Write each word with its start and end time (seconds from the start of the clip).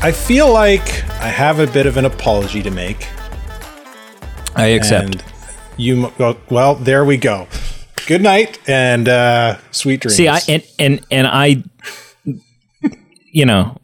I 0.00 0.12
feel 0.12 0.52
like 0.52 1.04
I 1.20 1.26
have 1.26 1.58
a 1.58 1.66
bit 1.66 1.84
of 1.84 1.96
an 1.96 2.04
apology 2.04 2.62
to 2.62 2.70
make. 2.70 3.08
I 4.54 4.66
accept. 4.66 5.16
And 5.16 5.24
you, 5.76 6.12
well, 6.48 6.76
there 6.76 7.04
we 7.04 7.16
go. 7.16 7.48
Good 8.06 8.22
night 8.22 8.60
and 8.68 9.08
uh, 9.08 9.58
sweet 9.72 10.00
dreams. 10.00 10.14
See, 10.14 10.28
I 10.28 10.40
and 10.48 10.62
and 10.78 11.04
and 11.10 11.26
I, 11.26 11.64
you 13.32 13.44
know, 13.44 13.76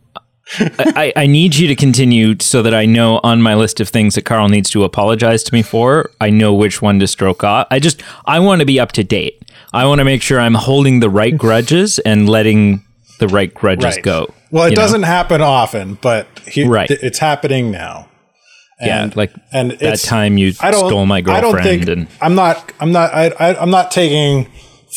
I, 0.60 1.12
I 1.16 1.26
need 1.26 1.56
you 1.56 1.66
to 1.66 1.74
continue 1.74 2.36
so 2.38 2.62
that 2.62 2.74
I 2.74 2.86
know 2.86 3.18
on 3.24 3.42
my 3.42 3.56
list 3.56 3.80
of 3.80 3.88
things 3.88 4.14
that 4.14 4.22
Carl 4.22 4.48
needs 4.48 4.70
to 4.70 4.84
apologize 4.84 5.42
to 5.42 5.52
me 5.52 5.62
for. 5.62 6.12
I 6.20 6.30
know 6.30 6.54
which 6.54 6.80
one 6.80 7.00
to 7.00 7.08
stroke 7.08 7.42
off. 7.42 7.66
I 7.72 7.80
just 7.80 8.02
I 8.24 8.38
want 8.38 8.60
to 8.60 8.66
be 8.66 8.78
up 8.78 8.92
to 8.92 9.02
date. 9.02 9.42
I 9.72 9.84
want 9.86 9.98
to 9.98 10.04
make 10.04 10.22
sure 10.22 10.38
I'm 10.38 10.54
holding 10.54 11.00
the 11.00 11.10
right 11.10 11.36
grudges 11.36 11.98
and 11.98 12.28
letting 12.28 12.84
the 13.26 13.34
right 13.34 13.52
grudges 13.52 13.84
right. 13.96 14.02
go. 14.02 14.32
Well, 14.50 14.64
it 14.70 14.74
doesn't 14.74 15.02
happen 15.04 15.40
often, 15.40 15.94
but 16.00 16.26
he, 16.46 16.64
Right. 16.64 16.88
th- 16.88 17.00
it's 17.02 17.18
happening 17.18 17.70
now. 17.70 18.08
Yeah, 18.80 19.08
like 19.14 19.32
and 19.52 19.70
that 19.72 20.00
time 20.00 20.36
you 20.36 20.52
I 20.60 20.70
don't, 20.70 20.88
stole 20.88 21.06
my 21.06 21.18
I 21.18 21.40
don't 21.40 21.62
think 21.62 21.88
and 21.88 22.08
I'm 22.20 22.34
not. 22.34 22.72
I'm 22.80 22.92
not. 22.92 23.14
I, 23.14 23.28
I, 23.38 23.54
I'm 23.60 23.70
not 23.70 23.90
taking 23.90 24.50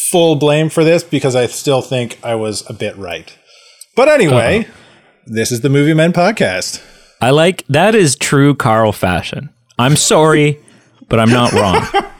full 0.09 0.35
blame 0.35 0.69
for 0.69 0.83
this 0.83 1.03
because 1.03 1.35
I 1.35 1.45
still 1.45 1.81
think 1.81 2.17
I 2.23 2.35
was 2.35 2.67
a 2.69 2.73
bit 2.73 2.97
right. 2.97 3.33
But 3.95 4.09
anyway, 4.09 4.61
Uh-huh. 4.61 4.71
this 5.27 5.51
is 5.51 5.61
the 5.61 5.69
Movie 5.69 5.93
Men 5.93 6.11
podcast. 6.11 6.83
I 7.21 7.29
like 7.29 7.63
that 7.69 7.95
is 7.95 8.15
true 8.15 8.55
Carl 8.55 8.91
fashion. 8.91 9.49
I'm 9.79 9.95
sorry, 9.95 10.59
but 11.07 11.19
I'm 11.19 11.29
not 11.29 11.53
wrong. 11.53 11.87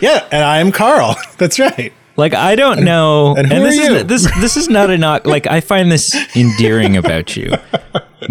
Yeah, 0.00 0.26
and 0.30 0.44
I 0.44 0.58
am 0.58 0.72
Carl. 0.72 1.16
That's 1.38 1.58
right. 1.58 1.92
Like 2.16 2.34
I 2.34 2.54
don't 2.54 2.84
know, 2.84 3.34
and 3.36 3.52
who 3.52 3.60
this 3.60 3.78
is 3.78 4.06
this 4.06 4.40
this 4.40 4.56
is 4.56 4.68
not 4.68 4.88
a 4.90 4.96
knock. 4.96 5.26
Like 5.26 5.46
I 5.48 5.60
find 5.60 5.90
this 5.90 6.14
endearing 6.36 6.96
about 6.96 7.36
you, 7.36 7.52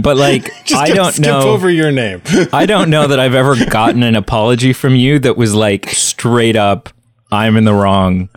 but 0.02 0.16
like 0.16 0.52
Just 0.66 0.82
I 0.82 0.90
don't 0.92 1.12
skip 1.12 1.26
know. 1.26 1.42
over 1.50 1.70
your 1.70 1.92
name. 1.92 2.22
I 2.54 2.66
don't 2.66 2.90
know 2.90 3.08
that 3.08 3.20
I've 3.20 3.36
ever 3.36 3.56
gotten 3.66 4.02
an 4.04 4.16
apology 4.16 4.72
from 4.72 4.96
you 4.96 5.20
that 5.20 5.36
was 5.36 5.54
like 5.54 5.90
straight 5.90 6.56
up. 6.56 6.90
I'm 7.30 7.58
in 7.58 7.66
the 7.66 7.74
wrong. 7.74 8.30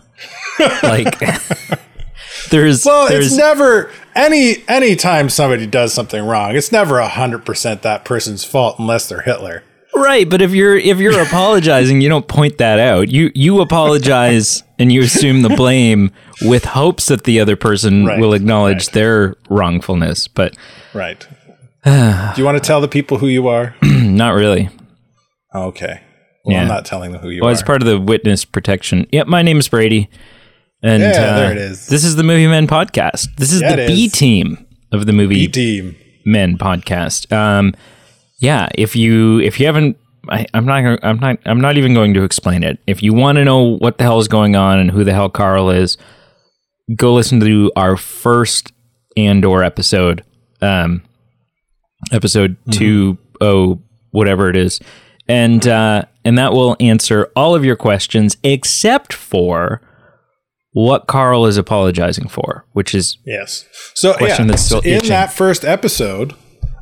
Like 0.83 1.17
there's 2.49 2.83
Well, 2.83 3.07
there's 3.07 3.27
it's 3.27 3.37
never 3.37 3.89
any 4.15 4.63
any 4.67 4.97
time 4.97 5.29
somebody 5.29 5.65
does 5.65 5.93
something 5.93 6.25
wrong. 6.25 6.57
It's 6.57 6.73
never 6.73 7.01
hundred 7.01 7.45
percent 7.45 7.83
that 7.83 8.03
person's 8.03 8.43
fault 8.43 8.79
unless 8.79 9.07
they're 9.07 9.21
Hitler. 9.21 9.63
Right, 9.97 10.29
but 10.29 10.41
if 10.41 10.51
you're 10.53 10.77
if 10.77 10.99
you're 10.99 11.19
apologizing, 11.27 12.01
you 12.01 12.09
don't 12.09 12.27
point 12.27 12.57
that 12.59 12.79
out. 12.79 13.09
You 13.09 13.31
you 13.35 13.61
apologize 13.61 14.63
and 14.79 14.91
you 14.91 15.01
assume 15.01 15.41
the 15.41 15.49
blame 15.49 16.11
with 16.43 16.65
hopes 16.65 17.07
that 17.07 17.23
the 17.23 17.39
other 17.39 17.55
person 17.55 18.05
Right, 18.05 18.19
will 18.19 18.33
acknowledge 18.33 18.87
right. 18.87 18.93
their 18.93 19.35
wrongfulness, 19.49 20.27
but 20.27 20.55
Right. 20.93 21.27
Do 21.85 22.33
you 22.37 22.45
want 22.45 22.61
to 22.61 22.65
tell 22.65 22.81
the 22.81 22.87
people 22.87 23.17
who 23.17 23.27
you 23.27 23.47
are? 23.47 23.75
not 23.81 24.31
really. 24.31 24.69
Okay. 25.55 26.01
Well, 26.45 26.55
Yeah. 26.55 26.61
I'm 26.61 26.67
not 26.67 26.85
telling 26.85 27.11
them 27.11 27.21
who 27.21 27.29
you 27.29 27.41
Well, 27.41 27.47
are. 27.47 27.51
Well, 27.51 27.53
it's 27.53 27.63
part 27.63 27.81
of 27.81 27.87
the 27.87 27.99
witness 27.99 28.45
protection. 28.45 29.07
Yep, 29.11 29.27
my 29.27 29.41
name 29.41 29.57
is 29.57 29.67
Brady. 29.67 30.09
And 30.83 31.01
Yeah, 31.01 31.09
uh, 31.09 31.39
there 31.39 31.51
it 31.51 31.57
is. 31.57 31.87
This 31.87 32.03
is 32.03 32.15
the 32.15 32.23
Movie 32.23 32.47
Men 32.47 32.67
podcast. 32.67 33.27
This 33.37 33.51
is 33.51 33.61
Yeah, 33.61 33.75
the 33.75 33.87
B 33.87 34.05
is. 34.05 34.11
team 34.11 34.65
of 34.91 35.05
the 35.07 35.13
Movie 35.13 35.39
E 35.39 35.47
team. 35.47 35.95
Men 36.25 36.57
podcast. 36.57 37.31
Um, 37.35 37.73
yeah, 38.39 38.67
if 38.75 38.95
you 38.95 39.39
if 39.39 39.59
you 39.59 39.65
haven't, 39.65 39.97
I, 40.29 40.45
I'm 40.53 40.65
not 40.65 40.99
I'm 41.03 41.19
not 41.19 41.39
I'm 41.45 41.61
not 41.61 41.77
even 41.77 41.93
going 41.93 42.13
to 42.15 42.23
explain 42.23 42.63
it. 42.63 42.79
If 42.87 43.01
you 43.01 43.13
want 43.13 43.37
to 43.37 43.45
know 43.45 43.77
what 43.77 43.97
the 43.97 44.03
hell 44.03 44.19
is 44.19 44.27
going 44.27 44.55
on 44.55 44.79
and 44.79 44.91
who 44.91 45.03
the 45.03 45.13
hell 45.13 45.29
Carl 45.29 45.69
is, 45.69 45.97
go 46.95 47.13
listen 47.13 47.39
to 47.39 47.71
our 47.75 47.97
first 47.97 48.71
Andor 49.15 49.63
episode, 49.63 50.23
um, 50.61 51.01
episode 52.11 52.57
Mm-hmm. 52.61 52.71
two 52.71 53.17
oh 53.41 53.81
whatever 54.11 54.49
it 54.49 54.55
is, 54.55 54.79
and 55.27 55.67
uh, 55.67 56.03
and 56.23 56.37
that 56.37 56.53
will 56.53 56.75
answer 56.79 57.31
all 57.35 57.55
of 57.55 57.65
your 57.65 57.75
questions 57.75 58.37
except 58.43 59.13
for 59.13 59.81
what 60.73 61.07
Carl 61.07 61.47
is 61.47 61.57
apologizing 61.57 62.27
for, 62.27 62.65
which 62.73 62.93
is 62.93 63.17
Yes. 63.25 63.65
So 63.95 64.13
Question 64.13 64.45
yeah, 64.45 64.51
that's 64.51 64.63
still 64.63 64.81
in 64.81 64.93
itching. 64.97 65.09
that 65.09 65.33
first 65.33 65.65
episode, 65.65 66.35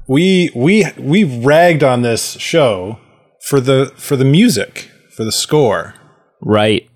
we 0.08 0.52
we 0.56 0.86
we 0.98 1.24
ragged 1.24 1.84
on 1.84 2.02
this 2.02 2.34
show 2.34 3.00
for 3.48 3.60
the 3.60 3.92
for 3.98 4.16
the 4.16 4.26
music, 4.26 4.90
for 5.16 5.24
the 5.24 5.32
score. 5.32 5.94
right. 6.42 6.90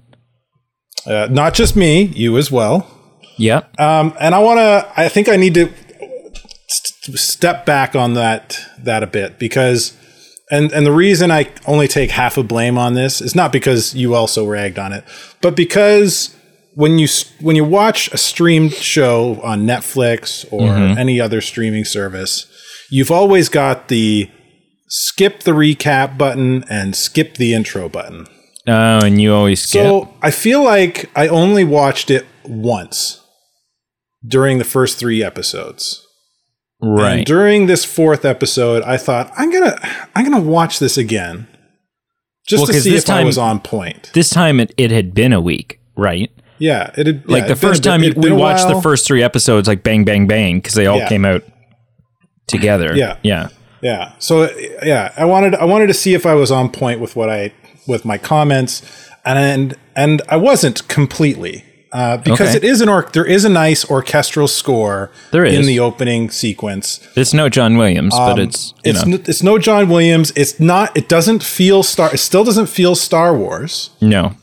Uh, 1.06 1.28
not 1.32 1.54
just 1.54 1.76
me, 1.78 2.04
you 2.04 2.38
as 2.38 2.52
well. 2.52 2.86
yeah 3.38 3.62
Um, 3.80 4.14
and 4.20 4.36
I 4.36 4.40
want 4.40 4.58
to. 4.60 4.92
I 4.98 5.08
think 5.08 5.30
I 5.30 5.38
need 5.38 5.54
to 5.54 5.72
st- 6.68 7.18
step 7.18 7.66
back 7.66 7.96
on 7.96 8.16
that 8.16 8.60
that 8.84 9.02
a 9.02 9.08
bit 9.08 9.40
because, 9.40 9.98
and 10.52 10.72
and 10.74 10.86
the 10.86 10.92
reason 10.92 11.32
I 11.32 11.50
only 11.66 11.88
take 11.88 12.12
half 12.12 12.38
of 12.38 12.48
blame 12.50 12.78
on 12.78 12.96
this 12.96 13.22
is 13.22 13.34
not 13.34 13.52
because 13.54 13.96
you 13.96 14.14
also 14.14 14.46
ragged 14.46 14.78
on 14.78 14.92
it, 14.92 15.06
but 15.42 15.56
because 15.56 16.36
when 16.76 17.00
you 17.00 17.08
when 17.40 17.56
you 17.56 17.64
watch 17.64 18.12
a 18.14 18.18
streamed 18.18 18.74
show 18.74 19.40
on 19.42 19.66
Netflix 19.66 20.46
or 20.52 20.68
any 21.00 21.22
other 21.22 21.40
streaming 21.40 21.86
service, 21.86 22.46
you've 22.90 23.12
always 23.12 23.50
got 23.50 23.88
the 23.88 24.30
skip 24.88 25.42
the 25.44 25.52
recap 25.52 26.18
button 26.18 26.64
and 26.70 26.96
skip 26.96 27.36
the 27.36 27.54
intro 27.54 27.90
button. 27.90 28.26
Oh, 28.68 29.00
and 29.06 29.22
you 29.22 29.34
always 29.34 29.62
skip. 29.62 29.84
So 29.84 30.14
I 30.22 30.32
feel 30.32 30.64
like 30.64 31.10
I 31.16 31.28
only 31.28 31.64
watched 31.64 32.12
it 32.12 32.26
once 32.46 33.22
during 34.28 34.58
the 34.58 34.64
first 34.64 34.98
three 34.98 35.24
episodes. 35.24 36.06
And 36.82 36.98
right. 36.98 37.26
during 37.26 37.66
this 37.66 37.84
fourth 37.84 38.24
episode, 38.26 38.84
I 38.84 38.98
thought 38.98 39.32
I'm 39.38 39.52
gonna 39.52 39.78
I'm 40.16 40.24
gonna 40.30 40.42
watch 40.44 40.80
this 40.80 40.98
again, 40.98 41.48
just 42.48 42.62
Well, 42.62 42.68
to 42.68 42.80
see 42.82 42.92
this 42.92 43.04
if 43.04 43.10
I 43.10 43.18
time- 43.18 43.26
was 43.26 43.38
on 43.38 43.60
point. 43.60 44.12
this 44.14 44.30
time 44.30 44.60
it, 44.60 44.74
it 44.78 44.90
had 44.92 45.14
been 45.14 45.34
a 45.34 45.42
week, 45.42 45.80
right? 45.98 46.32
Yeah, 46.58 46.92
it 46.98 47.06
had 47.08 47.28
Like 47.30 47.42
yeah, 47.44 47.48
the 47.48 47.52
it'd 47.52 47.62
been 47.62 47.70
first 47.70 47.84
time 47.84 48.04
it'd 48.04 48.22
we 48.24 48.32
watched 48.32 48.68
the 48.68 48.82
first 48.82 49.06
three 49.08 49.24
episodes, 49.24 49.68
like 49.68 49.84
bang, 49.84 50.04
bang, 50.06 50.26
bang, 50.28 50.60
because 50.60 50.74
they 50.74 50.86
all 50.86 51.00
Yeah. 51.00 51.10
came 51.10 51.26
out 51.26 51.44
together. 52.50 52.96
Yeah. 52.96 53.18
Yeah. 53.24 53.50
Yeah. 53.82 54.14
So 54.20 54.50
yeah, 54.84 55.14
I 55.16 55.26
wanted 55.26 55.56
I 55.56 55.66
wanted 55.66 55.88
to 55.88 55.94
see 55.94 56.14
if 56.14 56.26
I 56.26 56.34
was 56.34 56.52
on 56.52 56.70
point 56.70 57.00
with 57.00 57.16
what 57.16 57.30
I 57.30 57.54
with 57.88 58.04
my 58.06 58.18
comments, 58.18 58.82
and 59.26 59.76
and 59.96 60.22
I 60.30 60.36
wasn't 60.36 60.88
completely 60.90 61.64
uh, 61.94 62.18
because 62.18 62.50
Okay. 62.50 62.58
it 62.58 62.64
is 62.64 62.82
an 62.82 62.90
or 62.90 63.08
there 63.14 63.26
is 63.26 63.46
a 63.46 63.50
nice 63.50 63.90
orchestral 63.90 64.48
score 64.48 65.10
There 65.32 65.46
is. 65.46 65.58
in 65.58 65.66
the 65.66 65.80
opening 65.80 66.30
sequence. 66.30 67.00
It's 67.16 67.34
no 67.34 67.48
John 67.50 67.78
Williams, 67.78 68.14
but 68.14 68.38
it's, 68.38 68.74
you 68.84 68.94
Um, 68.94 69.14
It's 69.14 69.30
it's 69.30 69.44
no 69.44 69.58
John 69.58 69.88
Williams. 69.90 70.32
It's 70.36 70.60
not. 70.60 70.96
It 70.98 71.08
doesn't 71.08 71.42
feel 71.42 71.82
Star. 71.82 72.14
It 72.14 72.20
still 72.20 72.44
doesn't 72.44 72.68
feel 72.68 72.96
Star 72.96 73.34
Wars 73.36 73.90
no. 74.02 74.36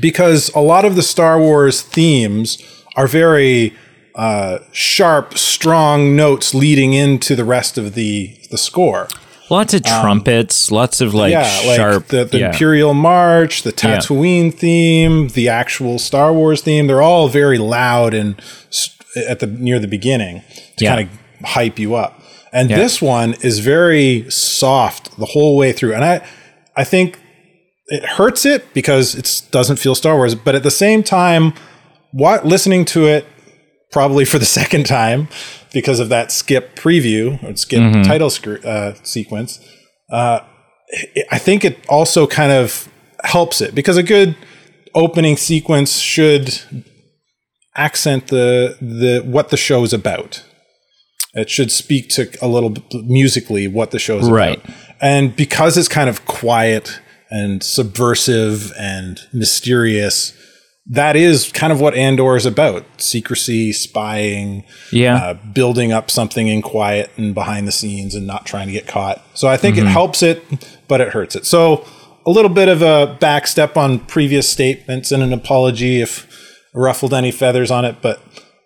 because 0.00 0.50
a 0.54 0.60
lot 0.60 0.84
of 0.84 0.96
the 0.96 1.02
Star 1.02 1.38
Wars 1.38 1.80
themes 1.82 2.58
are 2.96 3.06
very 3.06 3.74
uh, 4.20 4.58
sharp, 4.72 5.38
strong 5.38 6.14
notes 6.14 6.52
leading 6.54 6.92
into 6.92 7.34
the 7.34 7.44
rest 7.44 7.78
of 7.78 7.94
the 7.94 8.36
the 8.50 8.58
score. 8.58 9.08
Lots 9.48 9.74
of 9.74 9.82
trumpets, 9.82 10.70
lots 10.70 11.00
of 11.00 11.12
like 11.12 11.34
Um, 11.34 11.42
yeah, 11.42 11.62
like 11.66 11.76
sharp. 11.76 12.06
the, 12.08 12.24
the 12.24 12.38
yeah. 12.38 12.46
Imperial 12.52 12.94
March, 12.94 13.62
the 13.62 13.72
Tatooine 13.72 14.52
theme, 14.54 15.28
the 15.28 15.48
actual 15.48 15.98
Star 15.98 16.32
Wars 16.32 16.60
theme. 16.62 16.86
They're 16.86 17.02
all 17.02 17.28
very 17.28 17.58
loud 17.58 18.14
and 18.14 18.40
at 19.28 19.40
the 19.40 19.46
near 19.48 19.78
the 19.80 19.88
beginning 19.88 20.42
to 20.76 20.84
Yeah. 20.84 20.94
kind 20.96 21.08
of 21.08 21.48
hype 21.48 21.78
you 21.80 21.94
up. 21.96 22.12
And 22.52 22.68
this 22.70 23.00
one 23.02 23.34
is 23.42 23.58
very 23.60 24.26
soft 24.30 25.16
the 25.18 25.26
whole 25.26 25.56
way 25.56 25.72
through. 25.72 25.94
And 25.94 26.04
I 26.04 26.20
I 26.76 26.84
think 26.84 27.18
it 27.88 28.04
hurts 28.04 28.44
it 28.46 28.72
because 28.72 29.14
it 29.16 29.42
doesn't 29.50 29.76
feel 29.80 29.94
Star 29.96 30.14
Wars, 30.16 30.34
but 30.36 30.54
at 30.54 30.62
the 30.62 30.70
same 30.70 31.02
time, 31.02 31.54
what 32.12 32.46
listening 32.46 32.84
to 32.86 33.06
it 33.06 33.24
probably 33.92 34.24
for 34.24 34.38
the 34.38 34.44
second 34.60 34.86
time 34.86 35.28
because 35.72 36.00
of 36.00 36.08
that 36.08 36.32
skip 36.32 36.76
preview 36.76 37.42
or 37.44 37.56
skip 37.56 37.80
title 38.04 38.30
scr- 38.30 38.64
uh, 38.64 38.94
sequence. 39.02 39.60
Uh, 40.10 40.40
it- 40.88 41.26
I 41.30 41.38
think 41.38 41.64
it 41.64 41.78
also 41.88 42.26
kind 42.26 42.52
of 42.52 42.88
helps 43.24 43.60
it 43.60 43.74
because 43.74 43.96
a 43.96 44.02
good 44.02 44.34
opening 44.94 45.36
sequence 45.36 45.98
should 45.98 46.60
accent 47.76 48.26
the 48.28 48.76
the 48.80 49.22
what 49.24 49.50
the 49.50 49.56
show's 49.56 49.92
about. 49.92 50.44
It 51.34 51.48
should 51.48 51.70
speak 51.70 52.08
to 52.10 52.28
a 52.42 52.48
little 52.48 52.74
musically 53.04 53.68
what 53.68 53.92
the 53.92 54.00
show's 54.00 54.28
Right. 54.28 54.58
about. 54.64 54.76
And 55.00 55.36
because 55.36 55.78
it's 55.78 55.86
kind 55.86 56.08
of 56.10 56.26
quiet 56.26 56.98
and 57.30 57.62
subversive 57.62 58.72
and 58.76 59.20
mysterious, 59.32 60.32
that 60.92 61.14
is 61.16 61.50
kind 61.52 61.72
of 61.72 61.80
what 61.80 61.94
Andor 61.94 62.36
is 62.36 62.46
about 62.46 62.84
secrecy, 63.00 63.72
spying, 63.72 64.64
Yeah. 64.92 65.16
uh, 65.16 65.34
building 65.52 65.92
up 65.92 66.10
something 66.10 66.48
in 66.48 66.62
quiet 66.62 67.10
and 67.16 67.32
behind 67.34 67.68
the 67.68 67.72
scenes 67.72 68.14
and 68.14 68.26
not 68.26 68.44
trying 68.44 68.66
to 68.66 68.72
get 68.72 68.86
caught. 68.88 69.24
So 69.34 69.46
I 69.48 69.56
think 69.56 69.76
Mm-hmm. 69.76 69.86
it 69.86 69.90
helps 69.90 70.22
it, 70.22 70.42
but 70.88 71.00
it 71.00 71.08
hurts 71.10 71.36
it. 71.36 71.46
So 71.46 71.84
a 72.26 72.30
little 72.30 72.50
bit 72.50 72.68
of 72.68 72.82
a 72.82 73.16
backstep 73.20 73.76
on 73.76 74.00
previous 74.00 74.48
statements 74.48 75.12
and 75.12 75.22
an 75.22 75.32
apology 75.32 76.00
if 76.00 76.26
ruffled 76.74 77.14
any 77.14 77.30
feathers 77.30 77.70
on 77.70 77.84
it, 77.84 77.96
but 78.02 78.20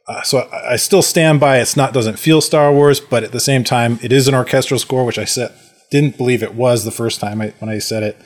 uh, 0.09 0.23
so 0.23 0.39
I, 0.53 0.73
I 0.73 0.77
still 0.77 1.03
stand 1.03 1.41
by 1.41 1.59
it's 1.59 1.77
not 1.77 1.93
doesn't 1.95 2.19
feel 2.19 2.41
Star 2.41 2.73
Wars, 2.73 3.01
but 3.01 3.23
at 3.25 3.33
the 3.33 3.41
same 3.41 3.65
time, 3.65 3.99
it 4.03 4.13
is 4.13 4.29
an 4.29 4.35
orchestral 4.35 4.79
score, 4.81 5.05
which 5.07 5.19
I 5.19 5.25
said 5.25 5.53
didn't 5.91 6.17
believe 6.19 6.43
it 6.43 6.55
was 6.55 6.85
the 6.85 6.91
first 6.91 7.21
time 7.21 7.41
I, 7.41 7.55
when 7.61 7.69
I 7.71 7.79
said 7.79 8.03
it, 8.03 8.17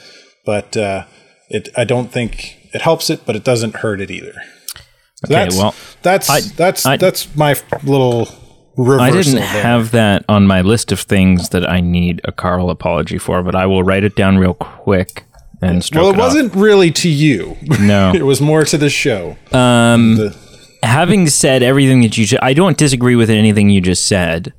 but 0.44 0.76
uh, 0.76 1.04
it 1.50 1.68
I 1.76 1.84
don't 1.84 2.10
think 2.10 2.56
it 2.72 2.80
helps 2.82 3.10
it, 3.10 3.22
but 3.26 3.36
it 3.36 3.44
doesn't 3.44 3.76
hurt 3.76 4.00
it 4.00 4.10
either. 4.10 4.32
So 4.34 5.24
Okay, 5.26 5.34
that's, 5.34 5.56
well, 5.56 5.74
that's 6.02 6.30
I- 6.30 6.40
that's 6.56 6.86
I- 6.86 6.96
that's 6.96 7.34
my 7.36 7.54
little 7.82 8.28
reversal. 8.76 9.00
I 9.02 9.10
didn't 9.10 9.34
there. 9.34 9.62
have 9.62 9.90
that 9.90 10.24
on 10.28 10.46
my 10.46 10.60
list 10.60 10.92
of 10.92 11.00
things 11.00 11.48
that 11.48 11.68
I 11.68 11.80
need 11.80 12.20
a 12.24 12.30
Carl 12.32 12.70
apology 12.70 13.18
for, 13.18 13.42
but 13.42 13.54
I 13.56 13.66
will 13.66 13.82
write 13.82 14.04
it 14.04 14.14
down 14.14 14.38
real 14.38 14.54
quick 14.54 15.24
and 15.60 15.84
Well, 15.92 16.10
it 16.10 16.14
it 16.14 16.18
wasn't 16.18 16.54
really 16.54 16.92
to 16.92 17.08
you. 17.08 17.56
No. 17.80 18.12
it 18.14 18.22
was 18.24 18.40
more 18.40 18.64
to 18.64 18.78
the 18.78 18.88
show. 18.90 19.36
Um, 19.50 20.14
The- 20.16 20.36
having 20.84 21.28
said 21.28 21.64
everything 21.64 22.00
that 22.02 22.16
you, 22.16 22.24
ju- 22.26 22.38
I 22.40 22.52
don't 22.54 22.76
disagree 22.78 23.16
with 23.16 23.28
anything 23.30 23.68
you 23.70 23.80
just 23.80 24.06
said. 24.06 24.52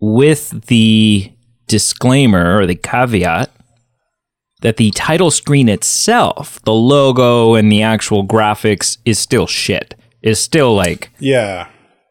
With 0.00 0.66
the 0.66 1.32
disclaimer 1.66 2.58
or 2.58 2.66
the 2.66 2.74
caveat 2.74 3.50
that 4.60 4.76
the 4.76 4.90
title 4.92 5.30
screen 5.30 5.68
itself, 5.68 6.60
the 6.64 6.72
logo 6.72 7.54
and 7.54 7.70
the 7.70 7.82
actual 7.82 8.26
graphics 8.26 8.98
is 9.04 9.18
still 9.18 9.46
shit. 9.46 9.94
Is 10.22 10.40
still 10.40 10.74
like 10.74 11.10
yeah. 11.18 11.68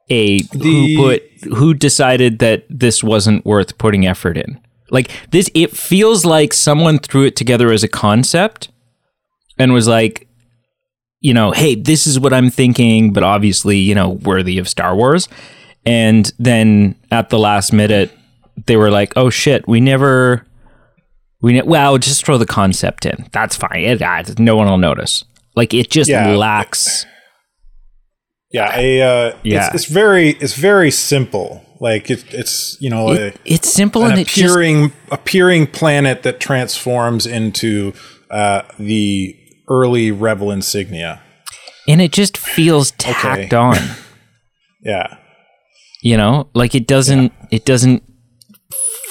a 0.09 0.41
The- 0.41 0.59
who 0.59 0.97
put 0.97 1.23
who 1.57 1.73
decided 1.73 2.39
that 2.39 2.65
this 2.69 3.03
wasn't 3.03 3.43
worth 3.45 3.77
putting 3.79 4.05
effort 4.05 4.37
in. 4.37 4.59
Like 4.91 5.09
this 5.31 5.49
it 5.55 5.71
feels 5.75 6.23
like 6.23 6.53
someone 6.53 6.99
threw 6.99 7.25
it 7.25 7.35
together 7.35 7.71
as 7.71 7.83
a 7.83 7.87
concept 7.87 8.69
and 9.57 9.73
was 9.73 9.87
like 9.87 10.27
you 11.21 11.33
know, 11.33 11.51
hey, 11.51 11.73
this 11.73 12.05
is 12.05 12.19
what 12.19 12.33
I'm 12.33 12.49
thinking, 12.49 13.13
but 13.13 13.23
obviously, 13.23 13.77
you 13.77 13.95
know, 13.95 14.09
worthy 14.09 14.57
of 14.57 14.67
Star 14.67 14.93
Wars. 14.93 15.29
And 15.85 16.31
then 16.37 16.95
at 17.11 17.29
the 17.29 17.39
last 17.39 17.71
minute 17.71 18.11
they 18.67 18.75
were 18.77 18.91
like, 18.91 19.13
"Oh 19.15 19.29
shit, 19.29 19.67
we 19.67 19.79
never 19.79 20.45
we 21.43 21.61
well, 21.61 21.99
just 21.99 22.25
throw 22.25 22.39
the 22.39 22.47
concept 22.47 23.05
in. 23.05 23.27
That's 23.31 23.55
fine. 23.55 23.81
It, 23.83 24.39
no 24.39 24.55
one 24.55 24.67
will 24.67 24.79
notice." 24.79 25.23
Like 25.55 25.73
it 25.75 25.91
just 25.91 26.09
Yeah. 26.09 26.35
lacks 26.35 27.05
Yeah, 28.51 28.71
a, 28.75 29.01
uh, 29.01 29.35
Yeah. 29.43 29.67
It's, 29.67 29.75
it's 29.75 29.85
very 29.93 30.29
it's 30.39 30.55
very 30.55 30.89
simple. 30.91 31.61
Like 31.79 32.09
it, 32.09 32.23
it's 32.33 32.77
you 32.79 32.89
know 32.89 33.11
it, 33.11 33.37
it's 33.45 33.71
simple 33.71 34.03
an 34.05 34.11
and 34.11 34.21
it 34.21 34.27
just 34.27 34.37
appearing 34.53 34.91
appearing 35.11 35.67
planet 35.67 36.23
that 36.23 36.39
transforms 36.39 37.25
into 37.25 37.93
uh, 38.31 38.61
the 38.79 39.35
early 39.69 40.11
rebel 40.11 40.49
insignia. 40.51 41.21
and 41.87 42.01
it 42.01 42.11
just 42.11 42.37
feels 42.37 42.91
tacked 42.91 43.53
Okay. 43.53 43.55
on 43.55 43.77
Yeah, 44.81 45.17
you 46.01 46.15
know 46.17 46.47
like 46.53 46.73
it 46.75 46.87
doesn't 46.87 47.31
it 47.51 47.65
doesn't 47.65 48.03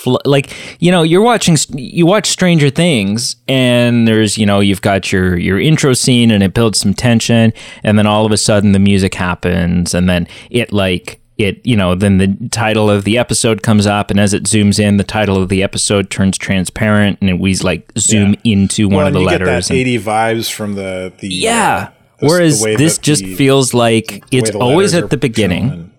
fl- 0.03 0.17
like 0.25 0.53
you 0.81 0.91
know 0.91 1.03
you're 1.03 1.23
watching 1.23 1.57
you 1.77 2.05
watch 2.07 2.27
stranger 2.29 2.71
things 2.71 3.37
and 3.49 4.07
there's 4.09 4.37
you 4.37 4.47
know 4.47 4.61
you've 4.61 4.83
got 4.83 5.13
your 5.13 5.39
your 5.39 5.61
intro 5.61 5.93
scene 5.95 6.31
and 6.31 6.43
it 6.43 6.55
builds 6.55 6.79
some 6.81 6.93
tension 6.95 7.53
and 7.83 7.99
then 7.99 8.07
all 8.07 8.27
of 8.27 8.33
a 8.33 8.37
sudden 8.37 8.73
the 8.73 8.79
music 8.79 9.15
happens 9.15 9.95
and 9.95 10.09
then 10.09 10.27
it 10.51 10.73
like 10.73 11.21
it 11.39 11.65
you 11.65 11.77
know 11.77 11.95
then 11.95 12.19
the 12.19 12.49
title 12.51 12.91
of 12.91 13.05
the 13.05 13.17
episode 13.17 13.63
comes 13.63 13.87
up 13.87 14.11
and 14.11 14.21
as 14.21 14.35
it 14.35 14.43
zooms 14.45 14.79
in 14.79 14.97
the 14.99 15.05
title 15.05 15.41
of 15.43 15.49
the 15.49 15.63
episode 15.63 16.11
turns 16.11 16.37
transparent 16.37 17.19
and 17.23 17.41
we 17.41 17.55
like 17.57 17.91
zoom 17.97 18.35
into 18.45 18.87
one 18.89 18.99
well, 18.99 19.07
of 19.07 19.13
the 19.15 19.21
you 19.21 19.27
letters 19.27 19.49
get 19.49 19.53
that 19.69 19.71
and- 19.71 19.79
eighty 19.79 19.99
vibes 19.99 20.51
from 20.53 20.75
the 20.75 21.13
the 21.21 21.29
yeah. 21.29 21.89
uh, 21.91 22.27
whereas 22.27 22.63
the 22.63 22.77
this 22.77 22.99
just 22.99 23.23
the- 23.25 23.35
feels 23.35 23.73
like 23.73 24.23
it's 24.31 24.51
always 24.51 24.95
at 24.95 25.09
the 25.11 25.17
beginning 25.17 25.92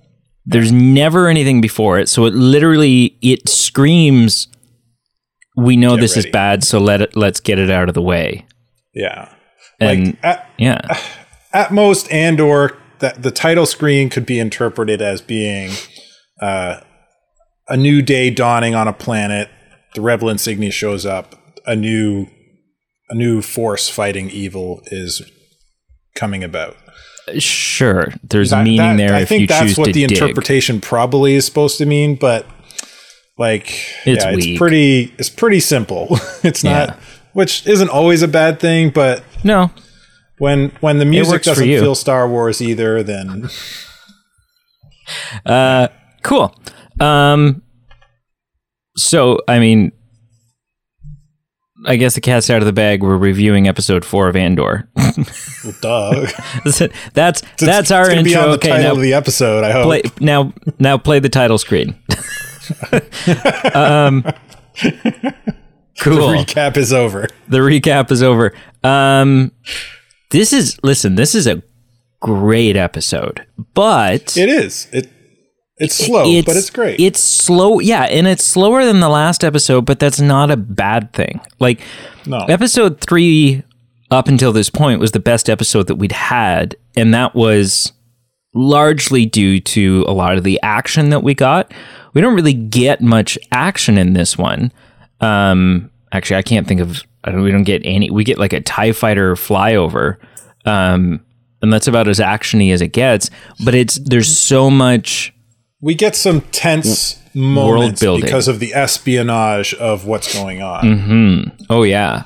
there's 0.45 0.71
never 0.71 1.27
anything 1.27 1.61
before 1.61 1.99
it 1.99 2.09
so 2.09 2.25
it 2.25 2.33
literally 2.33 3.17
it 3.21 3.47
screams 3.47 4.47
we 5.55 5.75
know 5.77 5.95
Get 5.95 6.01
this 6.01 6.17
is 6.17 6.25
bad 6.27 6.63
so 6.63 6.79
let 6.79 7.01
it 7.01 7.15
let's 7.15 7.39
get 7.39 7.59
it 7.59 7.69
out 7.69 7.87
of 7.87 7.95
the 7.95 8.01
way 8.01 8.45
yeah, 8.93 9.33
and 9.79 10.07
like 10.07 10.23
at, 10.23 10.49
yeah 10.57 10.99
at 11.53 11.71
most 11.71 12.11
and 12.11 12.39
or 12.39 12.77
that 12.99 13.21
the 13.21 13.31
title 13.31 13.65
screen 13.65 14.09
could 14.09 14.25
be 14.25 14.39
interpreted 14.39 15.01
as 15.01 15.21
being 15.21 15.71
uh, 16.41 16.79
a 17.67 17.75
new 17.75 18.01
day 18.01 18.29
dawning 18.29 18.75
on 18.75 18.87
a 18.87 18.93
planet. 18.93 19.49
The 19.95 20.01
rebel 20.01 20.29
insignia 20.29 20.71
shows 20.71 21.05
up. 21.05 21.35
A 21.65 21.75
new 21.75 22.27
a 23.09 23.15
new 23.15 23.41
force 23.41 23.89
fighting 23.89 24.29
evil 24.29 24.81
is 24.85 25.21
coming 26.15 26.43
about. 26.43 26.77
Sure 27.39 28.13
there's 28.23 28.49
That- 28.51 28.63
meaning 28.63 28.77
that- 28.77 28.97
there 28.97 29.15
I 29.15 29.25
think 29.25 29.49
that's 29.49 29.77
what 29.77 29.87
the 29.93 30.05
dig. 30.05 30.11
interpretation 30.11 30.81
probably 30.81 31.35
is 31.35 31.45
supposed 31.45 31.77
to 31.79 31.85
mean, 31.85 32.15
but 32.15 32.45
like 33.37 33.67
It's 34.05 34.23
yeah, 34.23 34.31
it's 34.31 34.57
pretty 34.57 35.13
it's 35.17 35.29
pretty 35.29 35.59
simple. 35.59 36.07
it's 36.43 36.63
not 36.63 36.89
Yeah. 36.89 36.95
which 37.33 37.65
isn't 37.65 37.89
always 37.89 38.21
a 38.21 38.27
bad 38.27 38.59
thing, 38.59 38.89
but 38.89 39.23
no. 39.43 39.71
when 40.37 40.71
when 40.81 40.99
the 40.99 41.05
music 41.05 41.43
doesn't 41.43 41.63
feel 41.65 41.95
Star 41.95 42.27
Wars 42.27 42.61
either, 42.61 43.01
then 43.03 43.49
uh 45.45 45.87
cool. 46.23 46.55
Um 46.99 47.61
so 48.95 49.39
i 49.47 49.57
mean 49.57 49.91
I 51.85 51.95
guess 51.97 52.15
the 52.15 52.21
cat's 52.21 52.49
out 52.49 52.61
of 52.61 52.65
the 52.65 52.73
bag. 52.73 53.03
We're 53.03 53.17
reviewing 53.17 53.67
episode 53.67 54.05
four 54.05 54.27
of 54.29 54.35
Andor. 54.35 54.87
well, 54.95 55.13
duh. 55.81 56.27
that's 57.13 57.41
that's 57.59 57.91
our 57.91 58.03
it's 58.03 58.09
gonna 58.09 58.19
intro. 58.21 58.23
Be 58.23 58.35
on 58.35 58.49
the 58.49 58.55
okay, 58.55 58.69
title 58.69 58.83
now 58.85 58.91
of 58.93 59.01
the 59.01 59.13
episode. 59.13 59.63
I 59.63 59.71
hope. 59.71 59.83
play 59.85 60.01
now 60.19 60.53
now 60.79 60.97
play 60.97 61.19
the 61.19 61.29
title 61.29 61.57
screen 61.57 61.95
um 63.73 64.23
cool 65.99 66.29
The 66.29 66.37
recap 66.45 66.77
is 66.77 66.93
over. 66.93 67.27
the 67.47 67.57
recap 67.59 68.11
is 68.11 68.23
over 68.23 68.53
um 68.83 69.51
this 70.31 70.53
is 70.53 70.79
listen 70.83 71.15
this 71.15 71.35
is 71.35 71.47
a 71.47 71.61
great 72.21 72.75
episode 72.77 73.45
but 73.73 74.37
It 74.37 74.49
is. 74.49 74.87
It 74.93 75.09
it's 75.77 75.95
slow, 75.95 76.41
but 76.43 76.55
it's 76.55 76.69
great. 76.69 76.99
it's 76.99 77.19
slow 77.19 77.79
yeah 77.79 78.03
and 78.03 78.27
it's 78.27 78.43
slower 78.43 78.85
than 78.85 78.99
the 78.99 79.09
last 79.09 79.43
episode 79.43 79.85
but 79.85 79.99
that's 79.99 80.19
not 80.19 80.51
a 80.51 80.57
bad 80.57 81.11
thing 81.13 81.41
like 81.59 81.81
no. 82.25 82.37
episode 82.45 83.01
three 83.01 83.63
up 84.11 84.27
until 84.27 84.51
this 84.51 84.69
point 84.69 84.99
was 84.99 85.11
the 85.11 85.19
best 85.19 85.49
episode 85.49 85.87
that 85.87 85.95
we'd 85.95 86.11
had 86.11 86.75
and 86.95 87.13
that 87.13 87.33
was 87.33 87.91
largely 88.53 89.25
due 89.25 89.59
to 89.59 90.05
a 90.07 90.13
lot 90.13 90.37
of 90.37 90.43
the 90.43 90.59
action 90.61 91.09
that 91.09 91.23
we 91.23 91.33
got 91.33 91.73
we 92.13 92.21
don't 92.21 92.35
really 92.35 92.53
get 92.53 93.01
much 93.01 93.37
action 93.51 93.97
in 93.97 94.13
this 94.13 94.37
one 94.37 94.71
um 95.21 95.89
actually 96.11 96.35
i 96.35 96.43
can't 96.43 96.67
think 96.67 96.81
of 96.81 97.01
I 97.23 97.31
don't, 97.31 97.41
we 97.41 97.51
don't 97.51 97.63
get 97.63 97.81
any 97.83 98.11
we 98.11 98.23
get 98.23 98.37
like 98.37 98.53
a 98.53 98.61
tie 98.61 98.91
fighter 98.91 99.33
flyover 99.33 100.17
um 100.65 101.19
and 101.63 101.73
that's 101.73 101.87
about 101.87 102.07
as 102.07 102.19
actiony 102.19 102.71
as 102.71 102.81
it 102.83 102.89
gets 102.89 103.31
but 103.63 103.73
it's 103.73 103.95
there's 103.95 104.37
so 104.37 104.69
much 104.69 105.32
we 105.83 105.93
get 105.95 106.15
some 106.15 106.39
tense 106.51 107.19
moments 107.35 108.01
because 108.01 108.47
of 108.47 108.59
the 108.59 108.73
espionage 108.73 109.73
of 109.75 110.05
what's 110.05 110.33
going 110.33 110.61
on. 110.61 110.83
Mm-hmm. 110.83 111.63
Oh 111.69 111.83
yeah, 111.83 112.23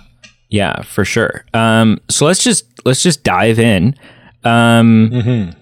yeah, 0.49 0.83
for 0.83 1.03
sure. 1.03 1.43
Um, 1.53 1.99
so 2.07 2.25
let's 2.25 2.43
just 2.43 2.65
let's 2.85 3.01
just 3.01 3.23
dive 3.23 3.57
in. 3.59 3.95
Um, 4.43 5.53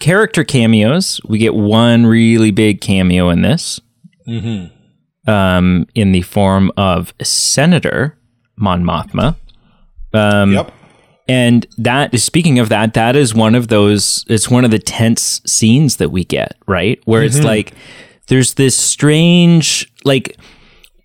Character 0.00 0.42
cameos. 0.42 1.20
We 1.26 1.38
get 1.38 1.54
one 1.54 2.04
really 2.04 2.50
big 2.50 2.80
cameo 2.80 3.30
in 3.30 3.42
this. 3.42 3.80
Um, 5.26 5.86
in 5.94 6.12
the 6.12 6.22
form 6.22 6.72
of 6.76 7.14
Senator 7.22 8.18
Mon 8.56 8.82
Mothma. 8.82 9.36
Um, 10.12 10.52
Yep. 10.52 10.72
And 11.26 11.66
that 11.78 12.18
speaking 12.20 12.58
of 12.58 12.68
that, 12.68 12.94
that 12.94 13.16
is 13.16 13.34
one 13.34 13.54
of 13.54 13.68
those. 13.68 14.24
It's 14.28 14.50
one 14.50 14.64
of 14.64 14.70
the 14.70 14.78
tense 14.78 15.40
scenes 15.46 15.96
that 15.96 16.10
we 16.10 16.24
get 16.24 16.56
right 16.66 17.00
where 17.04 17.22
it's 17.22 17.36
mm-hmm. 17.36 17.46
like 17.46 17.72
there's 18.28 18.54
this 18.54 18.76
strange 18.76 19.90
like 20.04 20.36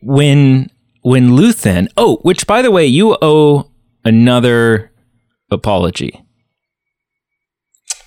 when 0.01 0.69
when 1.01 1.29
Luthen. 1.29 1.87
Oh, 1.95 2.17
which 2.17 2.47
by 2.47 2.61
the 2.61 2.71
way, 2.71 2.85
you 2.85 3.17
owe 3.21 3.71
another 4.03 4.91
apology 5.51 6.23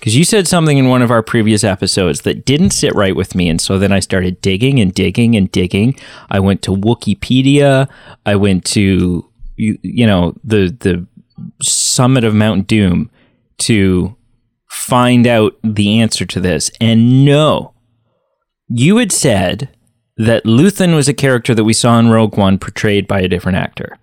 because 0.03 0.17
you 0.17 0.25
said 0.25 0.49
something 0.49 0.77
in 0.77 0.89
one 0.89 1.01
of 1.01 1.11
our 1.11 1.23
previous 1.23 1.63
episodes 1.63 2.21
that 2.21 2.43
didn't 2.43 2.71
sit 2.71 2.93
right 2.93 3.15
with 3.15 3.35
me, 3.35 3.47
and 3.47 3.61
so 3.61 3.79
then 3.79 3.93
I 3.93 4.01
started 4.01 4.41
digging 4.41 4.79
and 4.79 4.93
digging 4.93 5.35
and 5.35 5.49
digging. 5.49 5.95
I 6.29 6.41
went 6.41 6.61
to 6.63 6.71
Wikipedia. 6.71 7.89
I 8.25 8.35
went 8.35 8.65
to 8.65 9.29
you, 9.55 9.77
you 9.81 10.05
know 10.05 10.35
the 10.43 10.75
the 10.79 11.07
summit 11.61 12.23
of 12.23 12.33
Mount 12.33 12.67
Doom 12.67 13.09
to 13.59 14.15
find 14.69 15.27
out 15.27 15.55
the 15.63 15.99
answer 15.99 16.25
to 16.25 16.39
this. 16.39 16.71
And 16.81 17.25
no, 17.25 17.73
you 18.67 18.97
had 18.97 19.11
said 19.11 19.69
that 20.17 20.43
Luthen 20.45 20.95
was 20.95 21.07
a 21.07 21.13
character 21.13 21.55
that 21.55 21.63
we 21.63 21.73
saw 21.73 21.99
in 21.99 22.09
Rogue 22.09 22.37
One 22.37 22.57
portrayed 22.57 23.07
by 23.07 23.21
a 23.21 23.27
different 23.27 23.57
actor. 23.57 23.97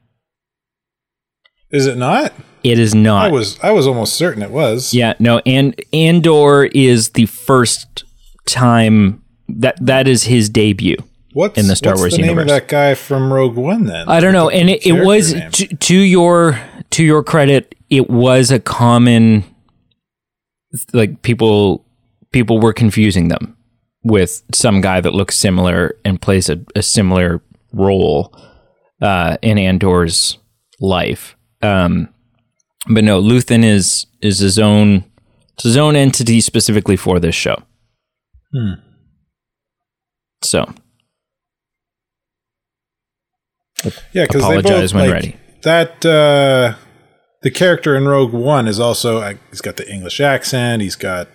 Is 1.71 1.87
it 1.87 1.97
not? 1.97 2.33
It 2.63 2.79
is 2.79 2.95
not. 2.95 3.27
I 3.27 3.31
was 3.31 3.59
I 3.61 3.71
was 3.71 3.87
almost 3.87 4.15
certain 4.15 4.43
it 4.43 4.51
was. 4.51 4.93
Yeah, 4.93 5.15
no, 5.19 5.41
and 5.47 5.81
Andor 5.93 6.65
is 6.65 7.11
the 7.11 7.27
first 7.27 8.05
time 8.47 9.23
that 9.49 9.77
that 9.81 10.07
is 10.07 10.25
his 10.25 10.49
debut. 10.49 10.97
What's 11.33 11.59
in 11.59 11.69
the 11.69 11.77
Star 11.77 11.93
what's 11.93 12.01
Wars 12.01 12.13
the 12.13 12.19
name 12.19 12.31
universe. 12.31 12.43
of 12.43 12.49
that 12.49 12.69
guy 12.69 12.95
from 12.95 13.33
Rogue 13.33 13.57
One? 13.57 13.85
Then 13.85 14.09
I 14.09 14.21
don't 14.21 14.33
know, 14.33 14.49
and 14.49 14.69
it, 14.69 14.85
it 14.85 15.05
was 15.05 15.33
to, 15.33 15.67
to 15.67 15.97
your 15.97 16.61
to 16.91 17.05
your 17.05 17.23
credit, 17.23 17.75
it 17.89 18.11
was 18.11 18.51
a 18.51 18.59
common 18.59 19.45
like 20.93 21.23
people 21.23 21.85
people 22.33 22.61
were 22.61 22.73
confusing 22.73 23.29
them 23.29 23.57
with 24.03 24.43
some 24.55 24.81
guy 24.81 25.01
that 25.01 25.15
looks 25.15 25.37
similar 25.37 25.97
and 26.05 26.21
plays 26.21 26.49
a, 26.49 26.65
a 26.75 26.83
similar 26.83 27.43
role 27.73 28.35
uh, 29.03 29.37
in 29.43 29.59
Andor's 29.59 30.39
life. 30.81 31.37
Um, 31.63 32.09
but 32.89 33.05
no, 33.05 33.23
Luthen 33.23 33.65
is 33.65 34.07
is 34.21 34.39
his 34.39 34.59
own 34.59 35.05
his 35.63 35.77
own 35.77 35.97
entity 35.97 36.41
specifically 36.41 36.97
for 36.97 37.21
this 37.21 37.35
show. 37.35 37.63
Hmm. 38.53 38.73
So 40.43 40.73
yeah, 44.13 44.27
because 44.27 44.49
they 44.49 44.61
both 44.63 44.95
when 44.95 45.05
like, 45.05 45.13
ready. 45.13 45.37
That 45.63 46.05
uh, 46.07 46.75
the 47.43 47.51
character 47.51 47.97
in 47.97 48.07
Rogue 48.07 48.33
One 48.33 48.67
is 48.69 48.81
also 48.81 49.19
uh, 49.19 49.35
he's 49.51 49.61
got 49.61 49.77
the 49.77 49.91
English 49.91 50.21
accent. 50.21 50.83
He's 50.83 50.97
got 50.97 51.29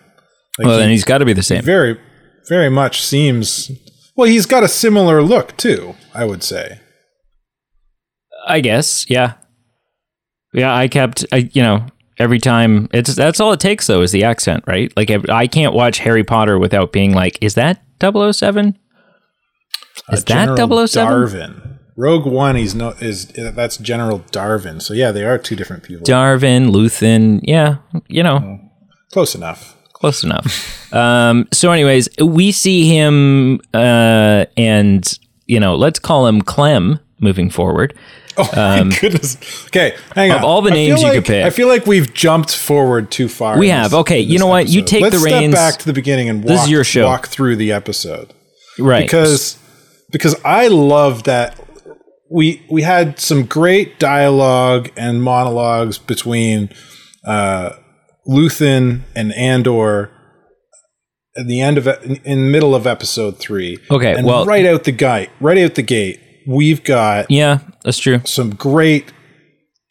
like, 0.57 0.67
well, 0.67 0.77
he 0.77 0.81
then 0.83 0.89
he's 0.89 1.03
got 1.03 1.19
to 1.19 1.25
be 1.25 1.33
the 1.33 1.43
same. 1.43 1.63
very 1.63 1.99
very 2.47 2.69
much 2.69 3.01
seems 3.03 3.71
well. 4.15 4.27
He's 4.29 4.45
got 4.45 4.63
a 4.63 4.67
similar 4.67 5.21
look 5.21 5.55
too. 5.57 5.95
I 6.13 6.25
would 6.25 6.43
say. 6.43 6.79
I 8.47 8.59
guess, 8.59 9.09
yeah, 9.09 9.33
yeah. 10.53 10.75
I 10.75 10.87
kept, 10.87 11.25
I, 11.31 11.49
you 11.53 11.63
know, 11.63 11.87
every 12.19 12.37
time 12.39 12.87
it's 12.93 13.15
that's 13.15 13.39
all 13.39 13.53
it 13.53 13.59
takes 13.59 13.87
though 13.87 14.01
is 14.01 14.11
the 14.11 14.23
accent, 14.23 14.63
right? 14.67 14.91
Like 14.95 15.09
I 15.09 15.19
I 15.29 15.47
can't 15.47 15.73
watch 15.73 15.99
Harry 15.99 16.23
Potter 16.23 16.59
without 16.59 16.91
being 16.91 17.13
like, 17.13 17.39
is 17.41 17.55
that 17.55 17.81
007? 18.01 18.77
Is 20.11 20.21
Uh, 20.21 20.23
that 20.27 20.55
General 20.57 20.87
007? 20.87 21.11
Darvin. 21.11 21.74
Rogue 21.97 22.25
One, 22.25 22.55
he's 22.55 22.75
no 22.75 22.89
is 22.99 23.27
that's 23.27 23.77
General 23.77 24.19
Darvin. 24.31 24.81
So 24.81 24.93
yeah, 24.93 25.11
they 25.11 25.23
are 25.23 25.37
two 25.37 25.55
different 25.55 25.83
people. 25.83 26.05
Darvin, 26.05 26.69
Luthen, 26.71 27.39
yeah, 27.43 27.77
you 28.07 28.21
know, 28.23 28.59
Close 29.11 29.33
enough. 29.35 29.77
close 29.93 30.23
enough. 30.23 30.93
um, 30.93 31.47
so, 31.53 31.71
anyways, 31.71 32.09
we 32.21 32.51
see 32.51 32.89
him, 32.93 33.61
uh, 33.73 34.45
and 34.57 35.19
you 35.45 35.59
know, 35.59 35.75
let's 35.75 35.99
call 35.99 36.27
him 36.27 36.41
Clem 36.41 36.99
moving 37.21 37.49
forward. 37.49 37.93
Oh 38.37 38.49
my 38.53 38.93
goodness. 38.99 39.37
Okay, 39.67 39.95
hang 40.13 40.31
Um, 40.31 40.37
of 40.39 40.43
on. 40.43 40.49
all 40.49 40.61
the 40.61 40.71
I 40.71 40.73
names 40.73 41.01
you 41.01 41.07
like, 41.07 41.15
could 41.15 41.25
pick. 41.25 41.45
I 41.45 41.49
feel 41.49 41.69
like 41.69 41.85
we've 41.87 42.13
jumped 42.13 42.53
forward 42.53 43.09
too 43.09 43.29
far. 43.29 43.57
We 43.57 43.69
have. 43.69 43.91
this- 43.91 43.99
Okay, 44.01 44.19
you 44.19 44.37
know 44.39 44.47
what? 44.47 44.67
You 44.67 44.81
take 44.83 45.01
Let's 45.03 45.17
the 45.17 45.23
reins. 45.23 45.53
Back 45.55 45.77
to 45.79 45.85
the 45.85 45.93
beginning 45.93 46.27
and 46.27 46.39
walk, 46.43 46.47
This 46.49 46.63
is 46.63 46.69
your 46.69 46.83
show. 46.83 47.05
walk 47.05 47.27
through 47.27 47.55
the 47.55 47.71
episode 47.71 48.33
Right. 48.77 49.05
because 49.05 49.57
because 50.11 50.35
I 50.43 50.67
love 50.67 51.23
that 51.23 51.57
we 52.29 52.65
we 52.69 52.81
had 52.81 53.19
some 53.19 53.45
great 53.45 53.99
dialogue 53.99 54.89
and 54.97 55.21
monologues 55.21 55.97
between 55.97 56.69
uh, 57.25 57.71
Luthen 58.27 59.01
and 59.15 59.33
Andor 59.33 60.11
at 61.37 61.47
the 61.47 61.61
end 61.61 61.77
of 61.77 61.87
in, 61.87 62.19
the 62.23 62.51
middle 62.51 62.73
of 62.75 62.87
episode 62.87 63.37
three. 63.37 63.77
Okay, 63.91 64.13
and 64.13 64.25
well- 64.25 64.45
right 64.45 64.65
out 64.65 64.83
the 64.85 64.91
gate, 64.91 65.29
right 65.39 65.57
out 65.57 65.75
the 65.75 65.83
gate, 65.83 66.19
we've 66.47 66.83
got 66.83 67.29
yeah, 67.29 67.59
that's 67.83 67.99
true. 67.99 68.21
some 68.25 68.51
great 68.51 69.11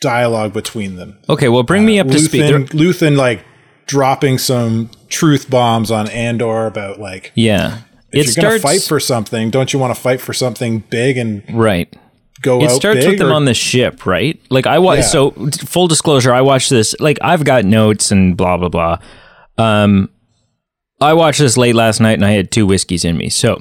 dialogue 0.00 0.52
between 0.52 0.96
them. 0.96 1.18
Okay, 1.28 1.48
well, 1.48 1.62
bring 1.62 1.86
me 1.86 1.98
up 1.98 2.08
to 2.08 2.18
speed. 2.18 2.42
There- 2.42 2.60
Luthen, 2.60 2.68
Luthen 2.68 3.16
like 3.16 3.44
dropping 3.86 4.38
some 4.38 4.90
truth 5.08 5.50
bombs 5.50 5.90
on 5.90 6.08
Andor 6.08 6.66
about 6.66 6.98
like 6.98 7.32
yeah. 7.34 7.82
if 8.12 8.28
it 8.28 8.36
you're 8.36 8.42
gonna 8.42 8.58
fight 8.58 8.82
for 8.82 8.98
something, 8.98 9.50
don't 9.50 9.72
you 9.72 9.78
want 9.78 9.94
to 9.94 10.00
fight 10.00 10.20
for 10.20 10.32
something 10.32 10.80
big 10.90 11.16
and 11.16 11.44
right. 11.52 11.94
Go 12.42 12.62
It 12.62 12.70
starts 12.70 13.04
with 13.06 13.18
them 13.18 13.28
or- 13.30 13.34
on 13.34 13.44
the 13.44 13.54
ship, 13.54 14.06
right? 14.06 14.40
Like 14.50 14.66
I 14.66 14.78
watch. 14.78 14.98
Yeah. 14.98 15.02
So 15.04 15.30
full 15.66 15.88
disclosure, 15.88 16.32
I 16.32 16.40
watched 16.40 16.70
this. 16.70 16.94
Like 17.00 17.18
I've 17.22 17.44
got 17.44 17.64
notes 17.64 18.10
and 18.10 18.36
blah 18.36 18.56
blah 18.56 18.68
blah. 18.68 18.98
Um, 19.58 20.10
I 21.00 21.12
watched 21.12 21.38
this 21.40 21.56
late 21.56 21.74
last 21.74 22.00
night 22.00 22.14
and 22.14 22.24
I 22.24 22.30
had 22.32 22.50
two 22.50 22.66
whiskeys 22.66 23.04
in 23.04 23.16
me. 23.16 23.28
So, 23.28 23.60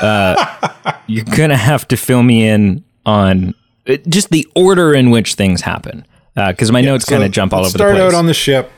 uh, 0.00 0.92
you're 1.06 1.24
gonna 1.24 1.56
have 1.56 1.86
to 1.88 1.96
fill 1.96 2.22
me 2.22 2.46
in 2.46 2.84
on 3.06 3.54
uh, 3.88 3.96
just 4.08 4.30
the 4.30 4.46
order 4.54 4.92
in 4.94 5.10
which 5.10 5.34
things 5.34 5.60
happen, 5.62 6.06
because 6.34 6.70
my 6.72 6.80
notes 6.80 7.06
So 7.06 7.12
kind 7.14 7.24
of 7.24 7.30
jump 7.32 7.52
all 7.52 7.60
over 7.60 7.70
the 7.70 7.78
start 7.78 7.94
place. 7.96 8.02
out 8.02 8.14
on 8.14 8.26
the 8.26 8.34
ship. 8.34 8.70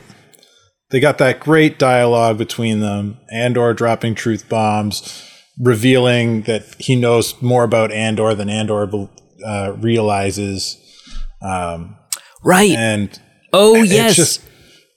They 0.89 0.99
got 1.01 1.17
that 1.17 1.39
great 1.41 1.77
dialogue 1.77 2.37
between 2.37 2.79
them. 2.79 3.17
Andor 3.29 3.73
dropping 3.73 4.15
truth 4.15 4.47
bombs, 4.47 5.21
revealing 5.59 6.43
that 6.43 6.63
he 6.79 6.95
knows 6.95 7.41
more 7.41 7.63
about 7.65 7.91
Andor 7.91 8.33
than 8.35 8.49
Andor 8.49 8.87
uh, 9.45 9.73
realizes. 9.77 10.77
Um, 11.41 11.97
right. 12.43 12.71
and 12.71 13.19
oh 13.53 13.75
it's 13.75 13.91
yes. 13.91 14.15
just 14.15 14.41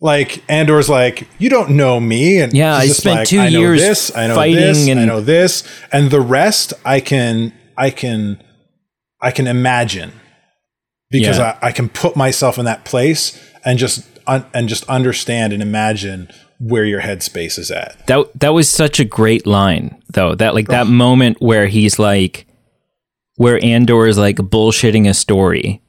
like 0.01 0.43
Andor's 0.51 0.89
like, 0.89 1.29
you 1.39 1.51
don't 1.51 1.71
know 1.71 2.01
me, 2.01 2.41
and 2.41 2.53
Yeah, 2.55 2.75
I 2.75 2.87
spent 2.87 3.19
like, 3.21 3.29
two 3.29 3.41
I 3.41 3.49
years 3.49 3.81
this, 3.81 4.17
I 4.17 4.29
know 4.29 4.35
fighting 4.35 4.57
this, 4.57 4.89
I 4.89 5.05
know 5.05 5.21
this, 5.21 5.65
and 5.93 6.11
the 6.11 6.21
rest 6.23 6.73
I 6.85 7.01
can, 7.01 7.53
I 7.77 7.91
can, 7.91 8.43
I 9.21 9.31
can 9.31 9.47
imagine 9.47 10.13
because 11.11 11.39
Yeah. 11.39 11.59
I, 11.61 11.69
I 11.69 11.73
can 11.73 11.91
put 11.91 12.17
myself 12.17 12.59
in 12.59 12.65
that 12.65 12.87
place 12.87 13.39
and 13.65 13.79
just 13.79 14.07
un, 14.27 14.47
and 14.55 14.69
just 14.69 14.89
understand 14.89 15.53
and 15.53 15.63
imagine 15.63 16.31
where 16.59 16.85
your 16.85 17.03
headspace 17.03 17.59
is 17.59 17.71
at. 17.71 18.07
That 18.07 18.39
that 18.41 18.55
was 18.55 18.69
such 18.71 19.01
a 19.01 19.05
great 19.05 19.47
line, 19.47 20.03
though. 20.11 20.35
That 20.35 20.55
like 20.55 20.69
that 20.69 20.87
moment 20.87 21.41
where 21.43 21.67
he's 21.67 21.99
like, 21.99 22.47
where 23.41 23.59
Andor 23.65 24.07
is 24.07 24.19
like 24.19 24.37
bullshitting 24.37 25.09
a 25.09 25.15
story, 25.15 25.81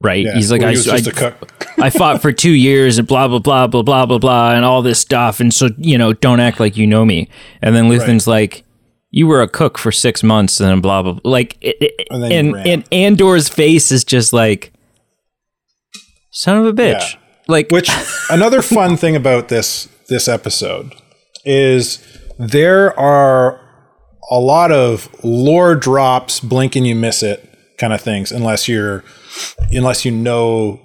right? 0.00 0.24
Yeah, 0.24 0.32
he's 0.32 0.50
like, 0.50 0.62
where 0.62 0.70
I, 0.70 0.72
he 0.72 0.90
I, 0.90 0.96
just 0.96 1.06
a 1.08 1.12
cook. 1.12 1.66
I 1.78 1.90
fought 1.90 2.22
for 2.22 2.32
two 2.32 2.52
years 2.52 2.96
and 2.96 3.06
blah 3.06 3.28
blah 3.28 3.38
blah 3.38 3.66
blah 3.66 3.82
blah 3.82 4.06
blah 4.06 4.18
blah 4.18 4.54
and 4.54 4.64
all 4.64 4.80
this 4.80 4.98
stuff, 4.98 5.40
and 5.40 5.52
so 5.52 5.68
you 5.76 5.98
know, 5.98 6.14
don't 6.14 6.40
act 6.40 6.58
like 6.58 6.78
you 6.78 6.86
know 6.86 7.04
me. 7.04 7.28
And 7.60 7.76
then 7.76 7.90
Luthen's 7.90 8.26
like, 8.26 8.64
you 9.10 9.26
were 9.26 9.42
a 9.42 9.48
cook 9.48 9.76
for 9.76 9.92
six 9.92 10.22
months, 10.22 10.58
and 10.58 10.80
blah 10.80 11.02
blah. 11.02 11.12
blah. 11.12 11.30
Like, 11.30 11.58
it, 11.60 11.76
it, 11.82 12.08
And 12.10 12.24
and 12.32 12.56
and 12.66 12.88
Andor's 12.90 13.50
face 13.50 13.92
is 13.92 14.02
just 14.02 14.32
like, 14.32 14.72
son 16.30 16.56
of 16.56 16.64
a 16.64 16.72
bitch. 16.72 17.12
Yeah. 17.12 17.18
Like, 17.46 17.70
Which 17.70 17.90
another 18.30 18.62
fun 18.62 18.96
thing 18.96 19.16
about 19.16 19.48
this 19.48 19.86
this 20.08 20.28
episode 20.28 20.94
is 21.44 22.02
there 22.38 22.98
are 22.98 23.60
a 24.30 24.38
lot 24.38 24.70
of 24.72 25.08
lore 25.24 25.74
drops, 25.74 26.40
blink 26.40 26.76
and 26.76 26.86
you 26.86 26.94
miss 26.94 27.22
it 27.22 27.46
kind 27.78 27.92
of 27.92 28.00
things, 28.00 28.30
unless 28.32 28.68
you're 28.68 29.04
unless 29.72 30.04
you 30.04 30.10
know 30.12 30.80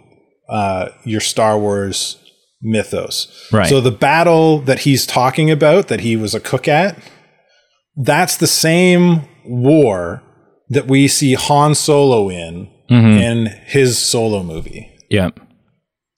uh, 0.50 0.90
your 1.04 1.22
Star 1.22 1.58
Wars 1.60 2.18
mythos. 2.62 3.48
Right. 3.52 3.68
So 3.68 3.82
the 3.82 3.92
battle 3.92 4.60
that 4.62 4.80
he's 4.80 5.06
talking 5.06 5.52
about, 5.52 5.88
that 5.90 6.00
he 6.02 6.16
was 6.16 6.34
a 6.34 6.40
cook 6.40 6.68
at, 6.68 6.98
that's 7.98 8.38
the 8.38 8.48
same 8.48 9.22
war 9.46 10.24
that 10.70 10.88
we 10.88 11.08
see 11.08 11.34
Han 11.34 11.76
Solo 11.76 12.30
in 12.30 12.72
Mm-hmm. 12.88 13.18
in 13.18 13.46
his 13.66 13.98
solo 13.98 14.44
movie. 14.44 14.96
yeah, 15.10 15.32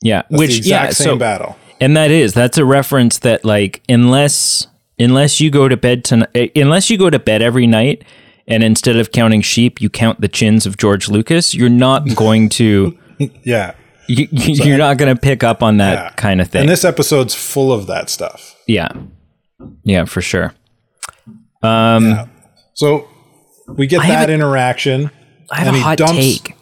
yeah. 0.01 0.23
It's 0.29 0.37
Which 0.37 0.51
the 0.51 0.57
exact 0.57 0.85
yeah, 0.85 0.89
same 0.91 1.05
so 1.05 1.17
battle. 1.17 1.55
And 1.79 1.95
that 1.95 2.11
is 2.11 2.33
that's 2.33 2.57
a 2.57 2.65
reference 2.65 3.19
that 3.19 3.45
like 3.45 3.81
unless 3.87 4.67
unless 4.99 5.39
you 5.39 5.49
go 5.51 5.67
to 5.67 5.77
bed 5.77 6.03
tonight 6.03 6.51
unless 6.55 6.89
you 6.89 6.97
go 6.97 7.09
to 7.09 7.19
bed 7.19 7.41
every 7.41 7.67
night 7.67 8.03
and 8.47 8.63
instead 8.63 8.95
of 8.97 9.11
counting 9.11 9.41
sheep 9.41 9.79
you 9.81 9.89
count 9.89 10.21
the 10.21 10.27
chins 10.27 10.65
of 10.65 10.77
George 10.77 11.09
Lucas, 11.09 11.53
you're 11.53 11.69
not 11.69 12.07
going 12.15 12.49
to 12.49 12.97
Yeah. 13.43 13.73
you, 14.07 14.27
you- 14.31 14.53
you're 14.65 14.77
not 14.77 14.97
going 14.97 15.13
to 15.13 15.19
pick 15.21 15.43
up 15.43 15.61
on 15.61 15.77
that 15.77 15.93
Yeah. 15.93 16.09
kind 16.11 16.39
of 16.41 16.49
thing. 16.49 16.61
And 16.61 16.69
this 16.69 16.85
episode's 16.85 17.35
full 17.35 17.71
of 17.73 17.87
that 17.87 18.09
stuff. 18.09 18.55
yeah. 18.67 18.89
Yeah, 19.83 20.05
for 20.05 20.21
sure. 20.21 20.53
Um 21.63 22.29
So 22.73 23.07
we 23.67 23.87
get 23.87 24.01
I 24.01 24.07
that 24.07 24.29
a- 24.29 24.33
interaction. 24.33 25.09
I 25.51 25.59
have 25.61 25.73
a 25.75 25.79
hot 25.79 25.97
dumps- 25.97 26.13
take. 26.13 26.55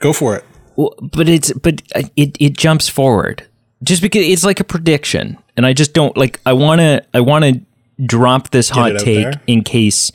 Go 0.00 0.12
for 0.12 0.36
it. 0.36 0.44
Well, 0.76 0.94
but 1.00 1.28
it's 1.28 1.52
but 1.52 1.82
uh, 1.94 2.02
it 2.16 2.36
it 2.40 2.56
jumps 2.56 2.88
forward 2.88 3.46
just 3.82 4.00
because 4.02 4.24
it's 4.26 4.44
like 4.44 4.60
a 4.60 4.64
prediction, 4.64 5.36
and 5.56 5.66
I 5.66 5.72
just 5.72 5.92
don't 5.92 6.16
like. 6.16 6.40
I 6.46 6.52
want 6.52 6.80
to 6.80 7.04
I 7.14 7.20
want 7.20 7.44
to 7.44 7.60
drop 8.06 8.50
this 8.50 8.70
hot 8.70 8.98
take 8.98 9.24
there. 9.24 9.40
in 9.46 9.62
case 9.62 10.10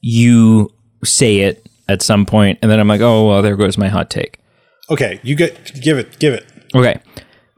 you 0.00 0.70
say 1.04 1.38
it 1.40 1.66
at 1.88 2.02
some 2.02 2.26
point, 2.26 2.58
and 2.62 2.70
then 2.70 2.78
I'm 2.80 2.88
like, 2.88 3.00
oh 3.00 3.26
well, 3.28 3.42
there 3.42 3.56
goes 3.56 3.76
my 3.78 3.88
hot 3.88 4.10
take. 4.10 4.38
Okay, 4.90 5.20
you 5.22 5.34
get 5.34 5.80
give 5.80 5.98
it, 5.98 6.18
give 6.18 6.34
it. 6.34 6.46
Okay. 6.74 7.00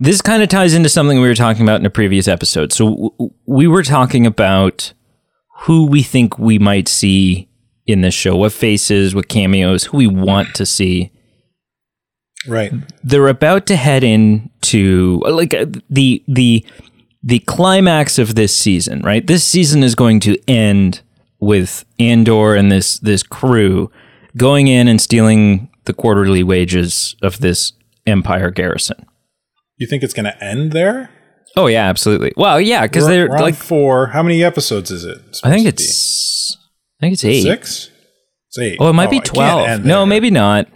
This 0.01 0.21
kind 0.21 0.43
of 0.43 0.49
ties 0.49 0.75
into 0.75 0.89
something 0.89 1.21
we 1.21 1.29
were 1.29 1.35
talking 1.37 1.63
about 1.63 1.79
in 1.81 1.87
a 1.87 1.91
previous 1.91 2.27
episode. 2.27 2.73
So 2.73 2.91
w- 2.91 3.11
w- 3.13 3.31
we 3.47 3.67
were 3.69 3.85
talking 3.85 4.27
about 4.27 4.93
who 5.63 5.87
we 5.87 6.03
think 6.03 6.37
we 6.37 6.59
might 6.59 6.89
see 6.89 7.49
in 7.87 8.01
this 8.01 8.13
show, 8.13 8.35
what 8.37 8.53
faces, 8.53 9.15
what 9.15 9.29
cameos, 9.29 9.85
who 9.85 9.99
we 9.99 10.07
want 10.09 10.53
to 10.57 10.67
see. 10.67 11.13
Right. 12.47 12.73
they're 13.03 13.29
about 13.29 13.67
to 13.69 13.77
head 13.77 14.05
into 14.05 15.23
like 15.27 15.55
uh, 15.55 15.65
the 15.89 16.23
the 16.29 16.67
the 17.25 17.39
climax 17.41 18.19
of 18.19 18.35
this 18.35 18.55
season, 18.55 19.01
right? 19.01 19.27
This 19.27 19.43
season 19.43 19.83
is 19.83 19.95
going 19.95 20.21
to 20.21 20.39
end 20.47 21.01
with 21.41 21.85
Andor 21.99 22.55
and 22.55 22.71
this 22.71 22.99
this 22.99 23.23
crew 23.23 23.91
going 24.37 24.69
in 24.69 24.89
and 24.89 25.01
stealing 25.01 25.71
the 25.85 25.95
quarterly 25.95 26.43
wages 26.43 27.17
of 27.23 27.41
this 27.41 27.73
Empire 28.07 28.51
garrison. 28.51 29.07
You 29.79 29.87
think 29.87 30.03
it's 30.03 30.13
going 30.13 30.27
to 30.27 30.45
end 30.45 30.73
there? 30.73 31.11
Oh 31.57 31.67
yeah, 31.67 31.89
absolutely. 31.89 32.33
Well, 32.37 32.61
yeah, 32.61 32.83
because 32.83 33.07
they're 33.07 33.29
like 33.29 33.55
four. 33.55 34.09
How 34.09 34.23
many 34.23 34.45
episodes 34.45 34.91
is 34.91 35.05
it? 35.05 35.19
I 35.43 35.51
think 35.51 35.67
it's 35.67 36.59
I 37.01 37.07
think 37.07 37.15
it's 37.15 37.25
eight. 37.25 37.43
six. 37.43 37.91
It's 38.49 38.59
eight. 38.59 38.77
Oh, 38.81 38.91
it 38.91 38.93
might 38.93 39.11
be 39.11 39.19
oh, 39.19 39.25
twelve. 39.25 39.85
No, 39.85 40.05
maybe 40.05 40.31
not. 40.31 40.69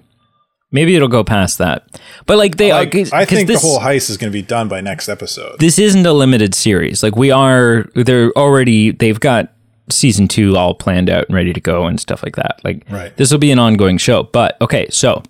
Maybe 0.71 0.95
it'll 0.95 1.09
go 1.09 1.25
past 1.25 1.59
that. 1.59 1.99
But 2.27 2.37
like 2.37 2.57
they, 2.59 2.73
Like, 2.73 2.95
are 2.95 2.99
I 3.15 3.25
think 3.25 3.49
this, 3.49 3.63
the 3.63 3.67
whole 3.67 3.81
heist 3.81 4.11
is 4.11 4.17
going 4.19 4.31
to 4.31 4.37
be 4.39 4.43
done 4.43 4.69
by 4.69 4.81
next 4.83 5.09
episode. 5.09 5.59
this 5.61 5.79
isn't 5.79 6.05
a 6.05 6.13
limited 6.13 6.55
series. 6.55 7.03
Like 7.03 7.17
we 7.17 7.31
are, 7.31 7.87
they're 7.95 8.31
already 8.33 8.91
they've 8.91 9.19
got 9.19 9.53
season 9.91 10.29
two 10.29 10.55
all 10.57 10.75
planned 10.75 11.09
out 11.09 11.25
and 11.27 11.35
ready 11.35 11.55
to 11.55 11.61
go 11.61 11.87
and 11.87 11.99
stuff 11.99 12.23
like 12.23 12.37
that. 12.37 12.61
Like 12.65 12.85
Right. 12.91 13.17
this 13.17 13.31
will 13.33 13.39
be 13.39 13.51
an 13.51 13.59
ongoing 13.59 13.97
show. 13.97 14.25
But 14.25 14.61
okay, 14.61 14.89
so 14.91 15.23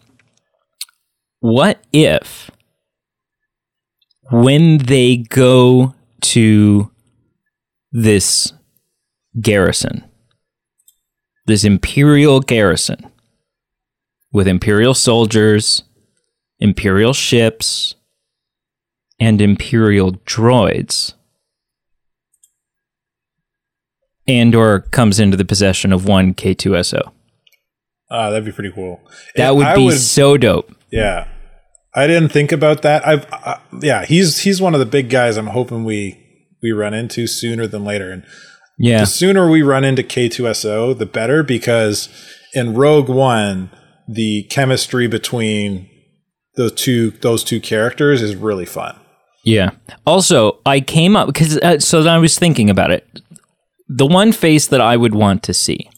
what 1.41 1.81
if 1.93 2.51
when 4.33 4.79
they 4.79 5.19
go 5.19 5.95
to 6.21 6.91
this 7.93 8.53
garrison, 9.41 10.05
this 11.47 11.63
imperial 11.65 12.41
garrison 12.41 13.11
with 14.33 14.47
imperial 14.49 14.95
soldiers, 14.95 15.83
imperial 16.59 17.13
ships, 17.13 17.95
and 19.21 19.41
imperial 19.41 20.13
droids. 20.13 21.15
Andor 24.27 24.81
comes 24.81 25.19
into 25.19 25.37
the 25.37 25.45
possession 25.45 25.93
of 25.93 26.07
one 26.07 26.35
K2SO. 26.35 27.13
Ah, 28.11 28.31
that'd 28.31 28.45
be 28.45 28.53
pretty 28.53 28.73
cool. 28.73 29.01
That 29.37 29.51
If 29.51 29.57
would 29.57 29.67
I 29.67 29.75
be 29.77 29.91
so 29.93 30.37
dope. 30.37 30.75
Yeah, 30.91 31.29
I 31.95 32.07
didn't 32.07 32.31
think 32.31 32.53
about 32.53 32.83
that. 32.83 33.07
I've 33.07 33.27
uh, 33.33 33.57
yeah, 33.83 34.05
he's 34.05 34.41
he's 34.43 34.61
one 34.61 34.75
of 34.75 34.81
the 34.81 34.87
big 34.87 35.11
guys. 35.11 35.37
I'm 35.37 35.49
hoping 35.49 35.85
we 35.85 36.19
we 36.63 36.73
run 36.73 36.95
into 36.95 37.27
sooner 37.27 37.67
than 37.67 37.85
later, 37.85 38.11
and 38.11 38.25
Yeah. 38.79 39.01
the 39.01 39.07
sooner 39.07 39.49
we 39.51 39.61
run 39.63 39.85
into 39.85 40.03
K2SO, 40.03 40.97
the 40.97 41.07
better 41.07 41.43
because 41.43 42.09
in 42.55 42.75
Rogue 42.75 43.09
One, 43.11 43.71
the 44.09 44.45
chemistry 44.45 45.07
between 45.07 45.89
those 46.57 46.73
two 46.73 47.11
those 47.11 47.45
two 47.45 47.61
characters 47.61 48.23
is 48.23 48.35
really 48.35 48.67
fun. 48.67 48.99
Yeah. 49.45 49.71
Also, 50.07 50.61
I 50.67 50.81
came 50.81 51.15
up 51.17 51.27
because 51.29 51.57
uh, 51.59 51.79
so 51.79 52.03
I 52.07 52.19
was 52.19 52.39
thinking 52.39 52.69
about 52.71 52.91
it. 52.91 53.07
The 53.89 54.07
one 54.07 54.33
face 54.33 54.67
that 54.67 54.81
I 54.81 54.97
would 54.97 55.15
want 55.15 55.43
to 55.45 55.55
see, 55.55 55.89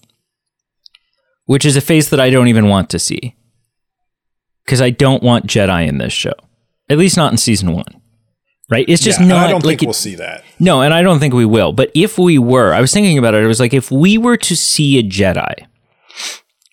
which 1.47 1.65
is 1.65 1.77
a 1.77 1.81
face 1.81 2.09
that 2.11 2.21
I 2.21 2.31
don't 2.31 2.49
even 2.49 2.69
want 2.69 2.91
to 2.91 2.99
see, 2.99 3.35
because 4.65 4.81
I 4.81 4.91
don't 4.91 5.23
want 5.23 5.47
Jedi 5.47 5.89
in 5.89 5.99
this 5.99 6.13
show, 6.13 6.35
at 6.89 6.99
least 6.99 7.17
not 7.17 7.33
in 7.33 7.39
season 7.39 7.73
one. 7.73 8.01
Right? 8.71 8.85
It's 8.89 9.03
just 9.03 9.19
Yeah, 9.21 9.27
not. 9.27 9.47
I 9.49 9.51
don't 9.51 9.65
like 9.65 9.79
think 9.79 9.83
it- 9.83 9.87
we'll 9.87 9.95
see 9.95 10.15
that. 10.15 10.45
No, 10.61 10.83
and 10.83 10.95
I 10.95 11.03
don't 11.03 11.19
think 11.19 11.35
we 11.35 11.45
will. 11.45 11.73
But 11.73 11.91
if 11.93 12.19
we 12.19 12.39
were, 12.39 12.73
I 12.73 12.81
was 12.81 12.93
thinking 12.93 13.19
about 13.19 13.35
it. 13.35 13.43
It 13.43 13.49
was 13.49 13.59
like 13.59 13.75
if 13.75 13.91
we 13.91 14.17
were 14.17 14.37
to 14.37 14.55
see 14.55 14.97
a 14.99 15.03
Jedi, 15.03 15.67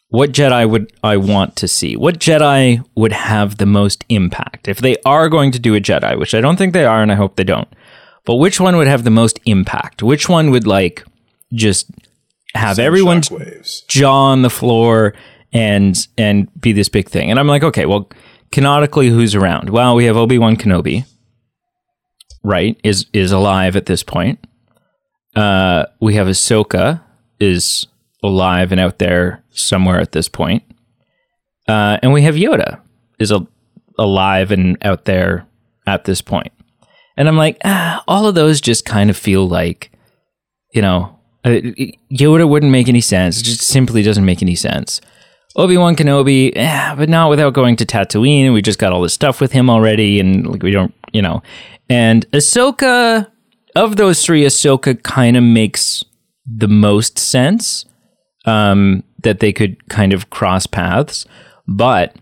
what 0.10 0.32
Jedi 0.32 0.70
would 0.70 0.92
I 1.04 1.18
want 1.18 1.56
to 1.58 1.68
see? 1.68 1.96
What 1.96 2.20
Jedi 2.20 2.84
would 2.96 3.12
have 3.12 3.58
the 3.58 3.66
most 3.66 4.06
impact? 4.10 4.68
If 4.68 4.80
they 4.80 4.98
are 5.06 5.28
going 5.30 5.52
to 5.52 5.60
do 5.60 5.76
a 5.76 5.82
Jedi, 5.82 6.18
which 6.18 6.34
I 6.34 6.42
don't 6.42 6.58
think 6.58 6.74
they 6.74 6.86
are, 6.86 7.02
and 7.02 7.12
I 7.12 7.16
hope 7.16 7.36
they 7.36 7.44
don't, 7.44 7.68
but 8.26 8.36
which 8.36 8.60
one 8.60 8.78
would 8.78 8.88
have 8.88 9.04
the 9.04 9.10
most 9.10 9.40
impact? 9.46 10.02
Which 10.02 10.30
one 10.30 10.50
would 10.52 10.68
like 10.68 11.04
just 11.54 11.90
have 12.56 12.80
everyone's 12.80 13.30
jaw 13.88 14.32
on 14.32 14.42
the 14.42 14.50
floor 14.50 15.14
and 15.54 16.08
and 16.18 16.50
be 16.60 16.72
this 16.72 16.90
big 16.90 17.10
thing. 17.10 17.30
And 17.30 17.40
I'm 17.40 17.48
like, 17.48 17.64
okay, 17.64 17.86
well, 17.86 18.10
canonically, 18.52 19.10
who's 19.10 19.36
around? 19.36 19.70
Well, 19.70 19.96
we 19.96 20.06
have 20.06 20.18
Obi 20.18 20.38
Wan 20.38 20.56
Kenobi, 20.56 21.06
right? 22.44 22.80
Is 22.84 23.06
is 23.14 23.32
alive 23.32 23.76
at 23.76 23.86
this 23.86 24.04
point. 24.04 24.46
Uh, 25.36 25.86
we 26.00 26.16
have 26.16 26.28
Ahsoka 26.28 27.02
is 27.40 27.86
alive 28.24 28.72
and 28.72 28.82
out 28.82 29.00
there 29.00 29.44
somewhere 29.52 30.00
at 30.00 30.12
this 30.12 30.30
point. 30.30 30.64
Uh, 31.68 31.98
and 32.02 32.14
we 32.14 32.22
have 32.22 32.36
Yoda 32.36 32.80
is 33.20 33.32
a, 33.32 33.46
alive 34.00 34.52
and 34.52 34.78
out 34.84 35.06
there 35.06 35.46
at 35.86 36.06
this 36.06 36.22
point. 36.22 36.52
And 37.16 37.28
I'm 37.28 37.38
like, 37.38 37.58
ah, 37.66 38.04
all 38.08 38.28
of 38.28 38.36
those 38.36 38.62
just 38.62 38.86
kind 38.86 39.10
of 39.10 39.18
feel 39.18 39.48
like, 39.48 39.92
you 40.74 40.82
know, 40.82 41.18
uh, 41.44 41.62
Yoda 42.12 42.48
wouldn't 42.48 42.72
make 42.72 42.88
any 42.88 43.02
sense. 43.02 43.40
It 43.40 43.44
just 43.44 43.62
simply 43.62 44.04
doesn't 44.04 44.26
make 44.26 44.42
any 44.42 44.56
sense. 44.56 45.02
Obi 45.56 45.76
Wan 45.76 45.96
Kenobi, 45.96 46.52
eh, 46.56 46.96
but 46.96 47.10
not 47.10 47.32
without 47.32 47.54
going 47.54 47.76
to 47.78 47.86
Tatooine. 47.86 48.54
We 48.54 48.62
just 48.62 48.78
got 48.78 48.94
all 48.94 49.02
this 49.02 49.14
stuff 49.14 49.42
with 49.42 49.52
him 49.52 49.72
already, 49.72 50.20
and 50.20 50.46
like 50.46 50.62
we 50.62 50.70
don't, 50.72 50.94
you 51.14 51.22
know. 51.22 51.42
And 51.90 52.30
Ahsoka, 52.32 53.28
of 53.76 53.96
those 53.96 54.24
three, 54.24 54.44
Ahsoka 54.44 55.02
kind 55.02 55.36
of 55.36 55.44
makes 55.44 56.04
the 56.46 56.68
most 56.68 57.18
sense 57.18 57.86
um, 58.48 59.04
that 59.22 59.40
they 59.40 59.54
could 59.54 59.88
kind 59.90 60.14
of 60.14 60.30
cross 60.30 60.66
paths. 60.66 61.26
But 61.68 62.16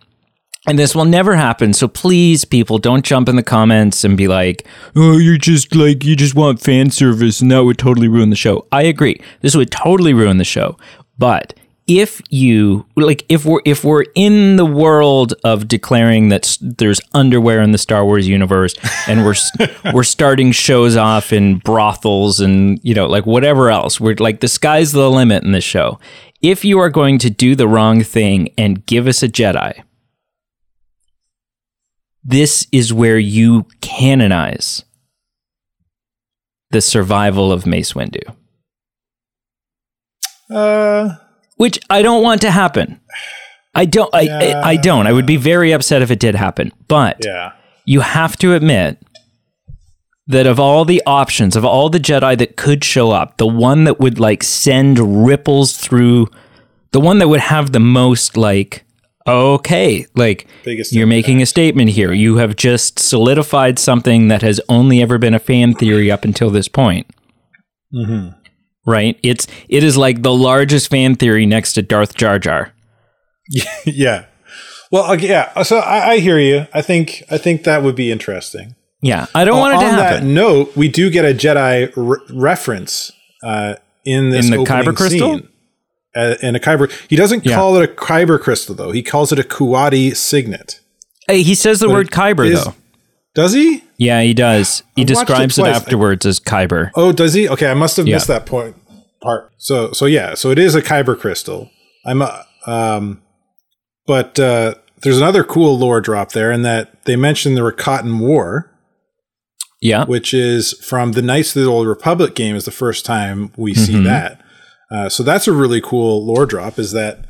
and 0.68 0.80
this 0.80 0.96
will 0.96 1.06
never 1.06 1.36
happen. 1.36 1.74
So 1.74 1.88
please, 1.88 2.44
people, 2.44 2.80
don't 2.80 3.06
jump 3.06 3.30
in 3.30 3.36
the 3.36 3.44
comments 3.44 4.04
and 4.04 4.18
be 4.18 4.28
like, 4.28 4.68
"Oh, 4.96 5.18
you're 5.18 5.38
just 5.38 5.76
like 5.76 6.04
you 6.04 6.16
just 6.16 6.36
want 6.36 6.60
fan 6.60 6.90
service, 6.90 7.40
and 7.40 7.52
that 7.52 7.64
would 7.64 7.78
totally 7.78 8.08
ruin 8.08 8.32
the 8.32 8.36
show." 8.36 8.68
I 8.72 8.84
agree. 8.84 9.22
This 9.42 9.56
would 9.56 9.72
totally 9.72 10.14
ruin 10.14 10.38
the 10.38 10.44
show. 10.44 10.78
But 11.18 11.54
if 11.88 12.20
you 12.30 12.86
like, 12.96 13.24
if 13.30 13.46
we're 13.46 13.62
if 13.64 13.84
we're 13.84 14.06
in 14.16 14.56
the 14.56 14.66
world 14.66 15.34
of 15.44 15.68
declaring 15.68 16.30
that 16.30 16.58
there's 16.60 17.00
underwear 17.14 17.62
in 17.62 17.72
the 17.72 17.78
Star 17.78 18.04
Wars 18.04 18.28
universe, 18.28 18.74
and 19.08 19.24
we're 19.24 19.36
we're 19.94 20.04
starting 20.04 20.52
shows 20.52 20.96
off 20.96 21.32
in 21.32 21.60
brothels 21.60 22.40
and 22.40 22.80
you 22.84 22.96
know 22.96 23.06
like 23.06 23.26
whatever 23.26 23.70
else, 23.70 24.00
we're 24.00 24.16
like 24.16 24.40
the 24.40 24.48
sky's 24.48 24.92
the 24.94 25.10
limit 25.10 25.44
in 25.44 25.52
this 25.52 25.64
show. 25.64 26.00
If 26.42 26.66
you 26.66 26.80
are 26.80 26.90
going 26.90 27.18
to 27.20 27.30
do 27.30 27.56
the 27.56 27.68
wrong 27.68 28.04
thing 28.04 28.50
and 28.58 28.86
give 28.86 29.08
us 29.08 29.22
a 29.24 29.28
Jedi, 29.28 29.84
this 32.24 32.68
is 32.72 32.92
where 32.92 33.20
you 33.20 33.68
canonize 33.82 34.84
the 36.72 36.82
survival 36.82 37.52
of 37.52 37.66
Mace 37.66 37.94
Windu, 37.94 38.36
Uh, 40.50 41.16
which 41.56 41.80
I 41.90 42.02
don't 42.02 42.24
want 42.24 42.42
to 42.42 42.52
happen. 42.52 43.00
I 43.74 43.86
don't. 43.86 44.14
I, 44.14 44.28
I, 44.28 44.70
I 44.70 44.76
don't. 44.78 45.06
I 45.06 45.12
would 45.12 45.26
be 45.26 45.38
very 45.38 45.74
upset 45.74 46.02
if 46.02 46.10
it 46.10 46.20
did 46.20 46.36
happen. 46.36 46.72
But 46.88 47.18
yeah. 47.24 47.54
you 47.84 48.00
have 48.00 48.38
to 48.38 48.54
admit 48.54 49.02
that 50.28 50.48
of 50.48 50.60
all 50.60 50.86
the 50.86 51.02
options, 51.06 51.56
of 51.56 51.66
all 51.66 51.90
the 51.90 52.00
Jedi 52.00 52.38
that 52.38 52.58
could 52.58 52.84
show 52.84 53.12
up, 53.12 53.38
the 53.38 53.48
one 53.48 53.84
that 53.84 54.00
would 54.00 54.20
like 54.20 54.44
send 54.44 55.26
ripples 55.26 55.78
through, 55.78 56.28
the 56.92 57.00
one 57.00 57.20
that 57.20 57.28
would 57.28 57.42
have 57.42 57.74
the 57.74 57.80
most 57.80 58.38
like, 58.38 58.86
okay, 59.28 60.06
like 60.16 60.48
Biggest 60.64 60.94
you're 60.94 61.06
making 61.06 61.42
a 61.42 61.46
statement 61.46 61.92
here. 61.92 62.14
You 62.14 62.38
have 62.38 62.56
just 62.56 62.98
solidified 62.98 63.78
something 63.78 64.30
that 64.30 64.42
has 64.42 64.62
only 64.70 65.02
ever 65.02 65.18
been 65.18 65.34
a 65.34 65.40
fan 65.40 65.74
theory 65.74 66.10
up 66.10 66.24
until 66.24 66.50
this 66.50 66.68
point. 66.68 67.08
Mm-hmm. 67.94 68.45
Right? 68.86 69.20
It's 69.24 69.48
it 69.70 69.84
is 69.84 69.98
like 69.98 70.22
the 70.22 70.34
largest 70.34 70.90
fan 70.92 71.16
theory 71.16 71.46
next 71.46 71.74
to 71.74 71.82
Darth 71.82 72.16
Jar 72.16 72.38
Jar. 72.40 72.74
yeah. 73.86 74.26
Well, 74.92 75.20
yeah. 75.20 75.62
So 75.64 75.78
I, 75.78 76.12
I 76.12 76.18
hear 76.20 76.40
you. 76.40 76.68
I 76.74 76.82
think 76.82 77.24
I 77.30 77.38
think 77.38 77.64
that 77.64 77.84
would 77.84 77.96
be 77.96 78.12
interesting. 78.12 78.76
Yeah, 79.02 79.28
I 79.36 79.46
don't 79.46 79.60
want 79.60 79.74
it 79.74 79.78
On 79.78 79.90
to 79.92 79.96
that 79.98 80.14
happen. 80.14 80.34
note, 80.34 80.76
we 80.76 80.88
do 80.88 81.10
get 81.12 81.26
a 81.26 81.34
Jedi 81.34 81.92
re- 81.96 82.18
reference 82.32 83.12
uh, 83.44 83.76
in 84.04 84.30
this 84.32 84.46
In 84.46 84.52
the 84.52 84.58
Kyber 84.66 84.96
crystal? 84.96 85.34
scene. 85.40 85.50
Uh, 86.16 86.36
in 86.42 86.56
a 86.56 86.60
kyber, 86.60 86.90
he 87.10 87.16
doesn't 87.18 87.46
Yeah. 87.46 87.56
call 87.56 87.76
it 87.76 87.84
a 87.90 87.94
kyber 87.94 88.40
crystal 88.40 88.74
though. 88.74 88.92
He 88.92 89.04
calls 89.04 89.32
it 89.34 89.40
a 89.40 89.44
Kuwati 89.44 90.16
signet. 90.16 90.80
Hey, 91.28 91.42
he 91.44 91.54
says 91.56 91.80
the 91.82 91.90
word 91.90 92.10
Kyber 92.10 92.48
is- 92.50 92.64
though. 92.64 92.74
Does 93.36 93.54
he? 93.54 93.84
Yeah, 93.98 94.22
he 94.22 94.34
does. 94.34 94.82
He 94.96 95.02
I've 95.02 95.06
it 95.06 95.08
describes 95.14 95.58
it, 95.58 95.62
twice. 95.62 95.76
afterwards 95.76 96.26
as 96.26 96.40
Kyber. 96.40 96.92
Oh, 96.96 97.12
does 97.12 97.34
he? 97.34 97.48
Okay, 97.50 97.68
I 97.70 97.74
must 97.74 97.98
have 97.98 98.08
Yeah. 98.08 98.16
missed 98.16 98.28
that 98.28 98.46
point 98.46 98.76
part. 99.22 99.52
So, 99.58 99.92
so 99.92 100.06
yeah, 100.06 100.34
so 100.36 100.52
it 100.52 100.60
is 100.60 100.74
a 100.76 100.82
kyber 100.82 101.20
crystal. 101.20 101.70
I'm, 102.06 102.22
uh, 102.22 102.44
um, 102.66 103.22
but 104.08 104.40
uh, 104.40 104.76
there's 105.02 105.18
another 105.18 105.44
cool 105.44 105.78
lore 105.78 106.00
drop 106.02 106.32
there, 106.32 106.52
in 106.52 106.62
that 106.62 107.04
they 107.06 107.16
mentioned 107.16 107.58
the 107.58 107.62
Rakatan 107.62 108.20
War, 108.20 108.72
Yeah. 109.82 110.06
which 110.06 110.34
is 110.34 110.74
from 110.74 111.12
the 111.14 111.22
Knights 111.22 111.56
of 111.56 111.64
the 111.64 111.70
Old 111.70 111.88
Republic 111.88 112.36
game. 112.36 112.56
Is 112.56 112.66
the 112.66 112.72
first 112.72 113.06
time 113.06 113.52
we 113.58 113.74
see 113.74 114.02
that. 114.04 114.42
Uh, 114.92 115.10
so 115.10 115.24
that's 115.24 115.48
a 115.48 115.52
really 115.52 115.82
cool 115.82 116.24
lore 116.26 116.46
drop. 116.46 116.78
Is 116.80 116.92
that 116.92 117.26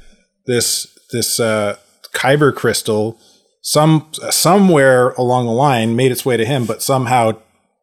this 0.45 0.87
this 1.11 1.39
uh, 1.39 1.77
kyber 2.13 2.53
crystal 2.53 3.17
some 3.65 4.07
somewhere 4.29 5.09
along 5.17 5.47
the 5.47 5.51
line 5.51 5.95
made 5.95 6.11
its 6.11 6.23
way 6.23 6.37
to 6.37 6.45
him, 6.45 6.67
but 6.67 6.83
somehow 6.83 7.31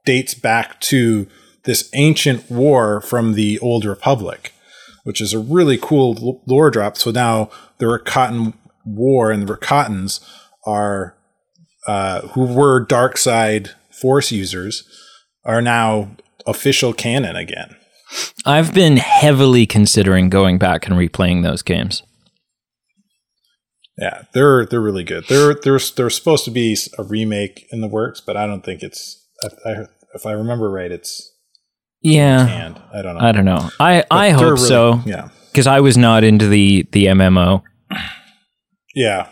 dates 0.05 0.33
back 0.33 0.81
to 0.81 1.27
this 1.65 1.91
ancient 1.93 2.49
war 2.49 3.01
from 3.01 3.33
the 3.33 3.59
old 3.59 3.85
republic, 3.85 4.53
which 5.03 5.21
is 5.21 5.33
a 5.33 5.41
really 5.41 5.77
cool 5.77 6.41
lore 6.47 6.71
drop. 6.71 6.97
So 6.97 7.11
now 7.11 7.51
the 7.79 7.87
Rakatan 7.87 8.55
War 8.85 9.33
and 9.33 9.43
the 9.43 9.57
Rakatans 9.57 10.21
are 10.65 11.17
uh, 11.89 12.29
who 12.29 12.47
were 12.47 12.87
dark 12.87 13.19
side 13.19 13.73
force 13.91 14.31
users 14.31 14.85
are 15.45 15.61
now 15.61 16.15
official 16.47 16.93
canon 16.93 17.35
again. 17.35 17.75
I've 18.47 18.73
been 18.73 18.99
heavily 18.99 19.67
considering 19.67 20.31
going 20.31 20.59
back 20.59 20.87
and 20.87 20.95
replaying 20.95 21.43
those 21.43 21.63
games. 21.63 22.05
Yeah, 23.99 24.23
they're 24.33 24.65
they're 24.67 24.81
really 24.81 25.05
good. 25.05 25.25
There 25.29 25.55
there's 25.55 25.93
there's 25.95 26.15
supposed 26.15 26.45
to 26.47 26.51
be 26.51 26.77
a 26.99 27.03
remake 27.03 27.67
in 27.71 27.81
the 27.83 27.89
works, 27.89 28.21
but 28.21 28.37
I 28.37 28.47
don't 28.47 28.65
think 28.65 28.83
it's. 28.83 29.19
I, 29.45 29.71
I, 29.71 29.75
if 30.15 30.25
I 30.27 30.33
remember 30.33 30.71
right, 30.71 30.91
it's 30.91 31.31
yeah. 32.01 32.47
canned. 32.47 32.81
I 32.93 33.03
don't 33.03 33.17
know. 33.17 33.21
I 33.25 33.33
don't 33.33 33.45
know. 33.45 33.71
I 33.79 33.99
But 34.01 34.07
I 34.11 34.31
hope 34.31 34.43
really- 34.43 34.57
so 34.69 35.01
Yeah, 35.05 35.29
because 35.51 35.67
I 35.67 35.81
was 35.81 35.97
not 35.99 36.25
into 36.25 36.49
the 36.49 36.87
the 36.93 37.07
MMO. 37.07 37.63
yeah. 38.95 39.29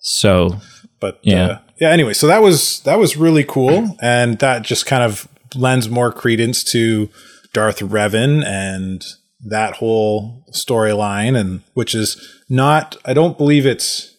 So 0.00 0.58
But 1.00 1.18
Yeah. 1.22 1.44
uh, 1.46 1.58
yeah. 1.80 1.90
Anyway, 1.90 2.12
so 2.14 2.26
that 2.28 2.42
was 2.42 2.80
that 2.80 2.98
was 2.98 3.16
really 3.16 3.44
cool, 3.44 3.96
and 4.00 4.38
that 4.38 4.62
just 4.62 4.86
kind 4.86 5.02
of 5.02 5.28
lends 5.56 5.88
more 5.88 6.12
credence 6.12 6.62
to 6.64 7.08
Darth 7.52 7.80
Revan 7.80 8.44
and 8.46 9.04
that 9.48 9.74
whole 9.76 10.44
storyline, 10.52 11.38
and 11.38 11.62
which 11.74 11.94
is 11.94 12.20
not. 12.48 12.96
I 13.04 13.14
don't 13.14 13.36
believe 13.38 13.66
it's. 13.66 14.10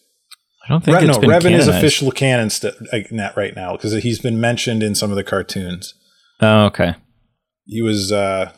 I 0.64 0.68
don't 0.70 0.84
think 0.84 0.98
Re- 1.00 1.08
it's 1.08 1.18
no, 1.18 1.28
Revan 1.28 1.52
is 1.52 1.68
official 1.68 2.10
canon 2.10 2.50
st- 2.50 2.74
net 3.12 3.36
right 3.36 3.54
now 3.54 3.72
because 3.76 3.92
he's 4.02 4.18
been 4.18 4.40
mentioned 4.40 4.82
in 4.82 4.94
some 4.96 5.10
of 5.10 5.16
the 5.16 5.22
cartoons. 5.24 5.94
Oh, 6.40 6.64
okay. 6.66 6.94
He 7.64 7.80
was 7.82 8.10
uh, 8.12 8.50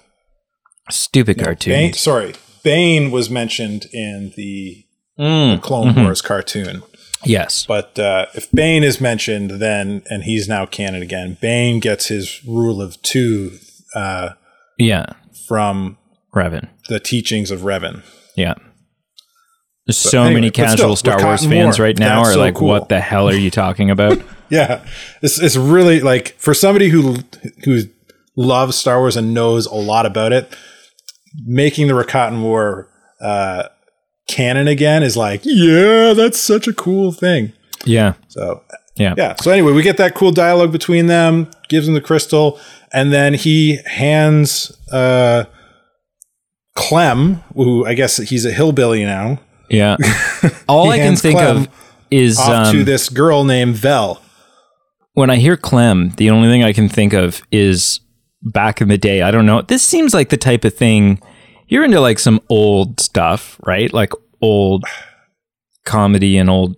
Stupid 0.90 1.37
Bane, 1.37 1.44
cartoon. 1.44 1.92
sorry, 1.92 2.35
Bane 2.62 3.11
was 3.11 3.28
mentioned 3.31 3.87
in 3.92 4.33
the 4.37 4.85
Mm, 5.18 5.61
Clone 5.61 5.94
mhm. 5.94 6.04
Wars 6.04 6.22
cartoon. 6.22 6.81
Yes. 7.24 7.66
But 7.66 7.98
uh, 7.98 8.26
if 8.35 8.48
Bane 8.52 8.85
is 8.85 9.00
mentioned, 9.00 9.50
then 9.61 10.02
and 10.09 10.22
he's 10.22 10.48
now 10.48 10.64
canon 10.64 11.02
again. 11.02 11.37
Bane 11.42 11.81
gets 11.81 12.07
his 12.07 12.40
rule 12.44 12.81
of 12.81 13.02
two 13.02 13.59
uh, 13.96 14.31
Yeah. 14.78 15.07
from 15.48 15.98
Revan. 16.38 16.68
the 16.88 17.01
teachings 17.01 17.51
of 17.51 17.61
Revan. 17.61 18.03
Yeah. 18.37 18.55
There's 19.87 19.96
so 19.96 20.22
anyway, 20.22 20.35
many 20.35 20.51
but 20.51 20.55
still, 20.57 20.66
casual 20.66 20.96
Star 20.96 21.22
Wars 21.24 21.46
fans 21.46 21.79
more. 21.79 21.87
right 21.87 21.98
now 21.98 22.16
That's 22.18 22.31
are 22.31 22.33
so 22.35 22.40
like, 22.40 22.55
cool. 22.57 22.68
"What 22.68 22.88
the 22.90 23.01
hell 23.01 23.29
are 23.29 23.35
you 23.35 23.51
talking 23.51 23.90
about?" 23.90 24.18
Yeah, 24.51 24.83
it's 25.20 25.38
it's 25.38 25.57
really 25.57 26.01
like 26.01 26.35
for 26.38 26.55
somebody 26.55 26.88
who 26.88 27.16
who 27.64 27.83
loves 28.35 28.77
Star 28.77 28.98
Wars 28.98 29.14
and 29.16 29.35
knows 29.35 29.66
a 29.66 29.74
lot 29.74 30.07
about 30.07 30.33
it, 30.33 30.57
making 31.44 31.87
the 31.88 31.92
Rakatan 31.92 32.40
War 32.42 32.88
uh, 33.20 33.64
canon 34.27 34.66
again 34.66 35.03
is 35.03 35.18
like, 35.18 35.42
yeah, 35.44 36.14
that's 36.14 36.38
such 36.40 36.66
a 36.66 36.72
cool 36.72 37.12
thing. 37.12 37.53
yeah. 37.85 38.14
So 38.29 38.62
Yeah. 38.96 39.12
yeah. 39.18 39.35
So 39.37 39.51
anyway, 39.51 39.72
we 39.72 39.83
get 39.83 39.98
that 39.98 40.14
cool 40.14 40.33
dialogue 40.33 40.72
between 40.72 41.09
them, 41.09 41.51
gives 41.68 41.87
him 41.87 41.92
the 41.92 42.01
crystal, 42.01 42.59
and 42.90 43.12
then 43.12 43.35
he 43.35 43.81
hands 43.85 44.72
uh, 44.92 45.44
Clem, 46.78 47.42
who 47.54 47.84
I 47.84 47.94
guess 47.94 48.18
he's 48.18 48.44
a 48.44 48.52
hillbilly 48.52 49.04
now, 49.04 49.40
Yeah. 49.68 49.96
All 50.68 50.90
I 50.90 50.98
can 50.98 51.16
think 51.16 51.38
Clem 51.38 51.56
of 51.56 51.68
is 52.10 52.38
off 52.38 52.70
to 52.72 52.78
um, 52.78 52.84
this 52.84 53.08
girl 53.08 53.42
named 53.44 53.74
Vel. 53.74 54.22
when 55.14 55.28
I 55.28 55.36
hear 55.36 55.56
Clem, 55.56 56.10
the 56.10 56.30
only 56.30 56.48
thing 56.48 56.62
I 56.62 56.72
can 56.72 56.88
think 56.88 57.12
of 57.12 57.42
is 57.50 57.98
back 58.42 58.80
in 58.80 58.86
the 58.86 58.96
day. 58.96 59.22
I 59.22 59.32
don't 59.32 59.44
know. 59.44 59.62
This 59.62 59.82
seems 59.82 60.14
like 60.14 60.28
the 60.28 60.36
type 60.36 60.64
of 60.64 60.72
thing 60.72 61.20
you're 61.66 61.84
into, 61.84 62.00
like 62.00 62.20
some 62.20 62.40
old 62.48 63.00
stuff, 63.00 63.60
right? 63.66 63.92
Like 63.92 64.12
old 64.40 64.84
comedy 65.84 66.38
and 66.38 66.48
old. 66.48 66.76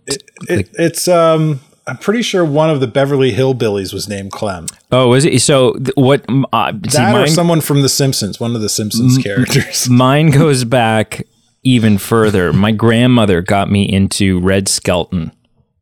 It, 0.48 0.70
it's 0.74 1.08
um, 1.08 1.60
I'm 1.86 1.96
pretty 1.98 2.22
sure 2.22 2.44
one 2.44 2.70
of 2.70 2.80
the 2.80 2.86
Beverly 2.86 3.32
Hillbillies 3.32 3.92
was 3.92 4.08
named 4.08 4.30
Clem. 4.32 4.66
oh, 4.92 5.12
is 5.14 5.24
it? 5.24 5.40
So 5.40 5.72
th- 5.74 5.90
what? 5.96 6.24
m- 6.28 6.46
Uh, 6.52 6.72
see, 6.88 6.98
That 6.98 7.14
or 7.16 7.26
someone 7.26 7.60
from 7.60 7.82
The 7.82 7.88
Simpsons, 7.88 8.38
one 8.38 8.54
of 8.54 8.60
the 8.60 8.68
Simpsons 8.68 9.18
characters. 9.18 9.88
mine 9.90 10.30
goes 10.30 10.64
back 10.64 11.26
even 11.64 11.98
further. 11.98 12.52
My 12.52 12.70
grandmother 12.72 13.42
got 13.42 13.70
me 13.70 13.90
into 13.90 14.40
Red 14.40 14.68
Skelton 14.68 15.32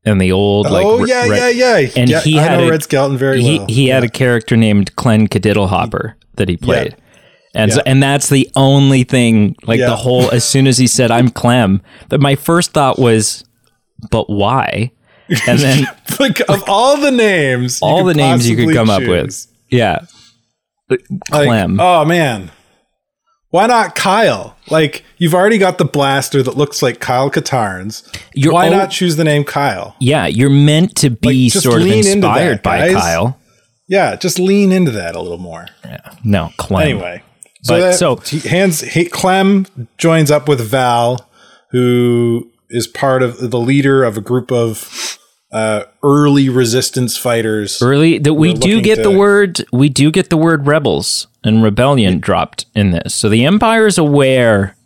and 0.05 0.21
the 0.21 0.33
old 0.33 0.71
like. 0.71 0.87
oh 0.87 1.05
yeah, 1.05 1.27
re- 1.27 1.53
yeah, 1.53 1.79
yeah. 1.79 1.89
and 1.97 2.09
yeah, 2.11 2.21
he 2.21 2.35
had 2.35 2.61
a- 2.63 2.71
Red 2.71 2.83
Skelton 2.85 3.19
very 3.19 3.43
he, 3.43 3.59
well. 3.59 3.67
he 3.69 3.89
had 3.89 4.05
a 4.05 4.09
character 4.09 4.57
named 4.57 4.95
Clem 4.97 5.27
Kadiddlehopper 5.29 6.15
that 6.37 6.49
he 6.49 6.57
played. 6.57 6.97
And 7.55 7.73
so, 7.73 7.81
and 7.87 8.01
that's 8.03 8.29
the 8.29 8.49
only 8.55 9.03
thing 9.05 9.57
like 9.67 9.81
Yeah. 9.81 9.87
the 9.91 9.97
whole 9.97 10.31
as 10.31 10.45
soon 10.45 10.67
as 10.67 10.79
he 10.79 10.87
said 10.87 11.11
I'm 11.11 11.29
Clem, 11.29 11.83
that 12.11 12.21
my 12.21 12.37
first 12.37 12.73
thought 12.73 12.99
was 12.99 13.45
but 14.11 14.31
why? 14.31 14.93
And 15.47 15.59
then 15.59 15.87
like 16.21 16.41
of 16.49 16.65
all 16.69 16.97
the 17.01 17.11
names, 17.11 17.81
all 17.83 18.05
the 18.05 18.15
names 18.15 18.49
you 18.49 18.57
could 18.57 18.75
come 18.75 18.91
up 18.91 19.03
with. 19.03 19.47
Yeah. 19.71 20.07
like, 20.89 21.01
Clem. 21.31 21.79
oh 21.81 22.05
man, 22.05 22.51
why 23.51 23.67
not 23.67 23.95
Kyle? 23.95 24.57
Like 24.71 25.05
you've 25.19 25.35
already 25.35 25.59
got 25.59 25.79
the 25.79 25.85
blaster 25.85 26.43
that 26.43 26.57
looks 26.57 26.83
like 26.83 27.01
Kyle 27.01 27.31
Katarn's. 27.31 28.11
You're 28.35 28.53
why 28.53 28.67
al- 28.67 28.73
not 28.73 28.91
choose 28.91 29.17
the 29.17 29.25
name 29.25 29.45
Kyle? 29.45 29.97
Yeah, 30.01 30.27
you're 30.27 30.51
meant 30.51 30.97
to 30.97 31.11
be 31.11 31.51
Like, 31.51 31.63
sort 31.63 31.83
of 31.83 31.87
inspired 31.89 32.59
that, 32.59 32.63
by. 32.63 32.93
Kyle. 32.93 33.39
Yeah, 33.87 34.17
just 34.17 34.39
lean 34.39 34.71
into 34.71 34.91
that 34.93 35.15
a 35.15 35.21
little 35.21 35.39
more. 35.39 35.67
Yeah. 35.85 36.13
No, 36.23 36.51
Clem. 36.59 36.83
Anyway, 36.83 37.23
so 37.63 37.75
But- 37.75 37.81
that, 37.81 37.95
so- 37.95 38.17
he 38.17 38.41
hands 38.41 38.81
he, 38.81 39.07
Clem 39.07 39.67
joins 39.97 40.31
up 40.31 40.49
with 40.49 40.61
Val, 40.61 41.27
who 41.71 42.51
is 42.71 42.87
part 42.87 43.23
of 43.23 43.51
the 43.51 43.59
leader 43.59 44.05
of 44.05 44.17
a 44.19 44.21
group 44.21 44.53
of 44.53 45.18
uh, 45.53 45.85
early 46.03 46.49
resistance 46.49 47.17
fighters. 47.17 47.81
Early 47.83 48.19
that 48.19 48.35
we 48.35 48.55
do 48.55 48.81
get 48.81 49.03
the 49.03 49.11
word 49.11 49.65
we 49.73 49.89
do 49.89 50.11
get 50.11 50.31
the 50.31 50.37
word 50.37 50.67
rebels 50.67 51.27
and 51.45 51.63
rebellion 51.63 52.21
dropped 52.21 52.67
in 52.75 52.91
this. 52.91 53.15
So 53.15 53.29
the 53.29 53.45
empire 53.45 53.87
is 53.87 53.99
aware 53.99 54.77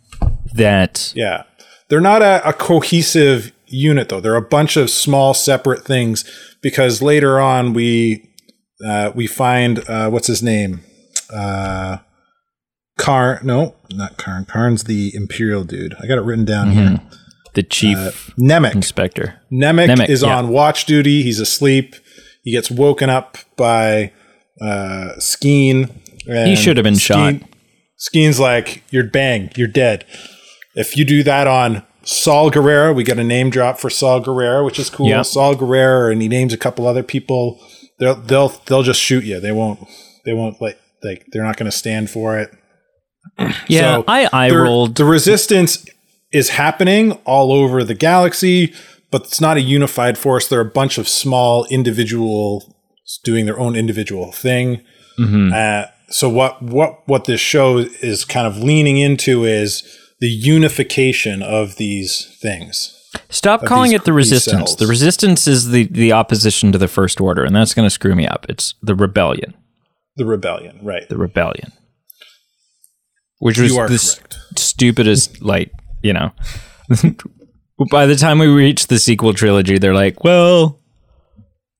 that 0.53 1.11
Yeah, 1.15 1.43
they're 1.89 1.99
not 2.01 2.21
a, 2.21 2.47
a 2.47 2.53
cohesive 2.53 3.51
unit 3.67 4.09
though. 4.09 4.21
They're 4.21 4.35
a 4.35 4.41
bunch 4.41 4.77
of 4.77 4.89
small 4.89 5.33
separate 5.33 5.83
things 5.83 6.23
because 6.61 7.01
later 7.01 7.39
on 7.39 7.73
we 7.73 8.29
uh, 8.85 9.11
we 9.13 9.27
find 9.27 9.87
uh, 9.89 10.09
what's 10.09 10.27
his 10.27 10.43
name. 10.43 10.81
Uh, 11.33 11.97
Karn, 12.97 13.39
no, 13.43 13.75
not 13.91 14.17
Karn. 14.17 14.45
Karn's 14.45 14.83
the 14.83 15.11
Imperial 15.15 15.63
dude. 15.63 15.95
I 16.01 16.05
got 16.05 16.17
it 16.19 16.23
written 16.23 16.45
down 16.45 16.71
here. 16.71 16.99
The 17.53 17.63
chief 17.63 17.97
Uh, 17.97 18.11
Nemik. 18.39 18.73
inspector. 18.75 19.39
Nemik, 19.51 19.87
Nemik, 19.95 20.09
is 20.09 20.23
yeah. 20.23 20.37
on 20.37 20.49
watch 20.49 20.85
duty. 20.85 21.21
He's 21.23 21.39
asleep. 21.39 21.95
He 22.43 22.51
gets 22.51 22.69
woken 22.71 23.09
up 23.09 23.37
by 23.57 24.11
uh, 24.61 25.13
Skeen. 25.19 25.89
He 26.25 26.55
should 26.55 26.77
have 26.77 26.83
been 26.83 26.97
shot. 26.97 27.35
Skeen's 27.97 28.39
like, 28.39 28.83
"You're 28.91 29.03
bang. 29.05 29.51
You're 29.55 29.67
dead." 29.67 30.05
If 30.75 30.97
you 30.97 31.05
do 31.05 31.21
that 31.23 31.45
on 31.47 31.83
Saw 32.03 32.49
Gerrera, 32.49 32.93
we 32.95 33.03
get 33.03 33.19
a 33.19 33.23
name 33.23 33.49
drop 33.49 33.79
for 33.79 33.89
Saw 33.89 34.19
Gerrera, 34.19 34.65
which 34.65 34.79
is 34.79 34.89
cool. 34.89 35.07
Yeah. 35.09 35.21
Saw 35.21 35.53
Gerrera, 35.53 36.11
and 36.11 36.21
he 36.21 36.27
names 36.27 36.53
a 36.53 36.57
couple 36.57 36.87
other 36.87 37.03
people. 37.03 37.59
They'll 37.99 38.15
they'll 38.15 38.49
they'll 38.65 38.83
just 38.83 38.99
shoot 38.99 39.23
you. 39.23 39.39
They 39.39 39.51
won't. 39.51 39.79
They 40.25 40.33
won't 40.33 40.59
like 40.61 40.79
like 41.03 41.25
they're 41.31 41.43
not 41.43 41.57
going 41.57 41.69
to 41.71 41.77
stand 41.77 42.09
for 42.09 42.37
it. 42.39 42.51
Yeah, 43.67 43.97
So, 43.97 44.03
I 44.07 44.27
I 44.33 44.49
rolled. 44.51 44.95
The 44.95 45.05
resistance 45.05 45.85
is 46.33 46.49
happening 46.49 47.13
all 47.25 47.51
over 47.53 47.83
the 47.83 47.93
galaxy, 47.93 48.73
but 49.11 49.21
it's 49.23 49.39
not 49.39 49.57
a 49.57 49.61
unified 49.61 50.17
force. 50.17 50.47
They're 50.47 50.59
a 50.61 50.65
bunch 50.65 50.97
of 50.97 51.07
small 51.07 51.65
individuals 51.69 52.69
doing 53.23 53.45
their 53.45 53.59
own 53.59 53.75
individual 53.75 54.31
thing. 54.31 54.81
Mhm. 55.19 55.53
Uh, 55.53 55.87
so 56.09 56.27
what 56.29 56.61
what 56.61 57.07
what 57.07 57.25
this 57.25 57.39
show 57.39 57.77
is 58.01 58.25
kind 58.25 58.47
of 58.47 58.57
leaning 58.57 58.97
into 58.97 59.45
is 59.45 59.83
the 60.19 60.27
unification 60.29 61.41
of 61.43 61.75
these 61.77 62.35
things. 62.41 62.97
Stop 63.29 63.65
calling 63.65 63.91
these- 63.91 63.99
it 64.01 64.05
the 64.05 64.13
resistance. 64.13 64.75
The 64.75 64.87
resistance 64.87 65.47
is 65.47 65.69
the 65.69 65.83
the 65.91 66.11
opposition 66.13 66.71
to 66.71 66.77
the 66.79 66.87
first 66.87 67.21
order, 67.21 67.43
and 67.43 67.55
that's 67.55 67.73
going 67.75 67.85
to 67.85 67.89
screw 67.91 68.15
me 68.15 68.25
up. 68.27 68.45
It's 68.49 68.73
the 68.81 68.95
rebellion. 68.95 69.53
The 70.15 70.25
rebellion, 70.25 70.79
right? 70.81 71.07
The 71.09 71.17
rebellion. 71.17 71.71
Which 73.39 73.59
was 73.59 73.71
the 73.73 73.77
correct. 73.77 74.37
stupidest, 74.59 75.41
like 75.41 75.71
you 76.03 76.13
know. 76.13 76.31
By 77.91 78.05
the 78.05 78.15
time 78.15 78.37
we 78.37 78.47
reach 78.47 78.87
the 78.87 78.99
sequel 78.99 79.33
trilogy, 79.33 79.77
they're 79.79 79.95
like, 79.95 80.23
"Well, 80.23 80.79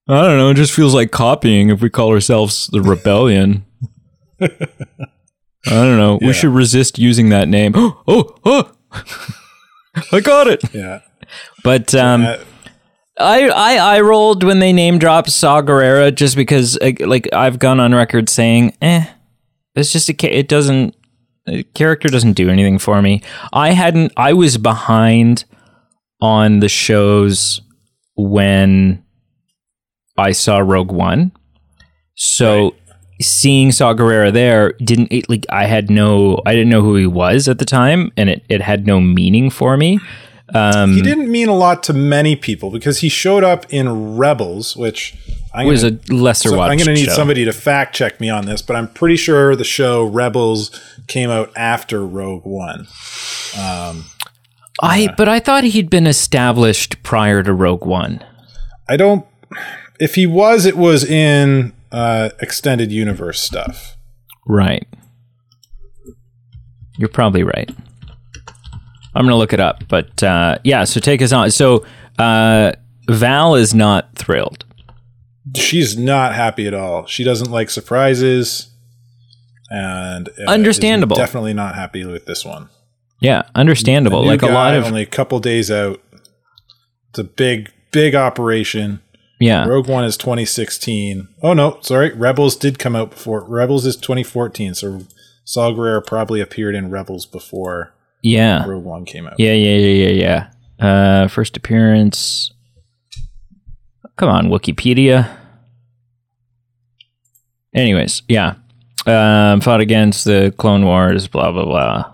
I 0.08 0.22
don't 0.22 0.38
know. 0.38 0.50
It 0.50 0.56
just 0.56 0.74
feels 0.74 0.94
like 0.96 1.12
copying 1.12 1.70
if 1.70 1.82
we 1.82 1.90
call 1.90 2.10
ourselves 2.10 2.68
the 2.68 2.82
rebellion." 2.82 3.66
I 4.42 4.50
don't 5.66 5.98
know. 5.98 6.18
Yeah. 6.20 6.28
We 6.28 6.34
should 6.34 6.50
resist 6.54 6.98
using 6.98 7.30
that 7.30 7.48
name. 7.48 7.74
oh, 7.78 8.36
oh! 8.44 8.72
I 10.12 10.20
got 10.20 10.48
it. 10.48 10.74
Yeah. 10.74 11.02
But 11.64 11.94
um, 11.96 12.24
Uh, 12.26 12.38
I, 13.20 13.48
I 13.50 13.76
I 13.98 14.02
rolled 14.02 14.44
when 14.44 14.60
they 14.60 14.74
name 14.74 14.98
dropped 14.98 15.30
Saw 15.30 15.62
Gerrera 15.62 16.14
just 16.14 16.36
because 16.36 16.78
like 17.00 17.30
I've 17.32 17.60
gone 17.60 17.80
on 17.80 17.94
record 17.94 18.28
saying, 18.28 18.76
eh, 18.82 19.06
it's 19.76 19.92
just 19.92 20.10
a 20.10 20.38
it 20.38 20.48
doesn't 20.48 20.96
Uh, 21.48 21.64
character 21.74 22.08
doesn't 22.08 22.34
do 22.34 22.50
anything 22.50 22.80
for 22.80 23.02
me. 23.02 23.22
I 23.52 23.72
hadn't 23.72 24.14
I 24.16 24.34
was 24.34 24.58
behind 24.58 25.46
on 26.22 26.60
the 26.60 26.70
shows 26.70 27.62
when 28.16 29.04
I 30.18 30.32
saw 30.32 30.60
Rogue 30.60 30.92
One, 30.92 31.32
so 32.16 32.64
Right. 32.64 32.74
seeing 33.22 33.72
Saw 33.72 33.94
Gerrera 33.94 34.32
there 34.32 34.74
didn't 34.84 35.12
it, 35.12 35.30
like 35.30 35.46
I 35.50 35.66
had 35.66 35.90
no 35.90 36.40
I 36.46 36.54
didn't 36.54 36.70
know 36.70 36.82
who 36.82 36.96
he 36.96 37.08
was 37.08 37.48
at 37.48 37.60
the 37.60 37.66
time, 37.66 38.12
and 38.16 38.30
it 38.30 38.44
it 38.48 38.62
had 38.62 38.88
no 38.88 39.02
meaning 39.02 39.50
for 39.50 39.76
me. 39.76 40.00
Um, 40.54 40.94
He 40.94 41.02
didn't 41.02 41.32
mean 41.32 41.48
a 41.48 41.56
lot 41.56 41.84
to 41.84 41.94
many 41.94 42.36
people 42.36 42.70
because 42.70 43.00
he 43.00 43.10
showed 43.10 43.44
up 43.44 43.66
in 43.70 44.18
Rebels, 44.18 44.76
which 44.76 45.16
I'm 45.54 45.68
was 45.68 45.84
a 45.84 45.98
lesser 46.10 46.50
so 46.50 46.58
watched 46.58 46.72
I'm 46.72 46.78
going 46.78 46.88
to 46.88 46.94
need 46.94 47.06
show. 47.06 47.14
somebody 47.14 47.46
to 47.46 47.54
fact 47.54 47.96
check 47.96 48.20
me 48.20 48.30
on 48.30 48.46
this, 48.46 48.62
but 48.62 48.76
I'm 48.76 48.88
pretty 48.90 49.16
sure 49.16 49.56
the 49.56 49.64
show 49.64 50.04
Rebels 50.04 50.72
came 51.08 51.30
out 51.30 51.52
after 51.56 52.06
Rogue 52.06 52.46
One. 52.46 52.88
Um, 53.58 54.06
I 54.82 55.14
but 55.18 55.30
I 55.30 55.40
thought 55.40 55.64
he'd 55.64 55.90
been 55.90 56.08
established 56.08 57.02
prior 57.04 57.44
to 57.44 57.54
Rogue 57.54 57.86
One. 57.86 58.24
I 58.90 58.98
don't. 58.98 59.26
If 60.00 60.16
he 60.16 60.26
was, 60.26 60.66
it 60.66 60.76
was 60.76 61.06
in 61.06 61.72
uh, 61.92 62.32
extended 62.42 62.92
universe 62.92 63.40
stuff. 63.40 63.96
Right. 64.48 64.88
You're 66.98 67.10
probably 67.10 67.44
right. 67.44 67.70
I'm 69.16 69.26
gonna 69.26 69.38
look 69.38 69.54
it 69.54 69.60
up, 69.60 69.84
but 69.88 70.22
uh, 70.24 70.58
yeah. 70.64 70.84
So 70.86 71.00
take 71.00 71.22
us 71.22 71.32
on. 71.32 71.52
So 71.52 71.86
uh, 72.20 72.74
Val 73.10 73.56
is 73.56 73.74
not 73.74 74.14
thrilled. 74.16 74.66
She's 75.56 75.98
not 75.98 76.34
happy 76.34 76.68
at 76.68 76.74
all. 76.74 77.06
She 77.06 77.24
doesn't 77.24 77.52
like 77.52 77.70
surprises, 77.70 78.70
and 79.70 80.30
uh, 80.40 80.50
Understandable. 80.50 81.16
Definitely 81.16 81.54
not 81.54 81.76
happy 81.76 82.06
with 82.06 82.26
this 82.26 82.46
one. 82.46 82.70
Yeah, 83.20 83.44
understandable. 83.56 84.26
Like 84.26 84.42
a 84.42 84.48
lot 84.48 84.76
of 84.76 84.86
only 84.86 85.02
a 85.02 85.06
couple 85.06 85.40
days 85.40 85.70
out. 85.72 86.02
It's 87.10 87.20
a 87.20 87.24
big, 87.24 87.72
big 87.92 88.16
operation. 88.16 89.02
yeah. 89.40 89.66
Rogue 89.66 89.88
One 89.88 90.04
is 90.04 90.18
2016. 90.18 91.28
Oh 91.42 91.54
no, 91.54 91.78
sorry, 91.82 92.12
Rebels 92.14 92.56
did 92.56 92.80
come 92.80 92.96
out 92.96 93.12
before. 93.12 93.44
Rebels 93.48 93.86
is 93.86 93.96
2014. 93.96 94.74
So 94.74 95.02
Saw 95.46 95.72
Gerrera 95.72 96.06
probably 96.06 96.42
appeared 96.42 96.76
in 96.76 96.90
Rebels 96.90 97.26
before 97.26 97.93
Yeah. 98.24 98.66
Rogue 98.66 98.84
One 98.84 99.06
came 99.06 99.28
out. 99.28 99.36
Yeah, 99.38 99.54
yeah, 99.54 99.76
yeah, 99.76 100.08
yeah, 100.08 100.48
yeah. 100.80 101.24
Uh, 101.24 101.28
first 101.28 101.56
appearance. 101.56 102.52
Come 104.16 104.30
on, 104.30 104.48
Wikipedia. 104.48 105.30
Anyways, 107.74 108.24
yeah. 108.28 108.56
Um, 109.06 109.60
fought 109.62 109.82
against 109.82 110.26
the 110.26 110.54
Clone 110.58 110.86
Wars, 110.86 111.28
blah 111.28 111.52
blah 111.52 111.66
blah. 111.66 112.10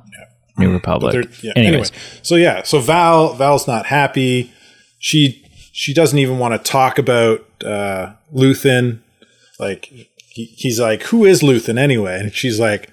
New 0.57 0.73
Republic. 0.73 1.29
Yeah, 1.41 1.53
Anyways, 1.55 1.91
Anyway, 1.91 2.03
so 2.21 2.35
yeah, 2.35 2.63
so 2.63 2.79
Val 2.79 3.33
Val's 3.33 3.65
not 3.67 3.85
happy. 3.85 4.51
She 4.97 5.45
she 5.71 5.93
doesn't 5.93 6.19
even 6.19 6.37
want 6.37 6.53
to 6.53 6.71
talk 6.71 6.97
about 6.97 7.45
uh, 7.63 8.13
Luthen. 8.33 8.99
Like 9.57 9.85
he, 9.85 10.45
he's 10.57 10.79
like, 10.79 11.03
who 11.03 11.23
is 11.25 11.41
Luthen 11.41 11.77
anyway? 11.77 12.19
And 12.19 12.33
she's 12.33 12.59
like, 12.59 12.89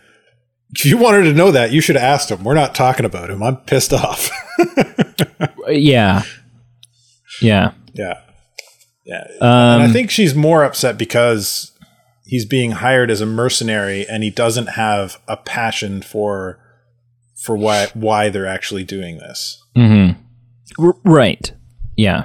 if 0.79 0.85
you 0.85 0.99
wanted 0.99 1.23
to 1.25 1.33
know 1.33 1.51
that, 1.51 1.73
you 1.73 1.81
should 1.81 1.97
have 1.97 2.05
asked 2.05 2.31
him. 2.31 2.45
We're 2.45 2.55
not 2.55 2.75
talking 2.75 3.07
about 3.07 3.31
him. 3.31 3.43
I'm 3.43 3.57
pissed 3.59 3.93
off. 3.93 4.31
yeah, 5.69 6.23
yeah. 7.41 7.73
yeah, 7.95 8.21
yeah. 9.05 9.25
Um, 9.41 9.81
and 9.81 9.83
I 9.83 9.93
think 9.93 10.11
she's 10.11 10.35
more 10.35 10.65
upset 10.65 10.99
because 10.99 11.73
he's 12.25 12.45
being 12.45 12.73
hired 12.73 13.11
as 13.11 13.21
a 13.21 13.27
mercenary 13.27 14.07
and 14.07 14.23
he 14.23 14.31
doesn't 14.31 14.71
have 14.71 15.21
a 15.29 15.37
passion 15.37 16.03
for 16.03 16.59
for 17.37 17.57
why 17.57 17.89
why 17.95 18.29
they're 18.29 18.47
actually 18.47 18.85
doing 18.85 19.19
this. 19.19 19.63
R- 20.79 20.97
right. 21.05 21.53
Yeah. 21.97 22.25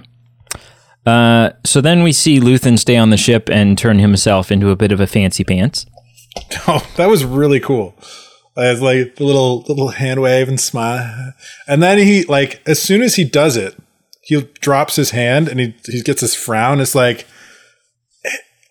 Uh, 1.05 1.51
so 1.65 1.81
then 1.81 2.03
we 2.03 2.11
see 2.11 2.39
Luthen 2.39 2.77
stay 2.77 2.95
on 2.95 3.09
the 3.09 3.17
ship 3.17 3.49
and 3.49 3.77
turn 3.77 3.99
himself 3.99 4.51
into 4.51 4.69
a 4.69 4.75
bit 4.75 4.91
of 4.91 4.99
a 4.99 5.07
fancy 5.07 5.43
pants. 5.43 5.85
Oh, 6.67 6.85
that 6.95 7.09
was 7.09 7.25
really 7.25 7.59
cool. 7.59 7.93
It's 8.57 8.81
like 8.81 9.15
the 9.15 9.23
little 9.23 9.61
little 9.67 9.89
hand 9.89 10.21
wave 10.21 10.47
and 10.49 10.59
smile, 10.59 11.33
and 11.67 11.81
then 11.81 11.97
he 11.99 12.23
like 12.25 12.61
as 12.67 12.81
soon 12.81 13.01
as 13.01 13.15
he 13.15 13.23
does 13.23 13.55
it, 13.57 13.75
he 14.21 14.41
drops 14.59 14.95
his 14.97 15.11
hand 15.11 15.47
and 15.47 15.59
he 15.59 15.75
he 15.85 16.01
gets 16.01 16.21
this 16.21 16.35
frown. 16.35 16.79
It's 16.81 16.95
like 16.95 17.25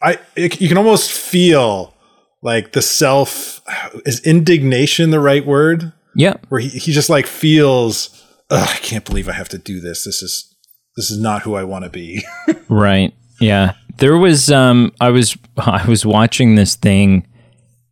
I 0.02 0.18
it, 0.36 0.60
you 0.60 0.68
can 0.68 0.78
almost 0.78 1.10
feel 1.10 1.94
like 2.42 2.72
the 2.72 2.82
self 2.82 3.60
is 4.06 4.20
indignation 4.26 5.10
the 5.10 5.20
right 5.20 5.44
word 5.44 5.92
Yeah. 6.14 6.34
where 6.48 6.60
he, 6.60 6.68
he 6.68 6.92
just 6.92 7.10
like 7.10 7.26
feels 7.26 8.16
I 8.50 8.78
can't 8.82 9.04
believe 9.04 9.28
I 9.28 9.32
have 9.32 9.48
to 9.50 9.58
do 9.58 9.80
this. 9.80 10.04
This 10.04 10.22
is 10.22 10.54
this 10.96 11.10
is 11.10 11.18
not 11.20 11.42
who 11.42 11.54
I 11.54 11.64
want 11.64 11.84
to 11.84 11.90
be. 11.90 12.22
Right. 12.68 13.12
Yeah. 13.40 13.74
There 13.98 14.16
was 14.16 14.50
um 14.50 14.92
I 15.00 15.10
was 15.10 15.36
I 15.56 15.86
was 15.86 16.06
watching 16.06 16.54
this 16.54 16.76
thing 16.76 17.26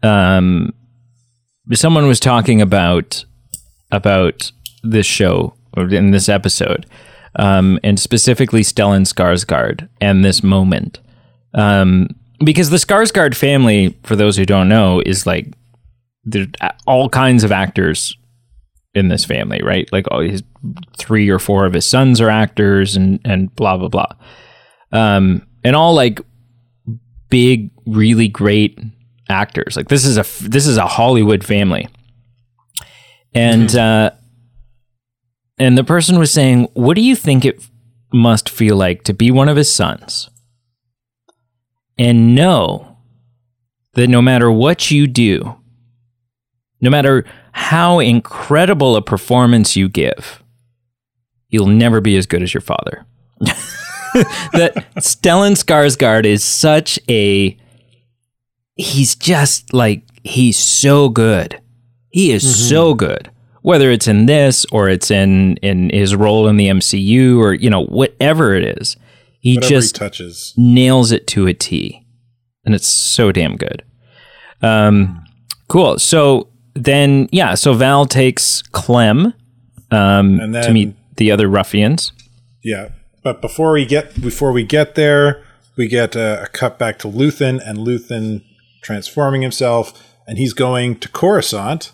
um 0.02 0.72
someone 1.74 2.06
was 2.06 2.20
talking 2.20 2.60
about 2.62 3.24
about 3.90 4.50
this 4.82 5.06
show 5.06 5.54
or 5.76 5.88
in 5.88 6.10
this 6.10 6.28
episode 6.28 6.86
um 7.36 7.78
and 7.82 7.98
specifically 7.98 8.62
Stellan 8.62 9.06
Skarsgård 9.06 9.88
and 10.00 10.24
this 10.24 10.42
moment. 10.42 11.00
Um 11.54 12.08
because 12.44 12.70
the 12.70 12.76
Skarsgård 12.76 13.34
family 13.34 13.98
for 14.04 14.14
those 14.16 14.36
who 14.36 14.46
don't 14.46 14.68
know 14.68 15.02
is 15.04 15.26
like 15.26 15.52
there's 16.24 16.48
all 16.86 17.08
kinds 17.08 17.44
of 17.44 17.52
actors 17.52 18.16
in 18.94 19.08
this 19.08 19.24
family, 19.24 19.60
right? 19.62 19.88
Like 19.92 20.06
all 20.10 20.20
his 20.20 20.42
three 20.96 21.28
or 21.28 21.38
four 21.38 21.64
of 21.66 21.72
his 21.72 21.88
sons 21.88 22.20
are 22.20 22.30
actors 22.30 22.96
and 22.96 23.20
and 23.24 23.54
blah 23.56 23.76
blah 23.76 23.88
blah. 23.88 24.12
Um 24.92 25.46
and 25.64 25.74
all 25.76 25.94
like 25.94 26.20
big 27.30 27.70
really 27.86 28.28
great 28.28 28.78
actors. 29.28 29.76
Like 29.76 29.88
this 29.88 30.04
is 30.04 30.16
a 30.16 30.48
this 30.48 30.66
is 30.66 30.76
a 30.76 30.86
Hollywood 30.86 31.44
family. 31.44 31.88
And 33.34 33.74
uh 33.76 34.10
and 35.58 35.76
the 35.76 35.84
person 35.84 36.18
was 36.18 36.30
saying, 36.30 36.68
"What 36.74 36.94
do 36.94 37.02
you 37.02 37.16
think 37.16 37.44
it 37.44 37.60
must 38.12 38.48
feel 38.48 38.76
like 38.76 39.02
to 39.04 39.12
be 39.12 39.30
one 39.30 39.48
of 39.48 39.56
his 39.56 39.70
sons?" 39.70 40.30
And 41.98 42.34
know 42.34 42.96
that 43.94 44.06
no 44.06 44.22
matter 44.22 44.50
what 44.50 44.90
you 44.90 45.06
do, 45.08 45.56
no 46.80 46.90
matter 46.90 47.24
how 47.52 47.98
incredible 47.98 48.94
a 48.94 49.02
performance 49.02 49.74
you 49.74 49.88
give, 49.88 50.42
you'll 51.48 51.66
never 51.66 52.00
be 52.00 52.16
as 52.16 52.26
good 52.26 52.42
as 52.42 52.54
your 52.54 52.60
father. 52.60 53.04
that 53.40 54.74
Stellan 54.96 55.56
Skarsgård 55.56 56.24
is 56.24 56.44
such 56.44 56.98
a 57.08 57.58
he's 58.78 59.14
just 59.14 59.74
like 59.74 60.02
he's 60.24 60.56
so 60.58 61.10
good. 61.10 61.60
He 62.10 62.30
is 62.32 62.68
so 62.68 62.94
good. 62.94 63.30
Whether 63.62 63.90
it's 63.90 64.08
in 64.08 64.24
this 64.26 64.64
or 64.72 64.88
it's 64.88 65.10
in 65.10 65.58
in 65.58 65.90
his 65.90 66.14
role 66.14 66.48
in 66.48 66.56
the 66.56 66.68
MCU 66.68 67.38
or 67.38 67.52
you 67.52 67.68
know 67.68 67.84
whatever 67.84 68.54
it 68.54 68.78
is, 68.78 68.96
he 69.40 69.56
Whatever 69.56 69.68
just 69.68 69.96
he 69.96 69.98
touches. 69.98 70.54
nails 70.56 71.12
it 71.12 71.26
to 71.28 71.46
a 71.46 71.52
T, 71.52 72.06
and 72.64 72.74
it's 72.74 72.86
so 72.86 73.30
damn 73.30 73.56
good. 73.56 73.82
Um, 74.62 75.24
cool. 75.68 75.98
So 75.98 76.48
then, 76.74 77.28
yeah. 77.30 77.54
So 77.54 77.74
Val 77.74 78.06
takes 78.06 78.62
Clem 78.62 79.34
um, 79.90 80.40
And 80.40 80.54
to 80.54 80.72
meet 80.72 80.94
the 81.16 81.30
other 81.30 81.48
ruffians. 81.48 82.12
Yeah, 82.62 82.90
but 83.22 83.40
before 83.40 83.72
we 83.72 83.84
get 83.84 84.20
before 84.20 84.52
we 84.52 84.62
get 84.62 84.94
there, 84.94 85.44
we 85.76 85.88
get 85.88 86.16
a, 86.16 86.44
a 86.44 86.46
cut 86.46 86.78
back 86.78 86.98
to 87.00 87.08
Luthen 87.08 87.60
and 87.64 87.78
Luthen 87.78 88.44
transforming 88.82 89.42
himself, 89.42 89.92
and 90.26 90.38
he's 90.38 90.52
going 90.52 90.98
to 91.00 91.08
Coruscant, 91.08 91.92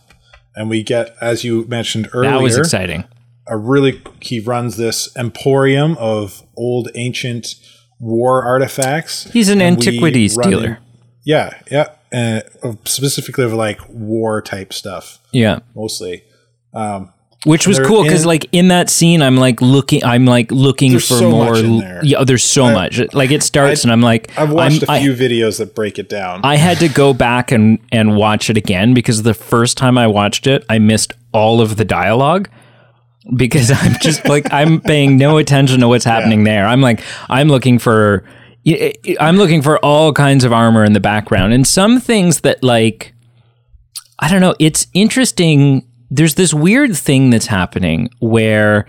and 0.56 0.68
we 0.70 0.82
get, 0.82 1.14
as 1.20 1.44
you 1.44 1.64
mentioned 1.66 2.08
earlier, 2.12 2.30
That 2.32 2.42
was 2.42 2.56
exciting. 2.58 3.04
a 3.46 3.56
really 3.56 4.00
he 4.20 4.40
runs 4.40 4.76
this 4.76 5.14
emporium 5.16 5.96
of 5.98 6.42
old 6.56 6.88
ancient 6.94 7.54
war 8.00 8.44
artifacts. 8.44 9.24
He's 9.32 9.48
an 9.48 9.60
antiquities 9.62 10.36
dealer. 10.36 10.66
in- 10.66 10.76
yeah, 11.24 11.58
yeah, 11.70 11.88
uh, 12.12 12.40
specifically 12.84 13.44
of 13.44 13.52
like 13.52 13.80
war 13.88 14.42
type 14.42 14.72
stuff 14.72 15.18
Yeah. 15.32 15.60
mostly. 15.74 16.24
Um, 16.74 17.12
Which 17.44 17.66
was 17.66 17.76
They're 17.76 17.86
cool 17.86 18.02
because, 18.04 18.22
in- 18.22 18.28
like, 18.28 18.46
in 18.52 18.68
that 18.68 18.88
scene, 18.88 19.20
I'm 19.20 19.36
like 19.36 19.60
looking, 19.60 20.02
I'm 20.02 20.24
like 20.24 20.50
looking 20.50 20.92
There's 20.92 21.06
for 21.06 21.14
so 21.18 21.30
more. 21.30 21.50
much 21.52 21.62
in 21.62 21.78
there. 21.78 22.00
Yeah, 22.02 22.24
there's 22.24 22.42
so 22.42 22.72
much. 22.72 22.98
Like, 23.12 23.30
it 23.30 23.42
starts, 23.42 23.82
and 23.84 23.92
I'm 23.92 24.00
like, 24.00 24.30
I've 24.38 24.50
watched 24.50 24.88
I'm- 24.88 24.98
a 25.00 25.04
few 25.04 25.14
videos 25.14 25.58
that 25.58 25.74
break 25.74 25.98
it 25.98 26.08
down. 26.08 26.40
I 26.42 26.56
had 26.56 26.78
to 26.78 26.88
go 26.88 27.12
back 27.12 27.52
and 27.52 27.78
and 27.92 28.16
watch 28.16 28.48
it 28.48 28.56
again 28.56 28.94
because 28.94 29.22
the 29.24 29.34
first 29.34 29.76
time 29.76 29.98
I 29.98 30.06
watched 30.06 30.46
it, 30.46 30.64
I 30.70 30.78
missed 30.78 31.12
all 31.32 31.60
of 31.60 31.76
the 31.76 31.84
dialogue. 31.84 32.48
because 33.36 33.70
I'm 33.82 33.94
just 34.00 34.26
like 34.28 34.50
I'm 34.52 34.80
paying 34.80 35.16
no 35.18 35.36
attention 35.38 35.80
to 35.80 35.88
what's 35.88 36.04
happening 36.04 36.44
there. 36.44 36.66
I'm 36.66 36.80
like 36.80 37.00
I'm 37.28 37.48
looking 37.48 37.78
for 37.78 38.24
I'm 39.20 39.36
looking 39.36 39.60
for 39.62 39.78
all 39.84 40.12
kinds 40.14 40.44
of 40.44 40.52
armor 40.52 40.84
in 40.84 40.92
the 40.94 41.00
background 41.00 41.52
and 41.52 41.66
some 41.66 42.00
things 42.00 42.40
that 42.40 42.62
like 42.62 43.12
I 44.18 44.30
don't 44.30 44.40
know, 44.40 44.54
it's 44.58 44.86
interesting 44.94 45.86
there's 46.14 46.34
this 46.34 46.54
weird 46.54 46.96
thing 46.96 47.30
that's 47.30 47.46
happening 47.46 48.08
where 48.20 48.86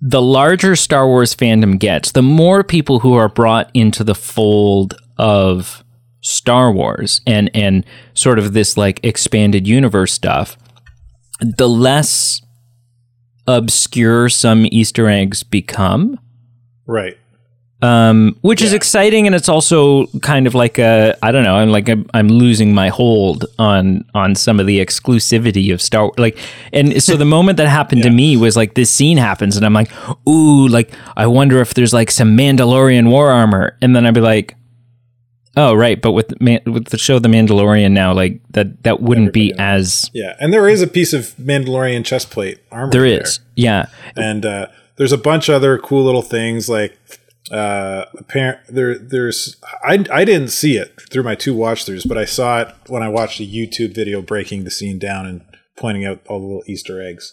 the 0.00 0.20
larger 0.20 0.74
Star 0.74 1.06
Wars 1.06 1.34
fandom 1.34 1.78
gets, 1.78 2.10
the 2.10 2.22
more 2.22 2.64
people 2.64 2.98
who 3.00 3.14
are 3.14 3.28
brought 3.28 3.70
into 3.72 4.02
the 4.02 4.16
fold 4.16 4.94
of 5.16 5.84
Star 6.22 6.72
Wars 6.72 7.20
and 7.26 7.50
and 7.54 7.86
sort 8.14 8.38
of 8.38 8.52
this 8.52 8.76
like 8.76 8.98
expanded 9.04 9.68
universe 9.68 10.12
stuff, 10.12 10.56
the 11.40 11.68
less 11.68 12.42
obscure 13.46 14.28
some 14.28 14.66
Easter 14.72 15.08
eggs 15.08 15.44
become. 15.44 16.18
Right. 16.84 17.16
Um, 17.82 18.36
which 18.42 18.60
yeah. 18.60 18.68
is 18.68 18.72
exciting, 18.74 19.26
and 19.26 19.34
it's 19.34 19.48
also 19.48 20.06
kind 20.20 20.46
of 20.46 20.54
like 20.54 20.78
a 20.78 21.16
I 21.22 21.32
don't 21.32 21.44
know. 21.44 21.54
I'm 21.54 21.70
like 21.70 21.88
I'm, 21.88 22.08
I'm 22.12 22.28
losing 22.28 22.74
my 22.74 22.88
hold 22.88 23.46
on 23.58 24.04
on 24.14 24.34
some 24.34 24.60
of 24.60 24.66
the 24.66 24.80
exclusivity 24.80 25.72
of 25.72 25.80
Star. 25.80 26.10
Like, 26.18 26.38
and 26.72 27.02
so 27.02 27.16
the 27.16 27.24
moment 27.36 27.56
that 27.56 27.68
happened 27.68 28.04
yeah. 28.04 28.10
to 28.10 28.14
me 28.14 28.36
was 28.36 28.56
like 28.56 28.74
this 28.74 28.90
scene 28.90 29.16
happens, 29.16 29.56
and 29.56 29.64
I'm 29.64 29.72
like, 29.72 29.90
ooh, 30.28 30.68
like 30.68 30.92
I 31.16 31.26
wonder 31.26 31.60
if 31.60 31.72
there's 31.72 31.94
like 31.94 32.10
some 32.10 32.36
Mandalorian 32.36 33.08
war 33.10 33.30
armor, 33.30 33.78
and 33.80 33.96
then 33.96 34.04
I'd 34.04 34.14
be 34.14 34.20
like, 34.20 34.56
Oh 35.56 35.74
right, 35.74 36.00
but 36.00 36.12
with 36.12 36.40
Man- 36.40 36.62
with 36.64 36.86
the 36.86 36.98
show 36.98 37.18
The 37.18 37.28
Mandalorian 37.28 37.90
now, 37.90 38.12
like 38.12 38.40
that 38.50 38.82
that 38.84 39.00
wouldn't 39.00 39.28
Everybody 39.28 39.52
be 39.52 39.58
as 39.58 40.10
yeah. 40.14 40.36
And 40.38 40.52
there 40.52 40.68
is 40.68 40.80
a 40.80 40.86
piece 40.86 41.12
of 41.12 41.34
Mandalorian 41.36 42.04
chest 42.04 42.30
plate 42.30 42.58
armor. 42.70 42.92
There 42.92 43.04
is, 43.04 43.40
yeah. 43.56 43.86
And 44.16 44.46
uh, 44.46 44.68
there's 44.96 45.12
a 45.12 45.18
bunch 45.18 45.48
of 45.48 45.56
other 45.56 45.76
cool 45.78 46.04
little 46.04 46.22
things 46.22 46.68
like 46.68 46.96
uh 47.50 48.04
apparent 48.18 48.58
there 48.68 48.96
there's 48.96 49.56
I 49.82 50.04
I 50.10 50.24
didn't 50.24 50.48
see 50.48 50.76
it 50.76 51.00
through 51.10 51.22
my 51.22 51.34
two 51.34 51.54
watch 51.54 51.84
throughs, 51.84 52.06
but 52.06 52.18
I 52.18 52.24
saw 52.24 52.60
it 52.60 52.74
when 52.86 53.02
I 53.02 53.08
watched 53.08 53.40
a 53.40 53.44
YouTube 53.44 53.94
video 53.94 54.22
breaking 54.22 54.64
the 54.64 54.70
scene 54.70 54.98
down 54.98 55.26
and 55.26 55.42
pointing 55.76 56.04
out 56.04 56.20
all 56.26 56.38
the 56.38 56.46
little 56.46 56.64
Easter 56.66 57.00
eggs 57.02 57.32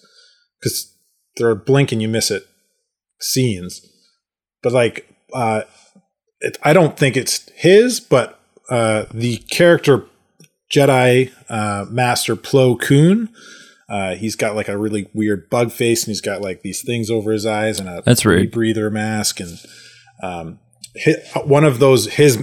because 0.60 0.96
they're 1.36 1.56
blink 1.56 1.92
and 1.92 2.02
you 2.02 2.08
miss 2.08 2.32
it 2.32 2.48
scenes. 3.20 3.82
But 4.64 4.74
like 4.74 5.14
uh 5.34 5.64
it, 6.40 6.58
I 6.64 6.74
don't 6.74 6.98
think 6.98 7.18
it's 7.18 7.50
his, 7.56 8.00
but 8.00 8.40
uh, 8.70 9.06
the 9.14 9.38
character 9.50 10.06
Jedi 10.72 11.32
uh, 11.50 11.86
Master 11.90 12.36
Plo 12.36 12.80
Koon. 12.80 13.30
Uh, 13.90 14.16
he's 14.16 14.36
got 14.36 14.56
like 14.56 14.68
a 14.68 14.78
really 14.78 15.10
weird 15.14 15.50
bug 15.50 15.72
face, 15.72 16.04
and 16.04 16.10
he's 16.10 16.22
got 16.22 16.42
like 16.42 16.62
these 16.62 16.84
things 16.84 17.10
over 17.10 17.32
his 17.32 17.46
eyes, 17.46 17.80
and 17.80 17.88
a 17.88 18.02
that's 18.06 18.26
right 18.26 18.52
breather 18.52 18.90
mask, 18.90 19.40
and 19.40 19.58
um, 20.22 20.60
his, 20.96 21.18
one 21.46 21.64
of 21.64 21.80
those 21.80 22.14
his 22.14 22.38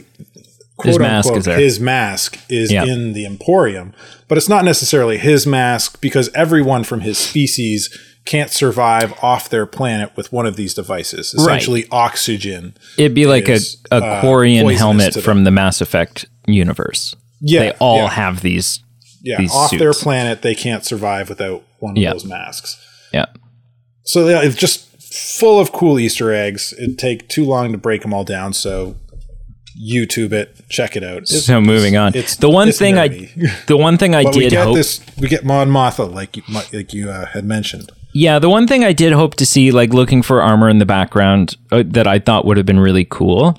quote 0.76 0.86
his 0.86 0.98
mask 0.98 1.28
unquote, 1.28 1.48
is 1.48 1.56
his 1.56 1.80
mask 1.80 2.38
is 2.48 2.72
yep. 2.72 2.86
in 2.86 3.12
the 3.12 3.26
Emporium, 3.26 3.92
but 4.28 4.38
it's 4.38 4.48
not 4.48 4.64
necessarily 4.64 5.18
his 5.18 5.46
mask 5.46 6.00
because 6.00 6.30
everyone 6.34 6.84
from 6.84 7.00
his 7.00 7.18
species 7.18 7.96
can't 8.24 8.50
survive 8.50 9.12
off 9.22 9.50
their 9.50 9.66
planet 9.66 10.16
with 10.16 10.32
one 10.32 10.46
of 10.46 10.56
these 10.56 10.74
devices. 10.74 11.34
Essentially, 11.34 11.82
right. 11.82 11.92
oxygen. 11.92 12.74
It'd 12.96 13.14
be 13.14 13.26
like 13.26 13.48
is, 13.48 13.82
a, 13.90 13.98
a 13.98 14.02
uh, 14.02 14.22
Quarian 14.22 14.72
uh, 14.72 14.76
helmet 14.76 15.14
from 15.14 15.44
the 15.44 15.50
Mass 15.50 15.80
Effect 15.80 16.26
universe. 16.46 17.14
Yeah, 17.40 17.60
they 17.60 17.70
all 17.72 17.98
yeah. 17.98 18.10
have 18.10 18.40
these. 18.40 18.80
Yeah, 19.22 19.38
these 19.38 19.54
off 19.54 19.70
suits. 19.70 19.80
their 19.80 19.94
planet, 19.94 20.42
they 20.42 20.54
can't 20.54 20.84
survive 20.84 21.30
without 21.30 21.64
one 21.78 21.92
of 21.92 22.02
yep. 22.02 22.12
those 22.12 22.26
masks. 22.26 22.78
Yeah. 23.12 23.26
So 24.04 24.28
yeah, 24.28 24.42
it's 24.42 24.56
just 24.56 24.93
full 25.14 25.60
of 25.60 25.72
cool 25.72 25.98
Easter 25.98 26.32
eggs. 26.32 26.74
It'd 26.78 26.98
take 26.98 27.28
too 27.28 27.44
long 27.44 27.72
to 27.72 27.78
break 27.78 28.02
them 28.02 28.12
all 28.12 28.24
down. 28.24 28.52
So 28.52 28.96
YouTube 29.78 30.32
it, 30.32 30.68
check 30.68 30.96
it 30.96 31.04
out. 31.04 31.22
It's, 31.22 31.44
so 31.44 31.60
moving 31.60 31.96
on, 31.96 32.14
it's, 32.14 32.36
the 32.36 32.50
one 32.50 32.72
thing 32.72 32.96
nerdy. 32.96 33.50
I, 33.50 33.64
the 33.66 33.76
one 33.76 33.98
thing 33.98 34.14
I 34.14 34.24
did 34.24 34.36
we 34.36 34.50
get 34.50 34.64
hope 34.64 34.76
this, 34.76 35.00
we 35.18 35.28
get 35.28 35.44
Mon 35.44 35.68
Mothma, 35.68 36.12
like 36.12 36.36
you, 36.36 36.42
like 36.72 36.92
you 36.92 37.10
uh, 37.10 37.26
had 37.26 37.44
mentioned. 37.44 37.90
Yeah, 38.12 38.38
the 38.38 38.48
one 38.48 38.68
thing 38.68 38.84
I 38.84 38.92
did 38.92 39.12
hope 39.12 39.34
to 39.36 39.46
see, 39.46 39.72
like 39.72 39.92
looking 39.92 40.22
for 40.22 40.40
armor 40.40 40.68
in 40.68 40.78
the 40.78 40.86
background, 40.86 41.56
uh, 41.72 41.82
that 41.86 42.06
I 42.06 42.20
thought 42.20 42.44
would 42.44 42.56
have 42.56 42.66
been 42.66 42.78
really 42.78 43.04
cool, 43.04 43.58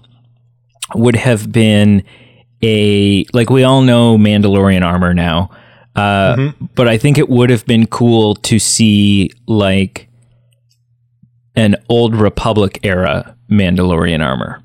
would 0.94 1.18
have 1.18 1.52
been 1.52 2.04
a 2.63 3.26
like 3.34 3.50
we 3.50 3.63
all 3.63 3.82
know 3.82 4.18
Mandalorian 4.18 4.84
armor 4.84 5.13
now, 5.13 5.52
uh, 5.96 6.36
mm-hmm. 6.36 6.65
but 6.76 6.88
I 6.88 6.98
think 6.98 7.18
it 7.18 7.28
would 7.28 7.50
have 7.50 7.65
been 7.65 7.86
cool 7.88 8.36
to 8.36 8.58
see 8.60 9.32
like 9.48 10.05
an 11.56 11.76
old 11.89 12.15
Republic 12.15 12.80
era 12.84 13.36
Mandalorian 13.50 14.24
armor. 14.24 14.62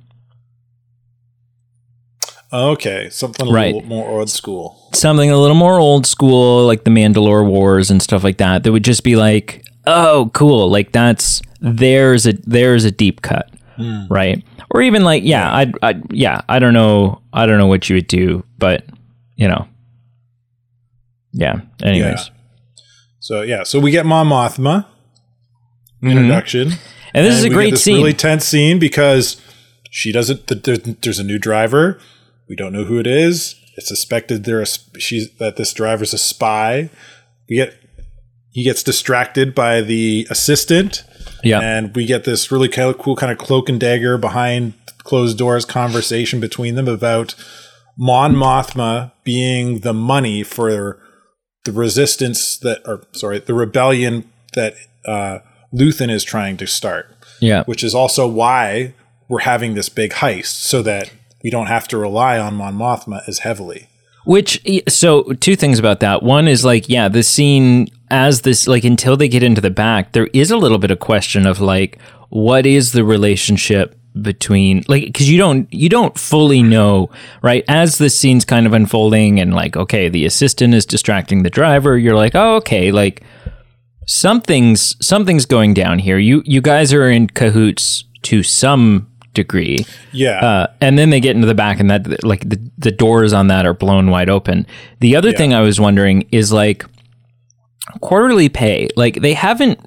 Okay, 2.52 3.08
something 3.10 3.46
a 3.46 3.52
right. 3.52 3.74
little 3.74 3.88
more 3.88 4.08
old 4.08 4.28
school. 4.28 4.90
Something 4.92 5.30
a 5.30 5.38
little 5.38 5.56
more 5.56 5.78
old 5.78 6.04
school, 6.04 6.66
like 6.66 6.82
the 6.82 6.90
Mandalore 6.90 7.46
Wars 7.46 7.90
and 7.90 8.02
stuff 8.02 8.24
like 8.24 8.38
that. 8.38 8.64
That 8.64 8.72
would 8.72 8.82
just 8.82 9.04
be 9.04 9.14
like, 9.14 9.64
oh, 9.86 10.30
cool, 10.34 10.68
like 10.68 10.90
that's 10.90 11.42
there's 11.60 12.26
a 12.26 12.32
there's 12.32 12.84
a 12.84 12.90
deep 12.90 13.22
cut, 13.22 13.50
mm. 13.78 14.06
right? 14.10 14.44
Or 14.70 14.82
even 14.82 15.04
like, 15.04 15.22
yeah, 15.24 15.48
I, 15.48 15.72
I, 15.82 16.02
yeah, 16.10 16.42
I 16.48 16.58
don't 16.58 16.74
know, 16.74 17.20
I 17.32 17.46
don't 17.46 17.58
know 17.58 17.66
what 17.66 17.88
you 17.88 17.96
would 17.96 18.06
do, 18.06 18.44
but 18.58 18.84
you 19.36 19.46
know, 19.46 19.68
yeah. 21.32 21.60
Anyways, 21.82 22.26
yeah. 22.26 22.84
so 23.20 23.42
yeah, 23.42 23.62
so 23.62 23.78
we 23.78 23.92
get 23.92 24.06
Mon 24.06 24.26
Mothma 24.26 24.86
mm-hmm. 26.02 26.16
introduction, 26.16 26.72
and 27.14 27.26
this 27.26 27.36
and 27.36 27.38
is 27.38 27.44
a 27.44 27.50
great 27.50 27.78
scene, 27.78 27.96
really 27.96 28.12
tense 28.12 28.44
scene 28.44 28.78
because 28.78 29.40
she 29.90 30.12
doesn't. 30.12 30.46
There's 31.02 31.18
a 31.18 31.24
new 31.24 31.38
driver 31.38 32.00
we 32.50 32.56
don't 32.56 32.72
know 32.72 32.84
who 32.84 32.98
it 32.98 33.06
is. 33.06 33.54
It's 33.76 33.86
suspected 33.86 34.42
there 34.42 34.62
she's 34.98 35.30
that 35.36 35.56
this 35.56 35.72
driver's 35.72 36.12
a 36.12 36.18
spy. 36.18 36.90
We 37.48 37.56
get 37.56 37.76
he 38.50 38.64
gets 38.64 38.82
distracted 38.82 39.54
by 39.54 39.80
the 39.80 40.26
assistant. 40.28 41.04
Yeah. 41.44 41.60
And 41.60 41.94
we 41.94 42.04
get 42.04 42.24
this 42.24 42.50
really 42.50 42.68
cool 42.68 43.14
kind 43.14 43.30
of 43.30 43.38
cloak 43.38 43.68
and 43.68 43.78
dagger 43.78 44.18
behind 44.18 44.74
closed 45.04 45.38
doors 45.38 45.64
conversation 45.64 46.40
between 46.40 46.74
them 46.74 46.88
about 46.88 47.36
Mon 47.96 48.34
Mothma 48.34 49.12
being 49.22 49.78
the 49.78 49.94
money 49.94 50.42
for 50.42 51.00
the 51.64 51.72
resistance 51.72 52.58
that 52.58 52.82
or 52.84 53.04
sorry, 53.12 53.38
the 53.38 53.54
rebellion 53.54 54.28
that 54.54 54.74
uh 55.06 55.38
Luthen 55.72 56.10
is 56.10 56.24
trying 56.24 56.56
to 56.58 56.66
start. 56.66 57.14
Yeah. 57.40 57.64
Which 57.64 57.84
is 57.84 57.94
also 57.94 58.26
why 58.26 58.94
we're 59.28 59.40
having 59.40 59.74
this 59.74 59.88
big 59.88 60.12
heist 60.12 60.46
so 60.46 60.82
that 60.82 61.12
we 61.42 61.50
don't 61.50 61.66
have 61.66 61.88
to 61.88 61.98
rely 61.98 62.38
on 62.38 62.54
Mon 62.54 62.76
Mothma 62.76 63.22
as 63.28 63.40
heavily. 63.40 63.88
Which 64.24 64.60
so 64.88 65.32
two 65.34 65.56
things 65.56 65.78
about 65.78 66.00
that. 66.00 66.22
One 66.22 66.46
is 66.46 66.64
like 66.64 66.88
yeah, 66.88 67.08
the 67.08 67.22
scene 67.22 67.88
as 68.10 68.42
this 68.42 68.66
like 68.66 68.84
until 68.84 69.16
they 69.16 69.28
get 69.28 69.42
into 69.42 69.60
the 69.60 69.70
back, 69.70 70.12
there 70.12 70.28
is 70.34 70.50
a 70.50 70.58
little 70.58 70.78
bit 70.78 70.90
of 70.90 70.98
question 70.98 71.46
of 71.46 71.60
like 71.60 71.98
what 72.28 72.66
is 72.66 72.92
the 72.92 73.04
relationship 73.04 73.96
between 74.20 74.84
like 74.88 75.04
because 75.04 75.30
you 75.30 75.38
don't 75.38 75.72
you 75.72 75.88
don't 75.88 76.18
fully 76.18 76.64
know 76.64 77.08
right 77.42 77.64
as 77.68 77.98
the 77.98 78.10
scene's 78.10 78.44
kind 78.44 78.66
of 78.66 78.72
unfolding 78.72 79.38
and 79.38 79.54
like 79.54 79.76
okay 79.76 80.08
the 80.08 80.24
assistant 80.24 80.74
is 80.74 80.84
distracting 80.84 81.44
the 81.44 81.50
driver 81.50 81.96
you're 81.96 82.16
like 82.16 82.34
oh 82.34 82.56
okay 82.56 82.90
like 82.90 83.22
something's 84.10 84.96
something's 85.04 85.46
going 85.46 85.72
down 85.72 86.00
here 86.00 86.18
you 86.18 86.42
you 86.44 86.60
guys 86.60 86.92
are 86.92 87.08
in 87.08 87.28
cahoots 87.28 88.04
to 88.22 88.42
some 88.42 89.06
degree. 89.34 89.86
Yeah. 90.12 90.44
Uh, 90.44 90.66
and 90.80 90.98
then 90.98 91.10
they 91.10 91.20
get 91.20 91.36
into 91.36 91.46
the 91.46 91.54
back, 91.54 91.78
and 91.78 91.90
that 91.90 92.24
like 92.24 92.48
the 92.48 92.60
the 92.78 92.90
doors 92.90 93.32
on 93.32 93.46
that 93.46 93.66
are 93.66 93.74
blown 93.74 94.10
wide 94.10 94.28
open. 94.28 94.66
The 95.00 95.16
other 95.16 95.30
yeah. 95.30 95.38
thing 95.38 95.54
I 95.54 95.60
was 95.60 95.80
wondering 95.80 96.28
is 96.32 96.52
like 96.52 96.84
quarterly 98.00 98.48
pay. 98.48 98.88
Like 98.96 99.20
they 99.20 99.34
haven't 99.34 99.80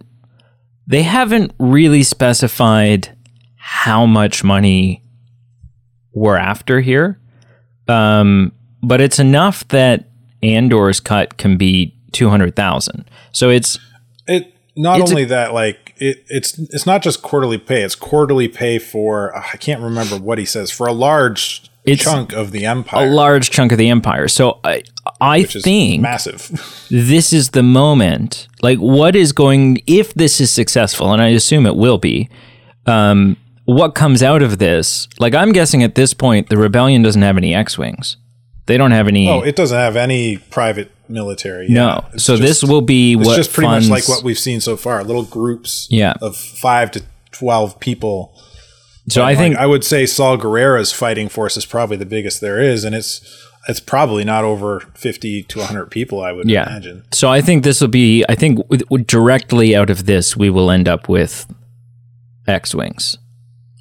they 0.88 1.04
haven't 1.04 1.54
really 1.60 2.04
specified 2.04 3.16
how 3.58 4.06
much 4.06 4.43
money 4.43 5.04
we're 6.14 6.38
after 6.38 6.80
here. 6.82 7.20
Um, 7.88 8.54
but 8.82 9.02
it's 9.02 9.20
enough 9.20 9.68
that 9.70 10.10
Andor's 10.41 11.00
cut 11.00 11.38
can 11.38 11.58
be 11.58 11.97
two 12.14 12.30
hundred 12.30 12.56
thousand. 12.56 13.10
So 13.34 13.50
it's 13.50 13.76
it 13.76 13.82
not 14.76 14.99
it's 14.99 15.11
only 15.11 15.24
a, 15.24 15.28
that 15.28 15.53
like 15.53 15.93
it, 15.97 16.24
it's 16.30 16.57
it's 16.57 16.86
not 16.86 17.01
just 17.01 17.21
quarterly 17.21 17.57
pay. 17.57 17.84
It's 17.84 17.95
quarterly 17.95 18.47
pay 18.47 18.80
for 18.80 19.36
uh, 19.36 19.43
I 19.53 19.57
can't 19.57 19.82
remember 19.82 20.17
what 20.17 20.38
he 20.38 20.45
says 20.45 20.71
for 20.71 20.88
a 20.88 20.93
large 20.93 21.69
chunk 21.97 22.34
of 22.34 22.51
the 22.51 22.65
empire. 22.65 23.07
A 23.07 23.09
large 23.09 23.49
chunk 23.49 23.71
of 23.71 23.78
the 23.78 23.89
empire. 23.89 24.28
So 24.28 24.59
I 24.63 24.84
I 25.21 25.43
think 25.43 26.01
massive. 26.01 26.88
this 26.89 27.34
is 27.34 27.51
the 27.51 27.63
moment. 27.63 28.47
Like 28.61 28.80
what 28.80 29.15
is 29.15 29.32
going 29.32 29.82
if 29.88 30.13
this 30.13 30.41
is 30.41 30.51
successful, 30.51 31.11
and 31.11 31.21
I 31.21 31.30
assume 31.30 31.65
it 31.65 31.76
will 31.76 31.97
be. 31.97 32.30
Um, 32.86 33.38
what 33.65 33.95
comes 33.95 34.21
out 34.21 34.41
of 34.41 34.57
this? 34.57 35.07
Like 35.19 35.34
I'm 35.34 35.51
guessing 35.51 35.84
at 35.84 35.95
this 35.95 36.13
point, 36.13 36.49
the 36.49 36.57
rebellion 36.57 37.01
doesn't 37.01 37.21
have 37.21 37.38
any 37.38 37.53
X 37.53 37.78
wings. 37.78 38.17
They 38.65 38.78
don't 38.78 38.91
have 38.91 39.07
any. 39.07 39.30
Oh, 39.30 39.41
it 39.41 39.55
doesn't 39.55 39.78
have 39.78 39.95
any 39.95 40.38
private 40.38 40.91
military. 41.14 41.68
No. 41.70 42.03
It's 42.14 42.24
so 42.24 42.36
just- 42.38 42.47
this 42.61 42.64
will 42.70 42.82
be 42.82 43.14
it's 43.14 43.36
just 43.36 43.53
pretty 43.53 43.68
funds, 43.68 43.89
much 43.89 44.01
like 44.01 44.09
what 44.09 44.24
we've 44.24 44.38
seen 44.39 44.59
so 44.59 44.76
far. 44.76 45.03
Little 45.03 45.24
groups 45.24 45.88
Yeah. 45.89 46.14
of 46.22 46.36
five 46.36 46.91
to 46.91 47.03
twelve 47.32 47.80
people. 47.80 48.34
So 49.09 49.22
I 49.22 49.26
Like, 49.28 49.38
think 49.38 49.55
I 49.57 49.66
would 49.66 49.84
say 49.84 50.05
Saw 50.05 50.38
Gerrera's 50.38 50.91
fighting 50.91 51.30
force 51.30 51.57
is 51.57 51.66
probably 51.66 51.97
the 51.97 52.05
biggest 52.05 52.41
there 52.41 52.61
is, 52.61 52.84
and 52.84 52.95
it's 52.95 53.22
it's 53.70 53.80
probably 53.80 54.24
not 54.26 54.43
over 54.43 54.82
fifty 54.95 55.43
to 55.43 55.61
hundred 55.64 55.89
people. 55.91 56.22
I 56.22 56.32
would 56.34 56.49
yeah. 56.49 56.68
imagine. 56.70 57.03
So 57.11 57.30
I 57.30 57.41
think 57.41 57.64
this 57.64 57.80
will 57.82 57.88
be. 57.89 58.24
I 58.28 58.36
think 58.36 58.59
with, 58.70 58.84
with 58.89 59.07
directly 59.07 59.76
out 59.76 59.89
of 59.89 60.05
this, 60.05 60.36
we 60.38 60.49
will 60.49 60.70
end 60.72 60.88
up 60.89 61.07
with 61.09 61.45
X 62.47 62.74
wings 62.76 63.18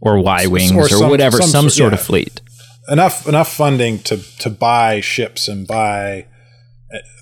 or 0.01 0.20
Y 0.20 0.47
wings 0.47 0.72
or, 0.72 0.89
some- 0.89 1.11
whatever, 1.11 1.37
some, 1.39 1.49
some 1.51 1.64
sort- 1.64 1.72
sort 1.72 1.93
of 1.93 2.01
fleet. 2.01 2.41
enough 2.89 3.28
enough 3.28 3.53
funding 3.53 3.99
to 4.01 4.16
to 4.39 4.51
buy 4.51 5.01
ships 5.01 5.47
and 5.49 5.66
buy 5.68 6.26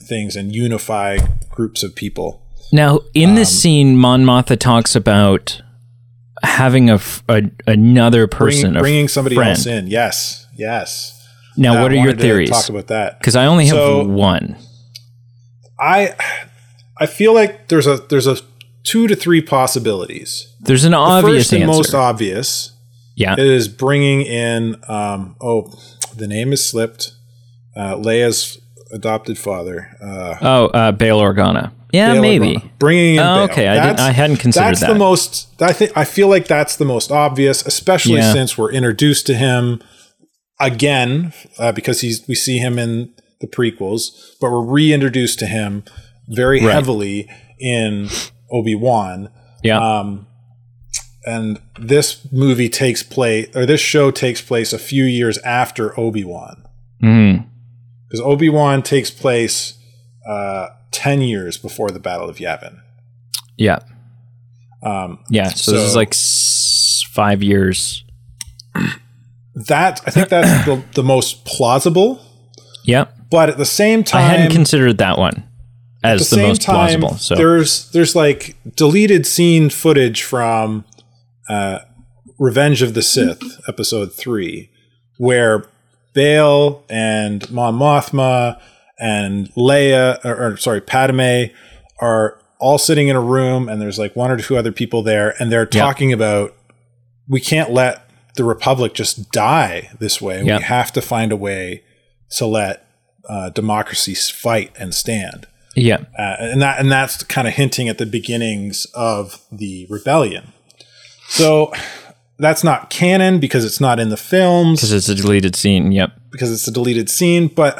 things 0.02 0.36
and 0.36 0.54
unify 0.54 1.18
groups 1.50 1.82
of 1.82 1.94
people. 1.94 2.42
Now, 2.72 3.00
in 3.14 3.30
Um, 3.30 3.34
this 3.36 3.60
scene, 3.60 3.96
Mon 3.96 4.24
Mothma 4.24 4.58
talks 4.58 4.94
about 4.96 5.60
having 6.42 6.88
a, 6.90 7.00
a- 7.28 7.50
another 7.66 8.26
person, 8.26 8.72
Bring, 8.72 8.82
bringing 8.82 9.08
somebody 9.08 9.34
friend. 9.36 9.50
else 9.50 9.66
in. 9.66 9.86
Yes, 9.88 10.46
yes. 10.56 11.16
Now, 11.56 11.74
I 11.78 11.82
what 11.82 11.92
are 11.92 11.96
your 11.96 12.14
theories? 12.14 12.50
Talk 12.50 12.68
about 12.68 12.86
that. 12.86 13.18
Because 13.18 13.36
I 13.36 13.46
only 13.46 13.66
have 13.66 13.74
So- 13.76 14.04
one. 14.04 14.56
I 15.78 16.14
I 16.98 17.06
feel 17.06 17.34
like 17.34 17.68
there's 17.68 17.86
a 17.86 17.96
there's 18.08 18.26
a 18.26 18.36
two 18.82 19.06
to 19.08 19.16
three 19.16 19.40
possibilities. 19.42 20.52
There's 20.60 20.84
an 20.84 20.94
obvious 20.94 21.44
First 21.44 21.52
and 21.54 21.62
answer. 21.64 21.76
most 21.76 21.94
obvious 21.94 22.72
yeah. 23.16 23.32
it 23.32 23.38
is 23.40 23.66
bringing 23.68 24.20
in 24.22 24.76
um 24.88 25.36
oh 25.40 25.72
the 26.14 26.26
name 26.26 26.52
is 26.52 26.64
slipped 26.64 27.12
uh, 27.76 27.94
Leia's 27.96 28.58
adopted 28.92 29.38
father. 29.38 29.88
Uh, 30.02 30.34
oh, 30.42 30.66
uh, 30.66 30.92
Bail 30.92 31.18
Organa. 31.20 31.72
Yeah, 31.92 32.12
Bail 32.14 32.22
maybe. 32.22 32.54
Organa. 32.56 32.78
bringing 32.78 33.14
in. 33.14 33.20
Oh, 33.20 33.42
okay. 33.44 33.66
I 33.68 34.08
I 34.08 34.12
hadn't 34.12 34.36
considered 34.36 34.66
That's 34.68 34.80
that. 34.80 34.92
the 34.92 34.98
most. 34.98 35.48
I 35.62 35.72
think 35.72 35.92
I 35.96 36.04
feel 36.04 36.28
like 36.28 36.46
that's 36.46 36.76
the 36.76 36.84
most 36.84 37.10
obvious, 37.10 37.64
especially 37.66 38.16
Yeah. 38.18 38.32
since 38.32 38.56
we're 38.56 38.70
introduced 38.72 39.26
to 39.28 39.34
him 39.34 39.82
again 40.58 41.32
uh, 41.58 41.72
because 41.72 42.00
he's 42.00 42.26
we 42.28 42.34
see 42.34 42.58
him 42.58 42.78
in 42.78 43.12
the 43.40 43.46
prequels, 43.46 44.10
but 44.40 44.50
we're 44.50 44.64
reintroduced 44.64 45.38
to 45.40 45.46
him 45.46 45.82
very 46.28 46.62
Right. 46.64 46.72
heavily 46.74 47.28
in 47.58 48.08
Obi 48.52 48.74
Wan. 48.74 49.30
Yeah. 49.62 49.78
Um, 49.78 50.26
and 51.26 51.60
this 51.78 52.26
movie 52.32 52.68
takes 52.68 53.02
place, 53.02 53.48
or 53.54 53.66
this 53.66 53.80
show 53.80 54.10
takes 54.10 54.40
place 54.40 54.72
a 54.72 54.78
few 54.78 55.04
years 55.04 55.38
after 55.38 55.98
Obi 55.98 56.24
Wan, 56.24 56.62
Mhm. 57.02 57.46
Because 58.10 58.20
Obi 58.20 58.48
Wan 58.48 58.82
takes 58.82 59.10
place 59.10 59.78
uh, 60.28 60.68
ten 60.90 61.22
years 61.22 61.56
before 61.56 61.90
the 61.92 62.00
Battle 62.00 62.28
of 62.28 62.36
Yavin. 62.38 62.80
Yeah. 63.56 63.78
Um, 64.82 65.18
Yeah. 65.30 65.48
So, 65.50 65.72
this 65.72 65.82
is 65.82 65.94
like 65.96 66.08
s- 66.14 67.04
five 67.10 67.42
years. 67.42 68.04
that 69.54 70.00
I 70.06 70.10
think 70.10 70.28
that's 70.28 70.64
the, 70.66 70.82
the 70.94 71.02
most 71.02 71.44
plausible, 71.44 72.20
Yeah. 72.84 73.06
but 73.30 73.48
at 73.50 73.58
the 73.58 73.64
same 73.64 74.04
time, 74.04 74.20
I 74.22 74.28
hadn't 74.34 74.52
considered 74.52 74.98
that 74.98 75.18
one 75.18 75.44
as 76.02 76.20
the, 76.30 76.36
same 76.36 76.48
most 76.48 76.62
time, 76.62 77.00
plausible. 77.00 77.18
So 77.18 77.34
there's 77.34 77.90
there's 77.90 78.16
like 78.16 78.56
deleted 78.76 79.26
scene 79.26 79.68
footage 79.70 80.22
from 80.22 80.84
uh, 81.48 81.80
Revenge 82.38 82.80
of 82.82 82.94
the 82.94 83.02
Sith, 83.02 83.42
episode 83.68 84.12
three, 84.14 84.70
where 85.18 85.64
Bail 86.12 86.84
and 86.88 87.48
Mon 87.50 87.74
Mothma 87.74 88.60
and 88.98 89.48
Leia, 89.54 90.22
or, 90.24 90.52
or 90.52 90.56
sorry, 90.56 90.80
Padme, 90.80 91.52
are 92.00 92.40
all 92.58 92.78
sitting 92.78 93.08
in 93.08 93.16
a 93.16 93.20
room, 93.20 93.68
and 93.68 93.80
there's 93.80 93.98
like 93.98 94.14
one 94.14 94.30
or 94.30 94.36
two 94.36 94.56
other 94.56 94.72
people 94.72 95.02
there, 95.02 95.34
and 95.40 95.50
they're 95.50 95.66
talking 95.66 96.12
about 96.12 96.54
we 97.28 97.40
can't 97.40 97.70
let 97.70 98.10
the 98.36 98.44
Republic 98.44 98.94
just 98.94 99.30
die 99.32 99.90
this 99.98 100.20
way. 100.20 100.42
Yeah. 100.42 100.58
We 100.58 100.64
have 100.64 100.92
to 100.92 101.00
find 101.00 101.32
a 101.32 101.36
way 101.36 101.84
to 102.32 102.46
let 102.46 102.86
uh, 103.28 103.50
democracy 103.50 104.14
fight 104.14 104.72
and 104.78 104.94
stand 104.94 105.46
yeah. 105.74 106.04
uh, 106.18 106.36
and 106.38 106.62
that 106.62 106.80
and 106.80 106.90
that's 106.90 107.22
kind 107.24 107.46
of 107.46 107.54
hinting 107.54 107.88
at 107.88 107.98
the 107.98 108.06
beginnings 108.06 108.86
of 108.94 109.40
the 109.50 109.86
rebellion. 109.88 110.52
So 111.28 111.72
that's 112.40 112.64
not 112.64 112.90
canon 112.90 113.38
because 113.38 113.64
it's 113.64 113.80
not 113.80 114.00
in 114.00 114.08
the 114.08 114.16
films 114.16 114.80
Because 114.80 114.92
it's 114.92 115.08
a 115.08 115.14
deleted 115.14 115.54
scene. 115.54 115.92
Yep. 115.92 116.10
because 116.32 116.50
it's 116.52 116.66
a 116.66 116.72
deleted 116.72 117.08
scene, 117.10 117.48
but 117.48 117.78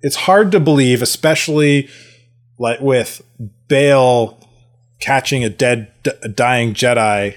it's 0.00 0.16
hard 0.16 0.50
to 0.52 0.60
believe, 0.60 1.02
especially 1.02 1.88
like 2.58 2.80
with 2.80 3.22
Bail 3.68 4.38
catching 5.00 5.44
a 5.44 5.48
dead, 5.48 5.92
d- 6.02 6.12
dying 6.34 6.74
Jedi, 6.74 7.36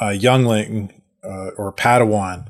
uh, 0.00 0.08
youngling 0.10 0.92
uh, 1.24 1.50
or 1.56 1.72
Padawan 1.72 2.48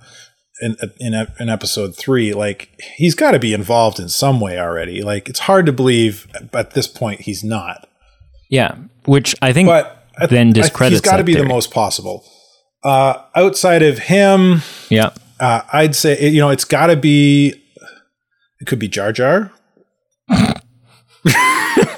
in 0.61 0.77
in 0.99 1.27
in 1.41 1.49
episode 1.49 1.97
three. 1.97 2.33
Like 2.33 2.81
he's 2.97 3.15
got 3.15 3.33
to 3.33 3.39
be 3.39 3.53
involved 3.53 3.99
in 3.99 4.09
some 4.09 4.41
way 4.41 4.59
already. 4.59 5.03
Like 5.03 5.29
it's 5.29 5.41
hard 5.41 5.67
to 5.67 5.73
believe 5.73 6.27
at 6.53 6.73
this 6.73 6.87
point 6.87 7.23
he's 7.23 7.43
not. 7.45 7.89
Yeah. 8.49 8.77
Which 9.05 9.35
I 9.43 9.53
think 9.53 9.67
But 9.67 10.02
I- 10.19 10.27
then 10.27 10.49
I- 10.49 10.53
discredits 10.53 11.01
he's 11.01 11.11
got 11.11 11.17
to 11.19 11.25
be 11.25 11.35
the 11.35 11.45
most 11.45 11.71
possible. 11.71 12.25
Uh, 12.85 13.23
outside 13.37 13.83
of 13.83 13.99
him, 13.99 14.63
Yeah. 14.89 15.11
uh, 15.39 15.61
I'd 15.73 15.95
say 15.95 16.29
you 16.29 16.41
know 16.41 16.51
it's 16.51 16.65
got 16.65 16.87
to 16.89 16.97
be. 16.97 17.55
It 18.61 18.67
could 18.67 18.79
be 18.79 18.89
Jar 18.89 19.13
Jar. 19.13 19.53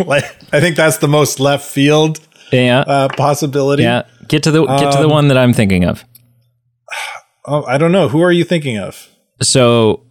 like 0.06 0.24
I 0.52 0.60
think 0.60 0.76
that's 0.76 0.98
the 0.98 1.08
most 1.08 1.40
left 1.40 1.66
field 1.66 2.20
Yeah. 2.52 2.80
uh, 2.80 3.08
possibility. 3.08 3.82
yeah. 3.82 4.02
Get 4.28 4.42
to 4.44 4.50
the 4.50 4.64
get 4.66 4.92
to 4.92 4.98
the 4.98 5.04
um, 5.04 5.10
one 5.10 5.28
that 5.28 5.38
I'm 5.38 5.52
thinking 5.52 5.84
of. 5.84 6.04
Oh, 7.46 7.62
I 7.64 7.76
don't 7.76 7.92
know. 7.92 8.08
Who 8.08 8.22
are 8.22 8.32
you 8.32 8.42
thinking 8.42 8.78
of? 8.78 9.06
So 9.42 10.02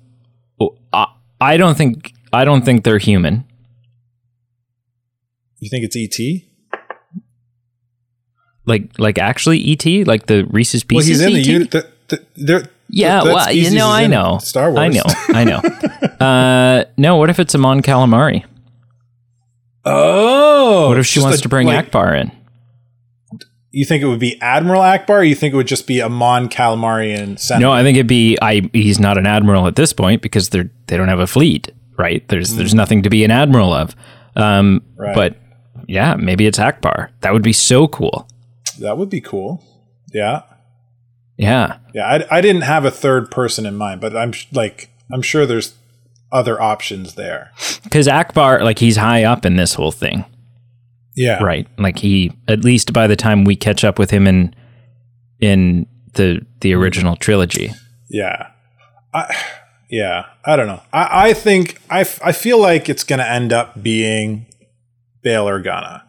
I, 0.93 1.07
I 1.41 1.57
don't 1.57 1.75
think 1.75 2.13
I 2.31 2.45
don't 2.45 2.63
think 2.63 2.83
they're 2.83 2.99
human. 2.99 3.45
You 5.57 5.67
think 5.67 5.83
it's 5.83 5.95
ET? 5.97 6.43
Like 8.65 8.97
like 8.97 9.17
actually 9.17 9.71
ET, 9.71 9.85
like 10.07 10.27
the 10.27 10.45
Reese's 10.45 10.83
Pieces. 10.83 11.19
Well, 11.21 11.29
he's 11.29 11.37
in 11.37 11.43
the 11.43 11.51
unit. 11.51 11.71
The, 11.71 12.25
the, 12.35 12.69
Yeah, 12.89 13.23
well, 13.23 13.51
you 13.51 13.71
know, 13.71 13.89
I 13.89 14.07
know, 14.07 14.37
Star 14.39 14.71
Wars. 14.71 14.79
I 14.79 14.87
know, 14.89 15.03
I 15.29 15.43
know. 15.43 16.25
uh, 16.25 16.85
no, 16.97 17.17
what 17.17 17.29
if 17.29 17.39
it's 17.39 17.53
a 17.53 17.57
Mon 17.57 17.81
Calamari? 17.81 18.45
Oh, 19.85 20.89
What 20.89 20.97
if 20.99 21.05
she 21.05 21.19
wants 21.19 21.39
a- 21.39 21.41
to 21.43 21.49
bring 21.49 21.67
like, 21.67 21.91
Ackbar 21.91 22.21
in? 22.21 22.31
You 23.71 23.85
think 23.85 24.03
it 24.03 24.07
would 24.07 24.19
be 24.19 24.39
Admiral 24.41 24.81
Ackbar? 24.81 25.09
Or 25.09 25.23
you 25.23 25.33
think 25.35 25.53
it 25.53 25.57
would 25.57 25.67
just 25.67 25.87
be 25.87 25.99
a 25.99 26.07
Mon 26.07 26.47
Calamari 26.47 27.17
and 27.17 27.39
Senator? 27.39 27.65
No, 27.65 27.71
I 27.71 27.81
think 27.81 27.97
it'd 27.97 28.07
be. 28.07 28.37
I 28.41 28.69
he's 28.71 28.99
not 28.99 29.17
an 29.17 29.25
admiral 29.25 29.65
at 29.67 29.75
this 29.75 29.91
point 29.93 30.21
because 30.21 30.49
they're 30.49 30.69
they 30.87 30.95
don't 30.95 31.07
have 31.07 31.19
a 31.19 31.25
fleet, 31.27 31.71
right? 31.97 32.25
There's 32.27 32.55
there's 32.55 32.75
nothing 32.75 33.01
to 33.01 33.09
be 33.09 33.23
an 33.23 33.31
admiral 33.31 33.73
of. 33.73 33.95
Um. 34.35 34.83
Right. 34.95 35.15
but 35.15 35.37
yeah, 35.87 36.15
maybe 36.15 36.45
it's 36.45 36.59
Ackbar. 36.59 37.09
That 37.21 37.33
would 37.33 37.41
be 37.41 37.51
so 37.53 37.87
cool. 37.87 38.27
That 38.79 38.97
would 38.97 39.09
be 39.09 39.21
cool. 39.21 39.63
Yeah, 40.13 40.43
Yeah, 41.37 41.77
yeah. 41.93 42.05
I, 42.05 42.37
I 42.37 42.41
didn't 42.41 42.61
have 42.63 42.85
a 42.85 42.91
third 42.91 43.31
person 43.31 43.65
in 43.65 43.75
mind, 43.75 44.01
but 44.01 44.15
I'm 44.15 44.33
like 44.51 44.89
I'm 45.11 45.21
sure 45.21 45.45
there's 45.45 45.75
other 46.31 46.61
options 46.61 47.15
there. 47.15 47.51
because 47.83 48.07
Ackbar, 48.07 48.61
like 48.63 48.79
he's 48.79 48.97
high 48.97 49.23
up 49.23 49.45
in 49.45 49.55
this 49.55 49.73
whole 49.75 49.91
thing. 49.91 50.25
Yeah, 51.15 51.43
right 51.43 51.67
like 51.77 51.99
he 51.99 52.31
at 52.47 52.63
least 52.63 52.91
by 52.91 53.05
the 53.05 53.15
time 53.15 53.43
we 53.43 53.55
catch 53.55 53.83
up 53.83 53.99
with 53.99 54.09
him 54.09 54.25
in 54.25 54.55
in 55.39 55.85
the 56.13 56.43
the 56.61 56.73
original 56.73 57.15
trilogy 57.15 57.71
Yeah. 58.09 58.47
I, 59.13 59.35
yeah. 59.91 60.25
I 60.43 60.55
don't 60.55 60.65
know. 60.65 60.81
I, 60.91 61.29
I 61.29 61.33
think 61.33 61.79
I, 61.89 62.01
f- 62.01 62.19
I 62.23 62.31
feel 62.31 62.59
like 62.59 62.89
it's 62.89 63.03
going 63.03 63.19
to 63.19 63.29
end 63.29 63.53
up 63.53 63.83
being 63.83 64.47
Bail 65.21 65.45
Organa. 65.45 66.01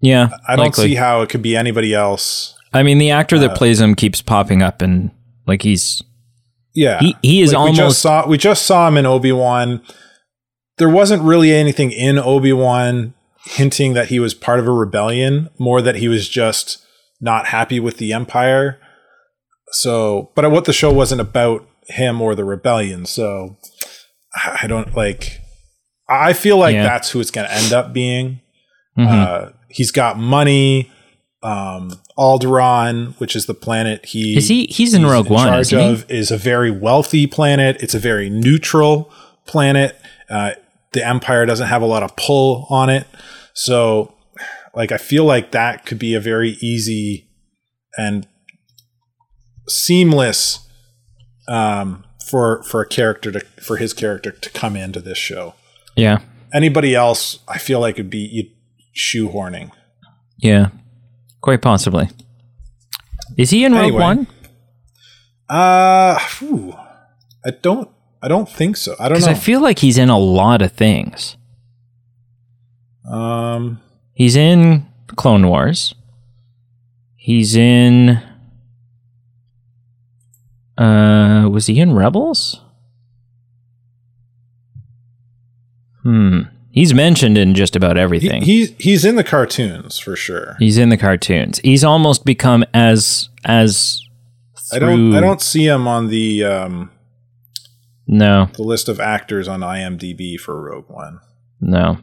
Yeah 0.00 0.30
I 0.48 0.56
don't 0.56 0.66
likely. 0.66 0.88
see 0.88 0.94
how 0.94 1.22
it 1.22 1.28
could 1.28 1.42
be 1.42 1.56
anybody 1.56 1.94
else. 1.94 2.54
i 2.72 2.82
mean 2.82 2.98
the 2.98 3.10
actor 3.10 3.36
Uh, 3.36 3.40
that 3.40 3.56
plays 3.56 3.80
him 3.80 3.94
keeps 3.94 4.22
popping 4.22 4.62
up 4.62 4.80
and 4.82 5.10
like 5.46 5.62
he's 5.62 6.02
Yeah. 6.74 6.98
he, 7.00 7.16
he 7.22 7.42
is 7.42 7.52
Like, 7.52 7.64
we 7.64 7.70
just 7.72 7.80
almost 7.80 8.02
saw 8.02 8.26
we 8.28 8.38
just 8.38 8.66
saw 8.66 8.88
him 8.88 8.96
in 8.96 9.06
Obi 9.06 9.32
Wan. 9.32 9.82
There 10.78 10.88
wasn't 10.88 11.22
really 11.22 11.52
anything 11.52 11.90
in 11.92 12.18
Obi 12.18 12.52
Wan 12.52 13.12
hinting 13.44 13.94
that 13.94 14.08
he 14.08 14.18
was 14.18 14.32
part 14.34 14.58
of 14.60 14.66
a 14.66 14.72
rebellion, 14.72 15.48
more 15.58 15.82
that 15.82 15.96
he 15.96 16.08
was 16.08 16.28
just 16.28 16.84
not 17.20 17.46
happy 17.48 17.78
with 17.80 17.96
the 17.98 18.12
Empire. 18.12 18.78
So, 19.72 20.30
but 20.34 20.50
what 20.50 20.64
the 20.64 20.72
show 20.72 20.92
wasn't 20.92 21.20
about 21.20 21.66
him 21.88 22.20
or 22.22 22.34
the 22.34 22.44
rebellion. 22.44 23.04
So, 23.06 23.56
I 24.34 24.66
don't 24.66 24.94
like. 24.96 25.40
I 26.08 26.32
feel 26.32 26.56
like 26.58 26.74
Yeah. 26.74 26.84
that's 26.84 27.10
who 27.10 27.20
it's 27.20 27.30
going 27.30 27.46
to 27.46 27.52
end 27.54 27.72
up 27.72 27.92
being. 27.92 28.40
Mhm. 28.98 29.06
Uh, 29.08 29.50
he's 29.70 29.90
got 29.90 30.18
money. 30.18 30.90
Um, 31.42 31.92
Alderaan, 32.18 33.18
which 33.18 33.34
is 33.34 33.46
the 33.46 33.54
planet 33.54 34.04
he 34.04 34.36
is 34.36 34.46
he 34.48 34.66
he's 34.66 34.92
in 34.92 35.06
rogue 35.06 35.26
in 35.26 35.32
one 35.32 35.48
charge 35.48 35.72
of 35.72 36.10
is 36.10 36.30
a 36.30 36.36
very 36.36 36.70
wealthy 36.70 37.26
planet. 37.26 37.82
It's 37.82 37.94
a 37.94 37.98
very 37.98 38.28
neutral 38.28 39.10
planet. 39.46 39.96
Uh, 40.28 40.52
the 40.92 41.06
Empire 41.06 41.46
doesn't 41.46 41.68
have 41.68 41.82
a 41.82 41.86
lot 41.86 42.02
of 42.02 42.14
pull 42.16 42.66
on 42.68 42.90
it. 42.90 43.06
So, 43.54 44.14
like, 44.74 44.92
I 44.92 44.98
feel 44.98 45.24
like 45.24 45.52
that 45.52 45.86
could 45.86 45.98
be 45.98 46.14
a 46.14 46.20
very 46.20 46.58
easy 46.60 47.28
and 47.96 48.26
seamless 49.68 50.68
um, 51.48 52.04
for 52.26 52.62
for 52.64 52.82
a 52.82 52.86
character 52.86 53.32
to 53.32 53.40
for 53.62 53.76
his 53.76 53.92
character 53.92 54.30
to 54.30 54.50
come 54.50 54.76
into 54.76 55.00
this 55.00 55.18
show. 55.18 55.54
Yeah. 55.96 56.20
Anybody 56.52 56.94
else, 56.94 57.38
I 57.48 57.58
feel 57.58 57.80
like 57.80 57.94
it'd 57.94 58.10
be 58.10 58.52
shoehorning. 58.94 59.70
Yeah. 60.38 60.68
Quite 61.40 61.62
possibly. 61.62 62.08
Is 63.36 63.50
he 63.50 63.64
in 63.64 63.72
Rogue 63.72 63.82
Anyway. 63.84 64.00
One? 64.00 64.26
Uh, 65.48 66.18
whew. 66.38 66.74
I 67.44 67.50
don't. 67.50 67.88
I 68.22 68.28
don't 68.28 68.48
think 68.48 68.76
so. 68.76 68.94
I 69.00 69.08
don't 69.08 69.20
know. 69.20 69.26
I 69.28 69.34
feel 69.34 69.60
like 69.62 69.78
he's 69.78 69.96
in 69.96 70.10
a 70.10 70.18
lot 70.18 70.60
of 70.62 70.72
things. 70.72 71.36
um, 73.10 73.80
He's 74.12 74.36
in 74.36 74.86
Clone 75.16 75.48
Wars. 75.48 75.94
He's 77.16 77.56
in. 77.56 78.20
Uh, 80.76 81.48
was 81.50 81.66
he 81.66 81.80
in 81.80 81.94
Rebels? 81.94 82.60
Hmm. 86.02 86.42
He's 86.72 86.94
mentioned 86.94 87.36
in 87.36 87.54
just 87.54 87.74
about 87.74 87.96
he, 87.96 88.02
everything. 88.02 88.42
he's 88.42 88.72
he's 88.78 89.04
in 89.04 89.16
the 89.16 89.24
cartoons 89.24 89.98
for 89.98 90.14
sure. 90.16 90.56
He's 90.58 90.78
in 90.78 90.88
the 90.88 90.96
cartoons. 90.96 91.58
He's 91.64 91.82
almost 91.84 92.24
become 92.24 92.64
as 92.72 93.28
as. 93.44 94.00
I 94.72 94.78
don't. 94.78 95.14
I 95.14 95.20
don't 95.20 95.42
see 95.42 95.66
him 95.66 95.88
on 95.88 96.08
the 96.08 96.44
um 96.44 96.90
No, 98.06 98.48
the 98.54 98.62
list 98.62 98.88
of 98.88 99.00
actors 99.00 99.48
on 99.48 99.60
IMDb 99.60 100.38
for 100.38 100.60
Rogue 100.60 100.88
One. 100.88 101.18
no. 101.60 101.98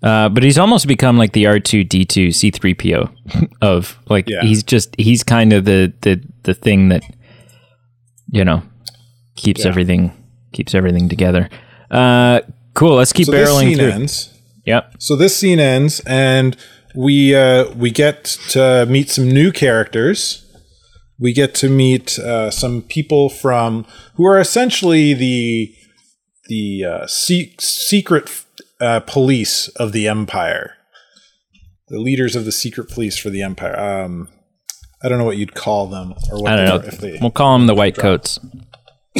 Uh, 0.00 0.28
but 0.28 0.44
he's 0.44 0.58
almost 0.58 0.86
become 0.86 1.18
like 1.18 1.32
the 1.32 1.48
R 1.48 1.58
two 1.58 1.82
D 1.82 2.04
two 2.04 2.30
C 2.30 2.52
three 2.52 2.72
PO 2.72 3.10
of 3.60 3.98
like 4.08 4.28
Yeah. 4.28 4.42
he's 4.42 4.62
just 4.62 4.94
he's 4.96 5.24
kind 5.24 5.52
of 5.52 5.64
the 5.64 5.92
the 6.02 6.22
the 6.44 6.54
thing 6.54 6.90
that 6.90 7.02
you 8.30 8.44
know 8.44 8.62
keeps 9.34 9.62
Yeah. 9.64 9.70
everything 9.70 10.12
keeps 10.52 10.72
everything 10.72 11.08
together. 11.08 11.50
Uh, 11.90 12.42
cool. 12.78 12.96
Let's 12.96 13.12
keep 13.12 13.26
So 13.26 13.32
this 13.32 13.48
barreling 13.48 13.60
scene 13.68 13.76
through. 13.78 13.90
ends. 13.90 14.34
Yep. 14.66 14.94
So 14.98 15.16
this 15.16 15.36
scene 15.36 15.58
ends, 15.60 16.00
and 16.06 16.56
we 16.94 17.34
uh, 17.34 17.70
we 17.74 17.90
get 17.90 18.24
to 18.50 18.86
meet 18.86 19.10
some 19.10 19.28
new 19.28 19.52
characters. 19.52 20.44
We 21.20 21.32
get 21.32 21.54
to 21.56 21.68
meet 21.68 22.18
uh, 22.18 22.50
some 22.50 22.82
people 22.82 23.28
from 23.28 23.84
who 24.14 24.24
are 24.26 24.38
essentially 24.38 25.14
the 25.14 25.74
the 26.48 26.84
uh, 26.84 27.06
se- 27.06 27.56
secret 27.58 28.44
uh, 28.80 29.00
police 29.00 29.68
of 29.76 29.92
the 29.92 30.06
Empire, 30.08 30.74
the 31.88 31.98
leaders 31.98 32.36
of 32.36 32.44
the 32.44 32.52
secret 32.52 32.88
police 32.88 33.18
for 33.18 33.30
the 33.30 33.42
Empire. 33.42 33.78
Um, 33.78 34.28
I 35.02 35.08
don't 35.08 35.18
know 35.18 35.24
what 35.24 35.36
you'd 35.36 35.54
call 35.54 35.86
them, 35.88 36.12
or 36.30 36.42
what 36.42 36.52
I 36.52 36.64
don't 36.64 36.82
they 36.82 36.90
know. 36.90 36.96
they 36.96 37.18
We'll 37.20 37.30
call 37.30 37.56
them 37.58 37.66
the 37.66 37.74
white 37.74 37.96
coats. 37.96 38.38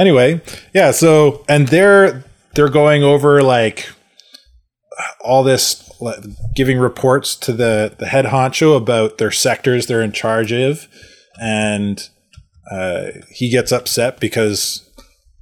anyway 0.00 0.40
yeah 0.74 0.90
so 0.90 1.44
and 1.48 1.68
they're 1.68 2.24
they're 2.54 2.68
going 2.68 3.04
over 3.04 3.42
like 3.42 3.88
all 5.20 5.44
this 5.44 5.90
giving 6.54 6.78
reports 6.78 7.34
to 7.36 7.52
the 7.52 7.94
the 7.98 8.06
head 8.06 8.26
honcho 8.26 8.76
about 8.76 9.18
their 9.18 9.30
sectors 9.30 9.86
they're 9.86 10.02
in 10.02 10.12
charge 10.12 10.52
of. 10.52 10.88
And 11.40 12.08
uh, 12.70 13.10
he 13.30 13.50
gets 13.50 13.72
upset 13.72 14.20
because 14.20 14.86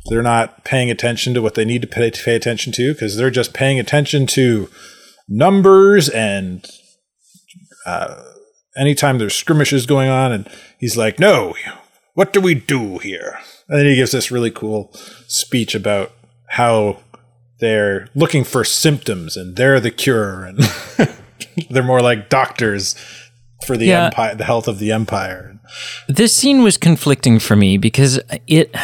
they're 0.07 0.23
not 0.23 0.65
paying 0.65 0.91
attention 0.91 1.35
to 1.35 1.43
what 1.43 1.55
they 1.55 1.65
need 1.65 1.83
to 1.83 1.89
pay, 1.89 2.11
to 2.11 2.23
pay 2.23 2.35
attention 2.35 2.73
to 2.75 2.93
because 2.93 3.17
they're 3.17 3.31
just 3.31 3.53
paying 3.53 3.79
attention 3.79 4.27
to 4.29 4.71
numbers 5.29 6.09
and 6.09 6.71
uh, 7.85 8.23
anytime 8.77 9.19
there's 9.19 9.35
skirmishes 9.35 9.87
going 9.87 10.09
on 10.09 10.33
and 10.33 10.49
he's 10.79 10.97
like 10.97 11.19
no 11.19 11.55
what 12.15 12.33
do 12.33 12.41
we 12.41 12.55
do 12.55 12.97
here 12.99 13.39
and 13.69 13.79
then 13.79 13.87
he 13.87 13.97
gives 13.97 14.13
this 14.13 14.31
really 14.31 14.51
cool 14.51 14.93
speech 15.27 15.75
about 15.75 16.13
how 16.51 16.99
they're 17.61 18.09
looking 18.15 18.45
for 18.45 18.65
symptoms 18.65 19.37
and 19.37 19.57
they're 19.57 19.81
the 19.81 19.91
cure 19.91 20.45
and 20.45 20.59
they're 21.71 21.83
more 21.83 22.01
like 22.01 22.29
doctors 22.29 22.95
for 23.67 23.77
the 23.77 23.87
Yeah. 23.87 24.07
empire 24.07 24.35
the 24.35 24.45
health 24.45 24.69
of 24.69 24.79
the 24.79 24.93
empire 24.93 25.59
This 26.09 26.35
scene 26.35 26.63
was 26.63 26.77
conflicting 26.77 27.39
for 27.39 27.57
me 27.57 27.77
because 27.79 28.21
it 28.47 28.75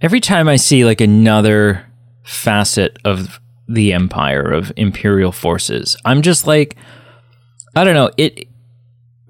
every 0.00 0.20
time 0.20 0.48
I 0.48 0.56
see 0.56 0.84
like 0.84 1.00
another 1.00 1.84
facet 2.22 2.98
of 3.04 3.40
the 3.68 3.92
empire 3.92 4.42
of 4.50 4.72
imperial 4.76 5.32
forces, 5.32 5.96
I'm 6.04 6.22
just 6.22 6.46
like 6.46 6.76
I 7.76 7.84
don't 7.84 7.94
know, 7.94 8.10
it 8.16 8.48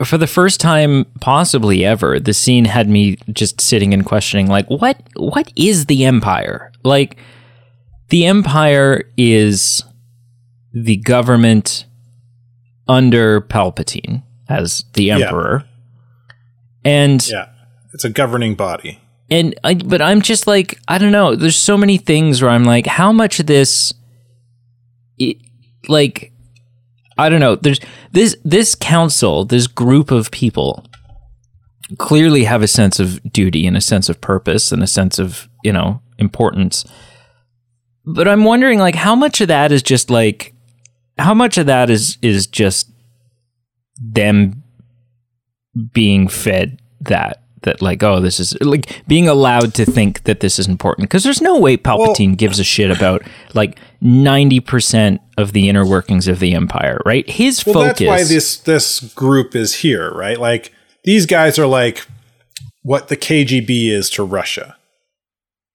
for 0.05 0.19
the 0.19 0.27
first 0.27 0.61
time 0.61 1.05
possibly 1.21 1.85
ever, 1.85 2.19
the 2.19 2.35
scene 2.35 2.65
had 2.65 2.89
me 2.89 3.17
just 3.33 3.61
sitting 3.61 3.93
and 3.95 4.05
questioning 4.05 4.47
like 4.47 4.69
what 4.69 5.01
what 5.17 5.53
is 5.57 5.87
the 5.87 6.05
empire? 6.05 6.73
Like 6.83 7.17
the 8.09 8.27
empire 8.27 9.05
is 9.17 9.83
the 10.73 10.97
government 10.97 11.85
under 12.89 13.41
Palpatine 13.41 14.23
as 14.49 14.85
the 14.95 15.11
emperor. 15.11 15.65
And 16.85 17.27
yeah 17.29 17.49
it's 17.93 18.05
a 18.05 18.11
governing 18.11 18.55
body 18.55 19.01
and 19.31 19.55
I, 19.63 19.75
but 19.75 20.03
I'm 20.03 20.23
just 20.23 20.47
like 20.47 20.79
I 20.89 20.99
don't 20.99 21.13
know. 21.13 21.37
There's 21.37 21.57
so 21.57 21.77
many 21.77 21.99
things 21.99 22.43
where 22.43 22.51
I'm 22.51 22.65
like, 22.65 22.87
how 22.87 23.13
much 23.13 23.39
of 23.39 23.47
this, 23.47 23.93
it, 25.19 25.37
like, 25.89 26.33
I 27.21 27.29
don't 27.29 27.41
know. 27.41 27.57
There's 27.57 27.81
this 28.13 28.37
this 28.45 28.75
council, 28.75 29.45
this 29.45 29.67
group 29.67 30.11
of 30.11 30.31
people, 30.31 30.87
clearly 31.99 32.45
have 32.45 32.63
a 32.63 32.69
sense 32.69 32.99
of 32.99 33.23
duty 33.31 33.67
and 33.67 33.77
a 33.77 33.81
sense 33.81 34.09
of 34.09 34.21
purpose 34.21 34.73
and 34.73 34.83
a 34.83 34.87
sense 34.87 35.19
of 35.19 35.49
you 35.63 35.73
know 35.73 36.01
importance. 36.19 36.85
But 38.07 38.27
I'm 38.27 38.45
wondering, 38.45 38.79
like, 38.79 38.95
how 38.95 39.15
much 39.15 39.41
of 39.41 39.49
that 39.49 39.71
is 39.71 39.83
just 39.83 40.11
like, 40.11 40.55
how 41.19 41.35
much 41.35 41.59
of 41.59 41.67
that 41.67 41.91
is 41.91 42.17
is 42.23 42.47
just 42.47 42.91
them 44.01 44.63
being 45.93 46.27
fed 46.27 46.81
that 47.03 47.40
that 47.63 47.83
like 47.83 48.03
oh 48.03 48.21
this 48.21 48.41
is 48.41 48.57
like 48.61 49.03
being 49.07 49.29
allowed 49.29 49.75
to 49.75 49.85
think 49.85 50.25
that 50.25 50.41
this 50.41 50.59
is 50.59 50.67
important. 50.67 51.09
Because 51.09 51.25
there's 51.25 51.43
no 51.43 51.59
way 51.59 51.77
Palpatine 51.77 52.37
gives 52.37 52.59
a 52.59 52.65
shit 52.65 52.91
about 52.91 53.23
like 53.55 53.79
90% 54.03 55.21
of 55.37 55.53
the 55.53 55.69
inner 55.69 55.87
workings 55.87 56.29
of 56.29 56.41
the 56.41 56.55
empire 56.55 57.01
right? 57.05 57.29
His 57.29 57.65
well 57.65 57.75
focus 57.75 57.99
that's 57.99 58.09
why 58.09 58.25
this 58.25 58.57
this 58.59 59.01
group 59.15 59.55
is 59.55 59.77
here 59.77 60.11
right? 60.13 60.39
Like 60.39 60.73
these 61.05 61.27
guys 61.27 61.59
are 61.59 61.67
like 61.67 62.07
what 62.83 63.09
the 63.09 63.17
kgb 63.17 63.91
is 63.91 64.09
to 64.11 64.23
russia 64.23 64.77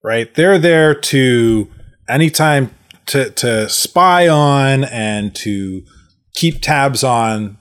right? 0.04 0.34
They're 0.36 0.60
there 0.60 0.94
to 0.94 1.68
anytime 2.08 2.74
to 3.08 3.30
to 3.32 3.68
spy 3.70 4.28
on 4.28 4.84
and 4.86 5.36
to 5.36 5.84
keep 6.36 6.62
tabs 6.62 7.04
on 7.04 7.58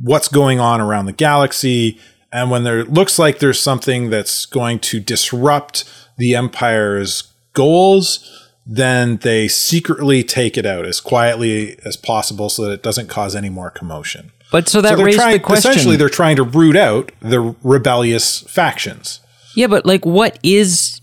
what's 0.00 0.28
going 0.28 0.60
on 0.60 0.80
around 0.80 1.06
the 1.06 1.12
galaxy 1.12 1.98
and 2.32 2.50
when 2.50 2.64
there 2.64 2.84
looks 2.84 3.18
like 3.18 3.38
there's 3.38 3.60
something 3.60 4.10
that's 4.10 4.46
going 4.46 4.78
to 4.78 5.00
disrupt 5.00 5.84
the 6.16 6.34
empire's 6.34 7.32
goals 7.52 8.42
then 8.66 9.16
they 9.18 9.48
secretly 9.48 10.22
take 10.22 10.56
it 10.56 10.64
out 10.64 10.86
as 10.86 11.00
quietly 11.00 11.78
as 11.84 11.96
possible 11.96 12.48
so 12.48 12.64
that 12.64 12.72
it 12.72 12.82
doesn't 12.82 13.08
cause 13.08 13.34
any 13.34 13.50
more 13.50 13.70
commotion. 13.70 14.30
But 14.52 14.68
so 14.68 14.80
that 14.80 14.90
so 14.90 14.96
they're 14.96 15.06
raised 15.06 15.18
trying 15.18 15.32
the 15.32 15.40
question. 15.40 15.70
essentially 15.70 15.96
they're 15.96 16.08
trying 16.08 16.36
to 16.36 16.44
root 16.44 16.76
out 16.76 17.10
the 17.20 17.54
rebellious 17.62 18.40
factions. 18.42 19.20
Yeah 19.56 19.66
but 19.66 19.84
like 19.84 20.06
what 20.06 20.38
is 20.42 21.01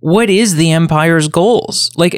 what 0.00 0.28
is 0.30 0.56
the 0.56 0.72
empire's 0.72 1.28
goals 1.28 1.90
like 1.96 2.14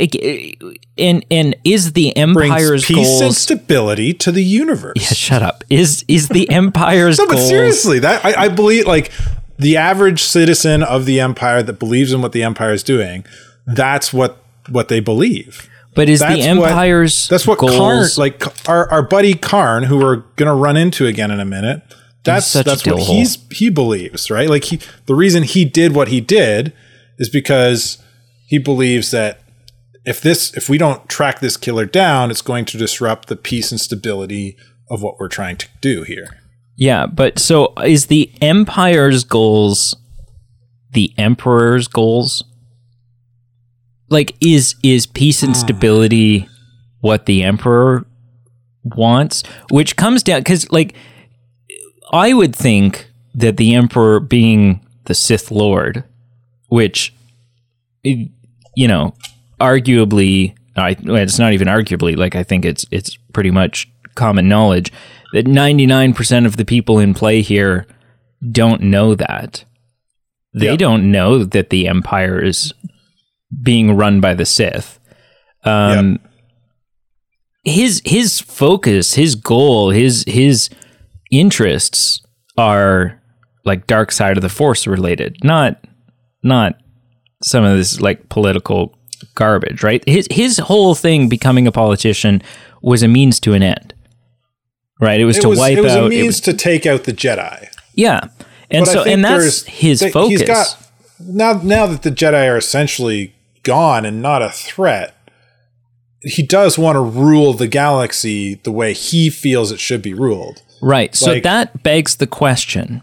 and 0.98 1.24
and 1.30 1.56
is 1.64 1.92
the 1.92 2.12
brings 2.14 2.50
empire's 2.52 2.84
peace 2.86 3.20
and 3.20 3.34
stability 3.34 4.14
to 4.14 4.32
the 4.32 4.42
universe 4.44 4.94
yeah 4.96 5.08
shut 5.08 5.42
up 5.42 5.62
is 5.68 6.04
is 6.08 6.28
the 6.28 6.48
empire's 6.50 7.18
No, 7.20 7.26
but 7.26 7.36
goals 7.36 7.48
seriously, 7.48 7.98
that 8.00 8.24
I, 8.24 8.44
I 8.44 8.48
believe 8.48 8.86
like 8.86 9.12
the 9.58 9.76
average 9.76 10.22
citizen 10.22 10.82
of 10.82 11.04
the 11.04 11.20
empire 11.20 11.62
that 11.62 11.78
believes 11.78 12.12
in 12.14 12.22
what 12.22 12.32
the 12.32 12.42
empire 12.42 12.72
is 12.72 12.82
doing, 12.82 13.26
that's 13.66 14.10
what 14.12 14.38
what 14.70 14.88
they 14.88 15.00
believe. 15.00 15.68
but 15.94 16.08
is 16.08 16.20
That's 16.20 16.34
the 16.34 16.54
what- 16.58 16.70
empire's 16.70 17.28
That's 17.28 17.46
what 17.46 17.58
Karn, 17.58 17.70
goals 17.72 18.16
like 18.16 18.42
our, 18.68 18.90
our 18.90 19.02
buddy 19.02 19.34
Karn, 19.34 19.82
who 19.84 19.98
we're 19.98 20.22
gonna 20.36 20.54
run 20.54 20.78
into 20.78 21.06
again 21.06 21.30
in 21.30 21.40
a 21.40 21.44
minute. 21.44 21.82
That's 22.24 22.52
that's 22.54 22.86
what 22.86 23.00
he's 23.02 23.36
he 23.52 23.68
believes, 23.70 24.30
right? 24.30 24.48
Like 24.48 24.64
he 24.64 24.80
the 25.06 25.14
reason 25.14 25.42
he 25.42 25.64
did 25.66 25.94
what 25.94 26.08
he 26.08 26.20
did 26.22 26.72
is 27.20 27.30
because 27.30 28.02
he 28.48 28.58
believes 28.58 29.12
that 29.12 29.40
if 30.04 30.20
this 30.20 30.52
if 30.56 30.68
we 30.68 30.78
don't 30.78 31.08
track 31.08 31.38
this 31.38 31.56
killer 31.56 31.84
down, 31.84 32.32
it's 32.32 32.42
going 32.42 32.64
to 32.64 32.78
disrupt 32.78 33.28
the 33.28 33.36
peace 33.36 33.70
and 33.70 33.80
stability 33.80 34.56
of 34.90 35.02
what 35.02 35.20
we're 35.20 35.28
trying 35.28 35.56
to 35.58 35.68
do 35.80 36.02
here. 36.02 36.40
Yeah, 36.74 37.06
but 37.06 37.38
so 37.38 37.72
is 37.84 38.06
the 38.06 38.32
empire's 38.40 39.22
goals 39.22 39.94
the 40.92 41.14
emperor's 41.16 41.86
goals? 41.86 42.42
like 44.10 44.36
is 44.40 44.74
is 44.82 45.06
peace 45.06 45.42
and 45.42 45.56
hmm. 45.56 45.60
stability 45.60 46.48
what 47.00 47.24
the 47.24 47.42
emperor 47.42 48.04
wants 48.82 49.42
which 49.70 49.96
comes 49.96 50.22
down 50.22 50.44
cuz 50.44 50.70
like 50.70 50.94
I 52.12 52.34
would 52.34 52.54
think 52.54 53.08
that 53.34 53.56
the 53.56 53.74
emperor 53.74 54.20
being 54.20 54.84
the 55.04 55.14
Sith 55.14 55.50
lord 55.50 56.04
which 56.70 57.12
you 58.02 58.88
know 58.88 59.14
arguably 59.60 60.54
I 60.76 60.96
it's 60.98 61.38
not 61.38 61.52
even 61.52 61.68
arguably 61.68 62.16
like 62.16 62.34
I 62.34 62.42
think 62.42 62.64
it's 62.64 62.86
it's 62.90 63.16
pretty 63.34 63.50
much 63.50 63.88
common 64.14 64.48
knowledge 64.48 64.90
that 65.32 65.46
99% 65.46 66.46
of 66.46 66.56
the 66.56 66.64
people 66.64 66.98
in 66.98 67.14
play 67.14 67.40
here 67.42 67.86
don't 68.50 68.82
know 68.82 69.14
that 69.14 69.64
they 70.54 70.70
Yep. 70.70 70.78
don't 70.78 71.12
know 71.12 71.44
that 71.44 71.70
the 71.70 71.86
empire 71.86 72.42
is 72.42 72.72
being 73.62 73.96
run 73.96 74.20
by 74.20 74.34
the 74.34 74.44
Sith. 74.46 74.98
Um, 75.64 76.18
his 77.64 78.02
his 78.04 78.40
focus, 78.40 79.14
his 79.14 79.34
goal, 79.36 79.90
his 79.90 80.24
his 80.26 80.70
interests 81.30 82.22
are 82.56 83.20
like 83.64 83.86
dark 83.86 84.10
side 84.10 84.36
of 84.38 84.42
the 84.42 84.48
force 84.48 84.86
related, 84.86 85.36
not 85.44 85.84
not 86.42 86.74
some 87.42 87.64
of 87.64 87.76
this 87.76 88.00
like 88.00 88.28
political 88.28 88.96
garbage, 89.34 89.82
right? 89.82 90.02
His 90.08 90.26
his 90.30 90.58
whole 90.58 90.94
thing 90.94 91.28
becoming 91.28 91.66
a 91.66 91.72
politician 91.72 92.42
was 92.82 93.02
a 93.02 93.08
means 93.08 93.40
to 93.40 93.52
an 93.54 93.62
end. 93.62 93.94
Right? 95.00 95.20
It 95.20 95.24
was 95.24 95.38
It 95.38 95.42
to 95.42 95.48
was, 95.48 95.58
wipe 95.58 95.78
it 95.78 95.82
was 95.82 95.92
out 95.92 96.06
a 96.06 96.08
means 96.08 96.26
was- 96.26 96.40
to 96.42 96.52
take 96.52 96.84
out 96.86 97.04
the 97.04 97.12
Jedi. 97.12 97.68
yeah. 97.94 98.20
And 98.70 98.84
But 98.84 98.92
so 98.92 99.02
and 99.04 99.24
that's 99.24 99.62
his 99.64 100.00
focus. 100.12 100.40
He's 100.40 100.42
got 100.46 100.76
now 101.18 101.60
now 101.62 101.86
that 101.86 102.02
the 102.02 102.10
Jedi 102.10 102.48
are 102.48 102.56
essentially 102.56 103.34
gone 103.62 104.04
and 104.06 104.22
not 104.22 104.42
a 104.42 104.50
threat. 104.50 105.14
He 106.22 106.42
does 106.42 106.78
want 106.78 106.96
to 106.96 107.00
rule 107.00 107.54
the 107.54 107.66
galaxy 107.66 108.54
the 108.56 108.70
way 108.70 108.92
he 108.92 109.30
feels 109.30 109.72
it 109.72 109.80
should 109.80 110.02
be 110.02 110.12
ruled. 110.14 110.62
Right. 110.82 111.14
So 111.14 111.40
that 111.40 111.82
begs 111.82 112.16
the 112.16 112.26
question 112.26 113.00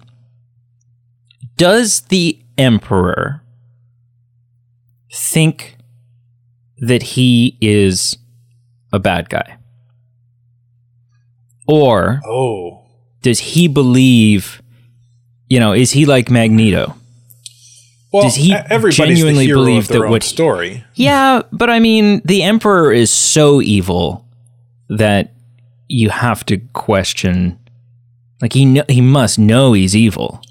Does 1.57 2.01
the 2.01 2.39
Emperor 2.57 3.41
think 5.13 5.77
that 6.79 7.01
he 7.03 7.57
is 7.61 8.17
a 8.93 8.99
bad 8.99 9.29
guy? 9.29 9.57
Or 11.67 12.21
Oh, 12.25 12.83
does 13.21 13.39
he 13.39 13.67
believe, 13.67 14.61
you 15.49 15.59
know, 15.59 15.73
is 15.73 15.91
he 15.91 16.05
like 16.05 16.29
Magneto? 16.29 16.95
well, 18.13 18.23
Does 18.23 18.35
he 18.35 18.55
genuinely 18.91 19.47
believe 19.47 19.87
that 19.89 20.07
what- 20.09 20.23
story? 20.23 20.83
Yeah, 20.95 21.41
but 21.51 21.69
I 21.69 21.79
mean, 21.79 22.21
the 22.23 22.43
Emperor 22.43 22.91
is 22.93 23.11
so 23.11 23.61
evil 23.61 24.25
that 24.89 25.33
you 25.89 26.09
have 26.09 26.45
to 26.45 26.57
question. 26.73 27.59
Like 28.41 28.53
he 28.53 28.73
kn- 28.73 28.85
he 28.87 29.01
must 29.01 29.37
know 29.39 29.73
he's 29.73 29.95
evil. 29.95 30.41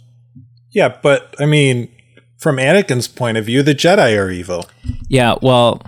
Yeah, 0.73 0.95
but 1.03 1.35
I 1.39 1.47
mean, 1.47 1.89
from 2.39 2.57
Anakin's 2.57 3.09
point 3.09 3.39
of 3.39 3.45
view, 3.47 3.63
the 3.63 3.75
Jedi 3.75 4.19
are 4.19 4.31
evil. 4.31 4.67
Yeah, 5.09 5.37
well, 5.43 5.83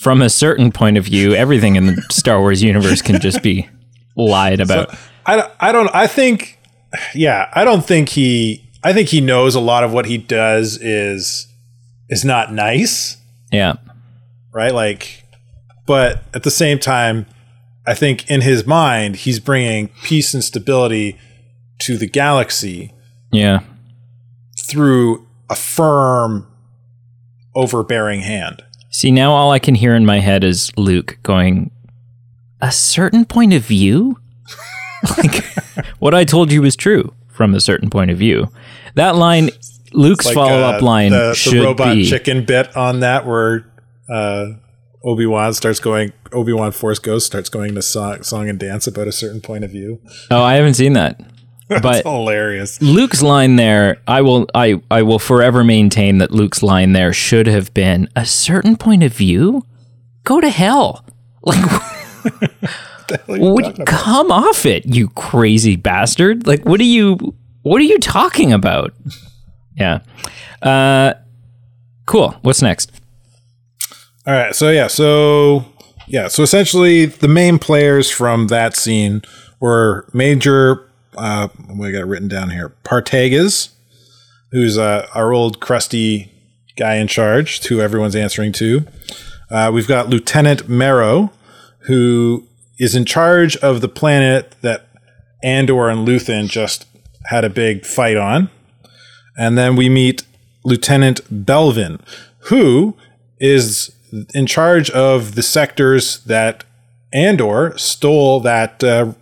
from 0.00 0.22
a 0.22 0.30
certain 0.30 0.72
point 0.72 0.96
of 0.96 1.04
view, 1.04 1.34
everything 1.34 1.76
in 1.76 1.86
the 1.86 2.02
Star 2.10 2.40
Wars 2.40 2.62
universe 2.62 3.02
can 3.02 3.20
just 3.20 3.42
be 3.42 3.68
lied 4.16 4.60
about. 4.60 4.94
I, 5.26 5.50
I 5.60 5.72
don't 5.72 5.90
I 5.94 6.06
think 6.06 6.58
yeah 7.14 7.50
I 7.52 7.64
don't 7.64 7.84
think 7.84 8.08
he 8.10 8.64
I 8.82 8.92
think 8.92 9.10
he 9.10 9.20
knows 9.20 9.54
a 9.54 9.60
lot 9.60 9.84
of 9.84 9.92
what 9.92 10.06
he 10.06 10.18
does 10.18 10.78
is 10.80 11.46
is 12.08 12.24
not 12.24 12.52
nice. 12.52 13.16
Yeah, 13.52 13.74
right? 14.52 14.74
Like 14.74 15.24
but 15.86 16.22
at 16.34 16.42
the 16.42 16.50
same 16.50 16.78
time 16.78 17.26
I 17.86 17.94
think 17.94 18.30
in 18.30 18.40
his 18.40 18.66
mind 18.66 19.16
he's 19.16 19.40
bringing 19.40 19.88
peace 20.02 20.34
and 20.34 20.42
stability 20.42 21.18
to 21.80 21.96
the 21.96 22.08
galaxy. 22.08 22.92
Yeah, 23.32 23.60
through 24.70 25.26
a 25.48 25.56
firm 25.56 26.46
overbearing 27.54 28.20
hand 28.20 28.62
See, 28.90 29.12
now 29.12 29.32
all 29.32 29.52
I 29.52 29.60
can 29.60 29.76
hear 29.76 29.94
in 29.94 30.04
my 30.04 30.18
head 30.18 30.42
is 30.42 30.72
Luke 30.76 31.18
going, 31.22 31.70
"A 32.60 32.72
certain 32.72 33.24
point 33.24 33.52
of 33.52 33.62
view." 33.62 34.18
like 35.16 35.44
what 36.00 36.12
I 36.12 36.24
told 36.24 36.50
you 36.50 36.60
was 36.60 36.74
true 36.74 37.14
from 37.28 37.54
a 37.54 37.60
certain 37.60 37.88
point 37.88 38.10
of 38.10 38.18
view. 38.18 38.50
That 38.96 39.14
line, 39.14 39.50
Luke's 39.92 40.26
Like, 40.26 40.34
follow 40.34 40.62
up 40.62 40.82
uh, 40.82 40.84
line 40.84 41.12
the, 41.12 41.34
should 41.34 41.54
the 41.54 41.62
robot 41.62 41.94
be 41.94 42.04
chicken 42.04 42.44
bit 42.44 42.76
on 42.76 42.98
that 43.00 43.24
where 43.26 43.64
uh, 44.08 44.54
Obi 45.04 45.24
Wan 45.24 45.54
starts 45.54 45.78
going. 45.78 46.12
Obi 46.32 46.52
Wan 46.52 46.72
Force 46.72 46.98
Ghost 46.98 47.26
starts 47.26 47.48
going 47.48 47.76
to 47.76 47.82
song, 47.82 48.24
song 48.24 48.48
and 48.48 48.58
dance 48.58 48.88
about 48.88 49.06
a 49.06 49.12
certain 49.12 49.40
point 49.40 49.62
of 49.62 49.70
view. 49.70 50.00
Oh, 50.32 50.42
I 50.42 50.54
haven't 50.54 50.74
seen 50.74 50.94
that. 50.94 51.20
But 51.82 51.98
It's 51.98 52.02
hilarious. 52.02 52.82
Luke's 52.82 53.22
line 53.22 53.54
there, 53.54 53.98
I 54.08 54.22
will 54.22 54.48
I 54.54 54.82
I 54.90 55.02
will 55.02 55.20
forever 55.20 55.62
maintain 55.62 56.18
that 56.18 56.32
Luke's 56.32 56.64
line 56.64 56.94
there 56.94 57.12
should 57.12 57.46
have 57.46 57.72
been 57.74 58.08
a 58.16 58.26
certain 58.26 58.76
point 58.76 59.04
of 59.04 59.12
view. 59.12 59.64
Go 60.24 60.40
to 60.40 60.50
hell. 60.50 61.04
Like 63.26 63.40
would, 63.40 63.86
come 63.86 64.30
off 64.30 64.64
it, 64.64 64.86
you 64.86 65.08
crazy 65.10 65.74
bastard. 65.74 66.46
Like 66.46 66.64
what 66.64 66.80
are 66.80 66.84
you 66.84 67.34
what 67.62 67.80
are 67.80 67.84
you 67.84 67.98
talking 67.98 68.52
about? 68.52 68.94
Yeah. 69.76 70.00
Uh 70.62 71.14
cool. 72.06 72.36
What's 72.42 72.62
next? 72.62 72.92
All 74.26 74.34
right. 74.34 74.54
So 74.54 74.70
yeah. 74.70 74.86
So 74.86 75.64
yeah. 76.06 76.28
So 76.28 76.42
essentially, 76.42 77.06
the 77.06 77.28
main 77.28 77.58
players 77.58 78.10
from 78.10 78.48
that 78.48 78.76
scene 78.76 79.22
were 79.60 80.08
Major. 80.12 80.89
Uh, 81.16 81.48
we 81.68 81.92
got 81.92 82.02
it 82.02 82.06
written 82.06 82.28
down 82.28 82.50
here. 82.50 82.74
Partagaz, 82.84 83.70
who's 84.52 84.78
uh, 84.78 85.06
our 85.14 85.32
old 85.32 85.60
crusty 85.60 86.30
guy 86.76 86.96
in 86.96 87.06
charge, 87.06 87.64
who 87.66 87.80
everyone's 87.80 88.16
answering 88.16 88.52
to. 88.52 88.86
Uh, 89.50 89.70
we've 89.72 89.88
got 89.88 90.08
Lieutenant 90.08 90.68
Marrow, 90.68 91.32
who 91.80 92.46
is 92.78 92.94
in 92.94 93.04
charge 93.04 93.56
of 93.58 93.80
the 93.80 93.88
planet 93.88 94.54
that 94.62 94.88
Andor 95.42 95.88
and 95.88 96.06
Luthen 96.06 96.48
just 96.48 96.86
had 97.26 97.44
a 97.44 97.50
big 97.50 97.84
fight 97.84 98.16
on. 98.16 98.50
And 99.36 99.56
then 99.56 99.76
we 99.76 99.88
meet 99.88 100.22
Lieutenant 100.64 101.20
Belvin, 101.44 102.00
who 102.44 102.96
is 103.38 103.94
in 104.34 104.46
charge 104.46 104.90
of 104.90 105.34
the 105.34 105.42
sectors 105.42 106.22
that 106.24 106.64
Andor 107.12 107.76
stole 107.76 108.40
that 108.40 108.82
uh, 108.84 109.12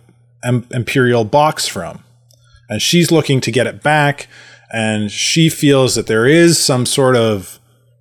Imperial 0.43 1.23
box 1.23 1.67
from. 1.67 2.03
And 2.69 2.81
she's 2.81 3.11
looking 3.11 3.41
to 3.41 3.51
get 3.51 3.67
it 3.67 3.81
back. 3.81 4.27
And 4.71 5.11
she 5.11 5.49
feels 5.49 5.95
that 5.95 6.07
there 6.07 6.27
is 6.27 6.63
some 6.63 6.85
sort 6.85 7.15
of 7.15 7.59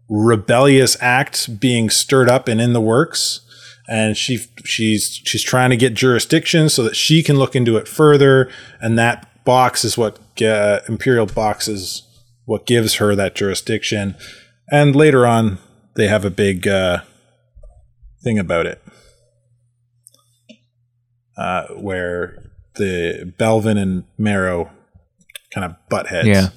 rebellious 0.09 0.97
act 1.01 1.61
being 1.61 1.91
stirred 1.91 2.29
up 2.29 2.49
and 2.49 2.61
in 2.61 2.73
the 2.73 2.81
works. 2.81 3.41
And 3.89 4.17
she 4.17 4.45
she's 4.65 5.23
she's 5.25 5.43
trying 5.43 5.71
to 5.71 5.77
get 5.77 5.95
jurisdiction 5.95 6.69
so 6.69 6.83
that 6.83 6.95
she 6.95 7.23
can 7.23 7.37
look 7.37 7.57
into 7.57 7.79
it 7.79 7.89
further. 7.89 8.51
And 8.81 8.99
that 8.99 9.45
box 9.45 9.83
is 9.83 9.97
what 9.97 10.19
uh, 10.43 10.81
Imperial 10.89 11.25
box 11.25 11.69
is 11.69 12.03
what 12.45 12.67
gives 12.67 12.97
her 12.97 13.15
that 13.15 13.35
jurisdiction. 13.35 14.15
And 14.71 14.95
later 14.95 15.27
on, 15.27 15.59
they 15.97 16.09
have 16.09 16.25
a 16.25 16.31
big 16.31 16.69
uh, 16.69 17.01
thing 18.23 18.39
about 18.39 18.67
it, 18.67 18.83
uh, 21.39 21.69
where 21.69 22.51
the 22.75 23.33
Belvin 23.39 23.79
and 23.79 24.05
Marrow 24.19 24.71
kind 25.55 25.65
of 25.65 25.77
butt 25.89 26.09
heads. 26.09 26.29
Yeah. 26.29 26.49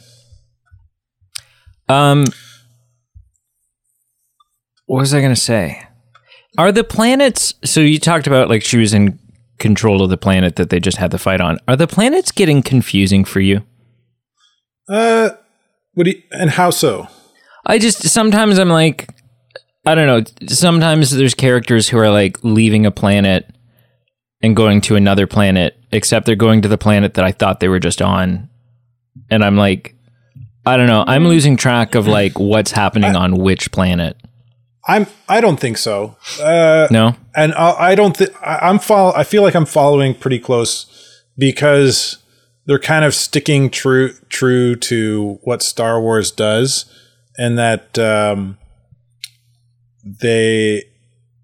Um 1.87 2.25
What 4.85 4.99
was 4.99 5.13
I 5.13 5.19
going 5.19 5.33
to 5.33 5.39
say? 5.39 5.83
Are 6.57 6.71
the 6.71 6.83
planets 6.83 7.53
so 7.63 7.79
you 7.79 7.99
talked 7.99 8.27
about 8.27 8.49
like 8.49 8.63
she 8.63 8.77
was 8.77 8.93
in 8.93 9.17
control 9.61 10.01
of 10.01 10.09
the 10.09 10.17
planet 10.17 10.57
that 10.57 10.69
they 10.69 10.79
just 10.79 10.97
had 10.97 11.11
the 11.11 11.17
fight 11.17 11.39
on. 11.39 11.59
Are 11.67 11.77
the 11.77 11.87
planets 11.87 12.31
getting 12.31 12.61
confusing 12.61 13.23
for 13.23 13.39
you? 13.39 13.61
Uh, 14.89 15.29
what 15.93 16.03
do 16.05 16.11
you, 16.11 16.21
and 16.31 16.49
how 16.49 16.71
so? 16.71 17.07
I 17.65 17.77
just 17.77 18.01
sometimes 18.09 18.57
I'm 18.57 18.69
like 18.69 19.07
I 19.85 19.95
don't 19.95 20.07
know, 20.07 20.47
sometimes 20.47 21.11
there's 21.11 21.33
characters 21.33 21.87
who 21.87 21.97
are 21.97 22.09
like 22.09 22.43
leaving 22.43 22.85
a 22.85 22.91
planet 22.91 23.49
and 24.43 24.55
going 24.55 24.81
to 24.81 24.95
another 24.95 25.27
planet 25.27 25.77
except 25.91 26.25
they're 26.25 26.35
going 26.35 26.61
to 26.61 26.67
the 26.67 26.77
planet 26.77 27.15
that 27.15 27.25
I 27.25 27.31
thought 27.31 27.59
they 27.59 27.67
were 27.67 27.79
just 27.79 28.01
on. 28.01 28.49
And 29.29 29.43
I'm 29.43 29.57
like 29.57 29.95
I 30.65 30.77
don't 30.77 30.87
know, 30.87 31.03
I'm 31.07 31.27
losing 31.27 31.57
track 31.57 31.95
of 31.95 32.07
like 32.07 32.37
what's 32.37 32.71
happening 32.71 33.15
on 33.15 33.37
which 33.37 33.71
planet. 33.71 34.15
I'm. 34.87 35.07
I 35.29 35.41
don't 35.41 35.59
think 35.59 35.77
so. 35.77 36.17
Uh, 36.41 36.87
No? 36.91 37.15
and 37.35 37.53
I, 37.53 37.91
I 37.91 37.95
don't 37.95 38.17
think 38.17 38.31
I'm 38.41 38.79
follow. 38.79 39.13
I 39.15 39.23
feel 39.23 39.43
like 39.43 39.55
I'm 39.55 39.65
following 39.65 40.15
pretty 40.15 40.39
close 40.39 41.23
because 41.37 42.17
they're 42.65 42.79
kind 42.79 43.05
of 43.05 43.13
sticking 43.13 43.69
true 43.69 44.13
true 44.29 44.75
to 44.77 45.39
what 45.43 45.61
Star 45.61 46.01
Wars 46.01 46.31
does, 46.31 46.85
and 47.37 47.57
that 47.57 47.97
um, 47.99 48.57
they 50.03 50.83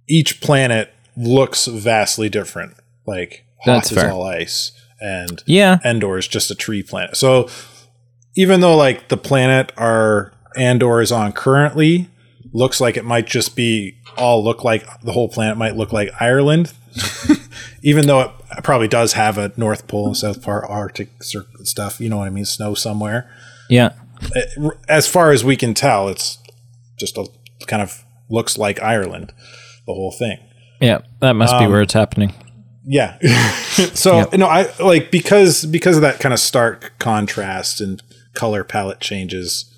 each 0.08 0.42
planet 0.42 0.94
looks 1.16 1.68
vastly 1.68 2.30
different. 2.30 2.74
Like 3.08 3.46
That's 3.66 3.90
Hoth 3.90 3.98
is 3.98 4.04
fair. 4.04 4.12
all 4.12 4.24
ice, 4.24 4.72
and 5.02 5.42
Yeah. 5.48 5.80
Endor 5.84 6.18
is 6.20 6.28
just 6.28 6.52
a 6.52 6.56
tree 6.56 6.84
planet. 6.84 7.18
So 7.18 7.50
even 8.36 8.60
though 8.62 8.76
like 8.76 9.08
the 9.08 9.18
planet 9.18 9.72
our 9.78 10.32
Andor 10.56 11.02
is 11.02 11.12
on 11.12 11.32
currently 11.34 12.10
looks 12.54 12.80
like 12.82 12.98
it 12.98 13.06
might 13.06 13.26
just 13.28 13.56
be 13.56 13.96
all 14.18 14.44
look 14.44 14.64
like 14.64 14.86
the 15.02 15.12
whole 15.14 15.30
planet 15.30 15.58
might 15.58 15.76
look 15.76 15.92
like 15.94 16.10
Ireland, 16.20 16.74
even 17.84 18.08
though 18.08 18.22
it 18.22 18.64
probably 18.64 18.88
does 18.88 19.14
have 19.14 19.38
a 19.38 19.52
North 19.58 19.88
Pole 19.88 20.08
and 20.08 20.18
South 20.18 20.42
Pole 20.42 20.62
Arctic 20.68 21.10
stuff. 21.64 22.00
You 22.02 22.10
know 22.10 22.18
what 22.18 22.28
I 22.28 22.30
mean? 22.32 22.46
Snow 22.46 22.74
somewhere. 22.74 23.30
Yeah. 23.70 23.94
As 24.90 25.08
far 25.08 25.32
as 25.32 25.44
we 25.44 25.56
can 25.56 25.74
tell, 25.76 26.08
it's 26.08 26.40
just 26.98 27.18
a 27.18 27.28
kind 27.68 27.82
of 27.84 28.04
looks 28.30 28.58
like 28.58 28.82
Ireland, 28.82 29.34
the 29.86 29.94
whole 29.94 30.12
thing. 30.12 30.40
Yeah. 30.82 31.00
That 31.20 31.34
must 31.34 31.54
Um, 31.54 31.64
be 31.66 31.72
where 31.72 31.82
it's 31.82 31.94
happening. 31.94 32.34
Yeah. 32.88 33.18
so 33.94 34.30
no, 34.34 34.48
I 34.48 34.72
like 34.80 35.12
because 35.12 35.66
because 35.66 35.98
of 35.98 36.02
that 36.02 36.20
kind 36.20 36.34
of 36.34 36.40
stark 36.40 36.94
contrast 37.00 37.82
and 37.82 38.02
color 38.34 38.64
palette 38.64 39.00
changes. 39.00 39.74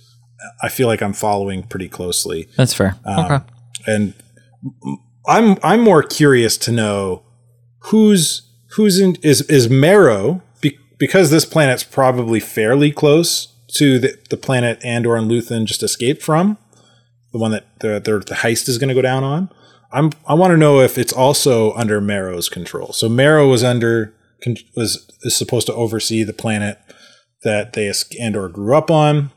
I 0.64 0.70
feel 0.70 0.88
like 0.88 1.02
I'm 1.02 1.12
following 1.12 1.64
pretty 1.64 1.90
closely, 1.90 2.48
That's 2.56 2.74
fair. 2.74 2.96
um, 3.04 3.26
okay. 3.26 3.46
and 3.88 4.14
I'm 5.28 5.58
I'm 5.64 5.82
more 5.82 6.02
curious 6.04 6.58
to 6.60 6.72
know 6.72 7.24
who's 7.80 8.44
who's 8.76 9.00
in 9.00 9.18
is 9.22 9.42
is 9.44 9.70
Marrow 9.70 10.42
be, 10.62 10.78
because 10.98 11.30
this 11.30 11.46
planet's 11.46 11.84
probably 11.84 12.40
fairly 12.40 12.92
close 12.92 13.48
to 13.76 14.00
the, 14.00 14.18
the 14.30 14.38
planet 14.38 14.84
Andor 14.84 15.16
and 15.16 15.30
Luthen 15.30 15.66
just 15.66 15.84
escaped 15.84 16.24
from, 16.24 16.58
the 17.34 17.40
one 17.40 17.52
that 17.52 17.66
the 17.80 18.00
the, 18.00 18.20
the 18.20 18.36
heist 18.36 18.70
is 18.70 18.78
going 18.78 18.90
to 18.90 18.96
go 18.96 19.02
down 19.02 19.24
on. 19.24 19.50
I'm 19.92 20.12
I 20.28 20.34
want 20.34 20.52
to 20.52 20.58
know 20.58 20.80
if 20.80 20.98
it's 20.98 21.14
also 21.14 21.74
under 21.74 22.00
Marrow's 22.00 22.50
control. 22.50 22.94
So 22.94 23.10
Marrow 23.10 23.48
was 23.48 23.64
under 23.64 24.14
was 24.76 25.08
is 25.24 25.38
supposed 25.38 25.68
to 25.68 25.74
oversee 25.74 26.24
the 26.24 26.34
planet 26.34 26.80
that 27.44 27.74
they 27.74 27.88
es- 27.88 28.06
Andor 28.20 28.50
grew 28.50 28.76
up 28.76 28.92
on, 28.92 29.32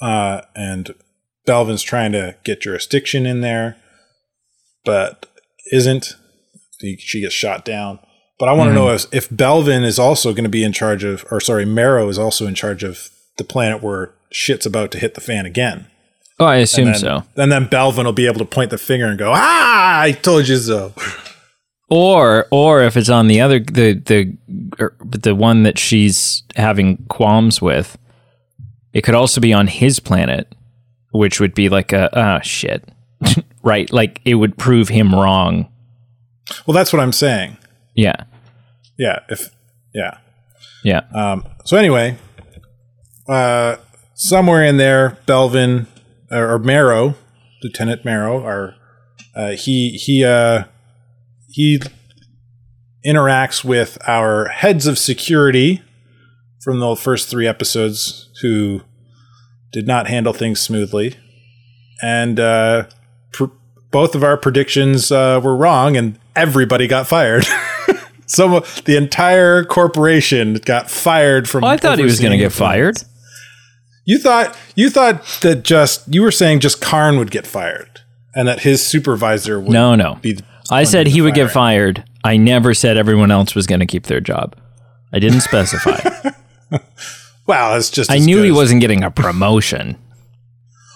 uh, 0.00 0.42
and 0.54 0.94
Belvin's 1.46 1.82
trying 1.82 2.12
to 2.12 2.36
get 2.44 2.60
jurisdiction 2.62 3.26
in 3.26 3.40
there, 3.40 3.76
but 4.84 5.26
isn't. 5.72 6.16
She 6.98 7.20
gets 7.20 7.34
shot 7.34 7.66
down. 7.66 7.98
But 8.38 8.48
I 8.48 8.54
want 8.54 8.70
to 8.70 8.74
know 8.74 8.88
if, 8.88 9.04
if 9.12 9.28
Belvin 9.28 9.84
is 9.84 9.98
also 9.98 10.32
going 10.32 10.44
to 10.44 10.48
be 10.48 10.64
in 10.64 10.72
charge 10.72 11.04
of, 11.04 11.26
or 11.30 11.40
sorry, 11.40 11.66
Marrow 11.66 12.08
is 12.08 12.18
also 12.18 12.46
in 12.46 12.54
charge 12.54 12.82
of 12.82 13.10
the 13.36 13.44
planet 13.44 13.82
where 13.82 14.14
shit's 14.32 14.64
about 14.64 14.90
to 14.92 14.98
hit 14.98 15.12
the 15.14 15.20
fan 15.20 15.44
again. 15.44 15.88
Oh, 16.40 16.46
I 16.46 16.56
assume 16.56 16.88
And 16.88 16.96
so. 16.96 17.22
And 17.36 17.52
then 17.52 17.66
Belvin 17.66 18.06
will 18.06 18.12
be 18.14 18.26
able 18.26 18.38
to 18.38 18.46
point 18.46 18.70
the 18.70 18.78
finger 18.78 19.06
and 19.06 19.18
go, 19.18 19.30
"Ah, 19.34 20.00
I 20.00 20.12
told 20.12 20.48
you 20.48 20.56
so." 20.56 20.94
Or 21.90 22.46
or 22.50 22.82
if 22.82 22.96
it's 22.96 23.10
on 23.10 23.26
the 23.26 23.40
other 23.40 23.58
the 23.58 23.92
the 23.92 24.36
er, 24.80 24.96
the 25.00 25.34
one 25.34 25.64
that 25.64 25.78
she's 25.78 26.44
having 26.56 26.96
qualms 27.08 27.60
with, 27.60 27.98
it 28.94 29.02
could 29.02 29.14
also 29.14 29.40
be 29.40 29.52
on 29.52 29.66
his 29.66 30.00
planet, 30.00 30.54
which 31.10 31.40
would 31.40 31.52
be 31.52 31.68
like 31.68 31.92
a 31.92 32.08
ah 32.18 32.40
shit, 32.40 32.88
right? 33.62 33.92
Like 33.92 34.22
it 34.24 34.36
would 34.36 34.56
prove 34.56 34.88
him 34.88 35.14
wrong. 35.14 35.68
Well, 36.66 36.74
that's 36.74 36.92
what 36.92 37.00
I'm 37.00 37.12
saying. 37.12 37.58
Yeah, 37.94 38.24
Yeah, 38.96 39.20
if 39.28 39.50
yeah. 39.92 40.18
yeah, 40.84 41.02
Um, 41.12 41.44
so 41.64 41.76
anyway, 41.76 42.16
uh, 43.28 43.76
somewhere 44.14 44.64
in 44.64 44.76
there, 44.76 45.18
Belvin 45.26 45.86
or, 46.30 46.54
or 46.54 46.58
Marrow, 46.58 47.14
Lieutenant 47.62 48.04
Marrow, 48.04 48.40
or 48.40 48.74
uh, 49.34 49.50
he 49.50 49.90
he 49.90 50.24
uh, 50.24 50.64
he 51.48 51.80
interacts 53.04 53.64
with 53.64 53.98
our 54.06 54.48
heads 54.48 54.86
of 54.86 54.98
security 54.98 55.82
from 56.62 56.78
the 56.78 56.94
first 56.94 57.28
three 57.28 57.46
episodes, 57.46 58.30
who 58.42 58.82
did 59.72 59.86
not 59.86 60.08
handle 60.08 60.32
things 60.32 60.60
smoothly, 60.60 61.16
and 62.02 62.38
uh, 62.38 62.86
pr- 63.32 63.46
both 63.90 64.14
of 64.14 64.22
our 64.22 64.36
predictions 64.36 65.10
uh, 65.10 65.40
were 65.42 65.56
wrong, 65.56 65.96
and 65.96 66.18
everybody 66.36 66.86
got 66.86 67.06
fired. 67.06 67.46
so 68.26 68.60
the 68.84 68.96
entire 68.96 69.64
corporation 69.64 70.54
got 70.54 70.90
fired 70.90 71.48
from. 71.48 71.62
Well, 71.62 71.70
I 71.70 71.76
thought 71.76 71.98
he 71.98 72.04
was 72.04 72.20
going 72.20 72.32
to 72.32 72.38
get 72.38 72.52
fired. 72.52 72.96
You 74.04 74.18
thought 74.18 74.56
you 74.74 74.90
thought 74.90 75.24
that 75.42 75.62
just 75.62 76.12
you 76.12 76.22
were 76.22 76.30
saying 76.32 76.60
just 76.60 76.80
Karn 76.80 77.18
would 77.18 77.30
get 77.30 77.46
fired, 77.46 78.00
and 78.34 78.48
that 78.48 78.60
his 78.60 78.84
supervisor 78.84 79.60
would 79.60 79.70
No, 79.70 79.94
no. 79.94 80.16
be. 80.22 80.32
the 80.34 80.42
I 80.70 80.84
said 80.84 81.06
he 81.08 81.20
would 81.20 81.34
get 81.34 81.50
fired. 81.50 82.04
I 82.24 82.36
never 82.36 82.74
said 82.74 82.96
everyone 82.96 83.30
else 83.30 83.54
was 83.54 83.66
going 83.66 83.80
to 83.80 83.86
keep 83.86 84.04
their 84.04 84.20
job. 84.20 84.56
I 85.12 85.18
didn't 85.18 85.40
specify. 85.40 85.98
Wow, 87.46 87.72
that's 87.74 87.90
just. 87.90 88.12
I 88.12 88.18
knew 88.18 88.42
he 88.44 88.52
wasn't 88.52 88.80
getting 88.80 89.02
a 89.02 89.10
promotion. 89.10 89.96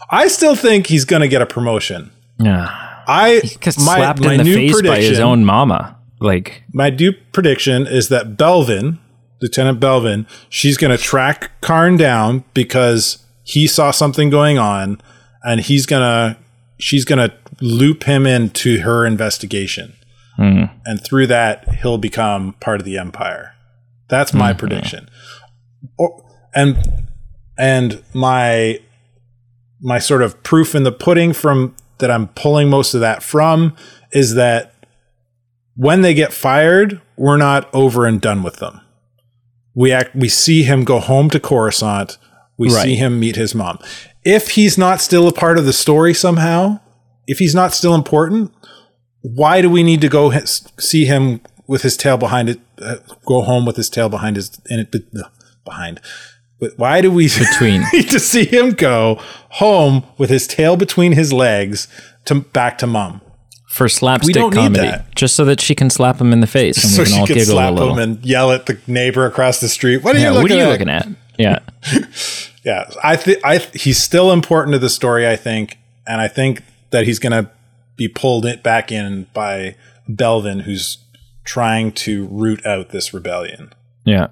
I 0.08 0.28
still 0.28 0.54
think 0.54 0.86
he's 0.86 1.04
going 1.04 1.22
to 1.22 1.26
get 1.26 1.42
a 1.42 1.46
promotion. 1.46 2.12
Yeah, 2.38 2.68
I 3.08 3.40
got 3.60 3.76
my, 3.78 3.96
slapped 3.96 4.20
my 4.20 4.32
in 4.34 4.38
the 4.38 4.44
new 4.44 4.54
face 4.54 4.80
by 4.82 5.00
his 5.00 5.18
own 5.18 5.44
mama. 5.44 5.96
Like, 6.20 6.62
my 6.72 6.90
new 6.90 7.12
prediction 7.32 7.88
is 7.88 8.08
that 8.10 8.36
Belvin, 8.36 8.98
Lieutenant 9.42 9.80
Belvin, 9.80 10.26
she's 10.48 10.76
going 10.76 10.96
to 10.96 11.02
track 11.02 11.50
Karn 11.60 11.96
down 11.96 12.44
because 12.54 13.18
he 13.42 13.66
saw 13.66 13.90
something 13.90 14.30
going 14.30 14.58
on, 14.58 15.00
and 15.42 15.60
he's 15.60 15.84
gonna 15.86 16.38
she's 16.78 17.04
gonna 17.04 17.32
loop 17.60 18.04
him 18.04 18.26
into 18.26 18.80
her 18.80 19.04
investigation, 19.04 19.92
Hmm. 20.36 20.64
and 20.86 21.02
through 21.04 21.26
that 21.28 21.68
he'll 21.82 21.98
become 21.98 22.54
part 22.60 22.80
of 22.80 22.84
the 22.86 22.96
Empire. 22.98 23.52
That's 24.08 24.32
my 24.32 24.52
Hmm. 24.52 24.58
prediction. 24.58 25.08
Or, 25.98 26.24
and 26.54 26.78
and 27.58 28.02
my 28.14 28.80
my 29.80 29.98
sort 29.98 30.22
of 30.22 30.42
proof 30.42 30.74
in 30.74 30.84
the 30.84 30.92
pudding 30.92 31.32
from 31.34 31.74
that 31.98 32.10
I'm 32.10 32.28
pulling 32.28 32.70
most 32.70 32.94
of 32.94 33.00
that 33.00 33.22
from 33.22 33.76
is 34.12 34.34
that 34.34 34.72
when 35.76 36.00
they 36.00 36.14
get 36.14 36.32
fired, 36.32 37.00
we're 37.16 37.36
not 37.36 37.68
over 37.74 38.06
and 38.06 38.20
done 38.20 38.42
with 38.42 38.56
them. 38.56 38.80
We 39.74 39.92
act 39.92 40.14
we 40.14 40.28
see 40.28 40.62
him 40.62 40.84
go 40.84 41.00
home 41.00 41.30
to 41.30 41.40
Coruscant. 41.40 42.16
We 42.56 42.68
Right. 42.68 42.84
see 42.84 42.96
him 42.96 43.18
meet 43.18 43.36
his 43.36 43.54
mom. 43.54 43.78
If 44.24 44.50
he's 44.50 44.78
not 44.78 45.00
still 45.00 45.26
a 45.28 45.32
part 45.32 45.58
of 45.58 45.64
the 45.66 45.72
story 45.72 46.14
somehow, 46.14 46.80
if 47.26 47.38
he's 47.40 47.54
not 47.54 47.74
still 47.74 47.94
important, 47.94 48.52
why 49.22 49.60
do 49.60 49.68
we 49.68 49.82
need 49.82 50.00
to 50.02 50.08
go 50.08 50.32
h- 50.32 50.60
see 50.78 51.04
him 51.06 51.40
with 51.66 51.82
his 51.82 51.96
tail 51.96 52.16
behind 52.16 52.48
it? 52.48 52.60
Uh, 52.80 52.96
go 53.26 53.42
home 53.42 53.64
with 53.66 53.76
his 53.76 53.88
tail 53.90 54.08
behind 54.08 54.36
his 54.36 54.50
in 54.70 54.80
it 54.80 54.94
uh, 54.94 55.28
behind. 55.64 56.00
But 56.60 56.72
why 56.76 57.00
do 57.00 57.10
we 57.10 57.28
Between. 57.38 57.82
need 57.92 58.08
to 58.10 58.20
see 58.20 58.44
him 58.44 58.70
go 58.70 59.18
home 59.50 60.04
with 60.18 60.30
his 60.30 60.46
tail 60.46 60.76
between 60.76 61.12
his 61.12 61.32
legs 61.32 61.88
to 62.26 62.36
back 62.36 62.78
to 62.78 62.86
mom? 62.86 63.20
For 63.74 63.88
slapstick 63.88 64.52
comedy, 64.52 64.92
just 65.16 65.34
so 65.34 65.44
that 65.44 65.60
she 65.60 65.74
can 65.74 65.90
slap 65.90 66.20
him 66.20 66.32
in 66.32 66.38
the 66.40 66.46
face 66.46 66.82
and 66.84 66.92
so 66.92 67.02
we 67.02 67.06
can 67.06 67.14
she 67.14 67.20
all 67.20 67.26
can 67.26 67.34
giggle 67.36 67.54
a 67.54 67.56
slap 67.56 67.74
little. 67.74 67.92
him 67.94 67.98
and 67.98 68.24
yell 68.24 68.52
at 68.52 68.66
the 68.66 68.78
neighbor 68.86 69.26
across 69.26 69.60
the 69.60 69.68
street. 69.68 70.04
What 70.04 70.14
are 70.14 70.20
yeah, 70.20 70.28
you 70.28 70.34
what 70.34 70.42
looking 70.42 70.56
are 70.58 70.60
you 70.60 70.66
at? 70.66 70.70
looking 70.70 70.88
at? 70.88 71.08
Yeah, 71.36 71.58
Yeah, 72.64 72.88
I 73.02 73.16
think 73.16 73.44
I 73.44 73.58
th- 73.58 73.82
he's 73.82 74.00
still 74.00 74.30
important 74.32 74.72
to 74.74 74.78
the 74.78 74.88
story. 74.88 75.26
I 75.28 75.34
think, 75.36 75.76
and 76.06 76.20
I 76.20 76.28
think 76.28 76.62
that 76.90 77.04
he's 77.04 77.18
going 77.18 77.32
to 77.32 77.50
be 77.96 78.06
pulled 78.08 78.46
it 78.46 78.62
back 78.62 78.90
in 78.92 79.26
by 79.34 79.74
Belvin, 80.08 80.62
who's 80.62 80.98
trying 81.44 81.90
to 81.92 82.26
root 82.28 82.64
out 82.64 82.90
this 82.90 83.12
rebellion. 83.12 83.72
yeah. 84.04 84.28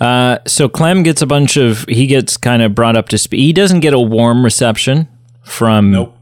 Uh, 0.00 0.38
so 0.46 0.66
Clem 0.68 1.02
gets 1.02 1.20
a 1.22 1.26
bunch 1.26 1.56
of. 1.58 1.84
He 1.88 2.06
gets 2.06 2.36
kind 2.38 2.62
of 2.62 2.74
brought 2.74 2.96
up 2.96 3.08
to 3.10 3.18
speed. 3.18 3.40
He 3.40 3.52
doesn't 3.52 3.80
get 3.80 3.92
a 3.92 4.00
warm 4.00 4.44
reception 4.44 5.08
from 5.44 5.90
Nope, 5.90 6.16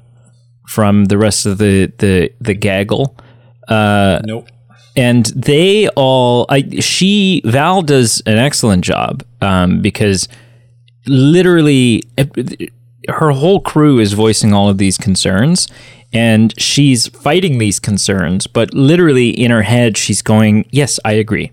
from 0.68 1.06
the 1.06 1.18
rest 1.18 1.46
of 1.46 1.58
the 1.58 1.90
the 1.98 2.30
the 2.40 2.54
gaggle. 2.54 3.16
nope. 4.24 4.48
and 4.96 5.26
they 5.26 5.88
all 5.90 6.46
I 6.48 6.62
she 6.80 7.40
Vel 7.44 7.82
does 7.82 8.22
an 8.26 8.38
excellent 8.38 8.84
job 8.84 9.24
um, 9.40 9.80
because 9.80 10.28
literally 11.06 12.02
her 13.08 13.30
whole 13.30 13.60
crew 13.60 13.98
is 13.98 14.12
voicing 14.12 14.52
all 14.52 14.68
of 14.68 14.76
these 14.78 14.98
concerns 14.98 15.68
and 16.12 16.58
she's 16.60 17.08
fighting 17.08 17.58
these 17.58 17.78
concerns 17.80 18.46
but 18.46 18.72
literally 18.74 19.30
in 19.30 19.50
her 19.50 19.62
head 19.62 19.96
she's 19.96 20.22
going 20.22 20.66
yes 20.70 21.00
I 21.04 21.12
agree. 21.12 21.50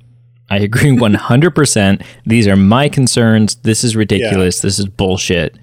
I 0.49 0.57
agree 0.57 0.91
100% 0.97 2.05
these 2.25 2.47
are 2.47 2.55
my 2.57 2.89
concerns. 2.89 3.55
This 3.55 3.83
is 3.83 3.95
ridiculous. 3.95 4.59
This 4.59 4.77
is 4.77 4.87
bullshit 4.87 5.57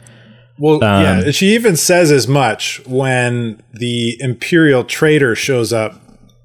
Well, 0.58 0.82
Um, 0.84 1.02
yeah, 1.02 1.30
she 1.30 1.54
even 1.54 1.76
says 1.76 2.10
as 2.12 2.28
much 2.28 2.80
when 2.86 3.62
the 3.72 4.16
Imperial 4.20 4.84
trader 4.84 5.34
shows 5.34 5.72
up 5.72 5.98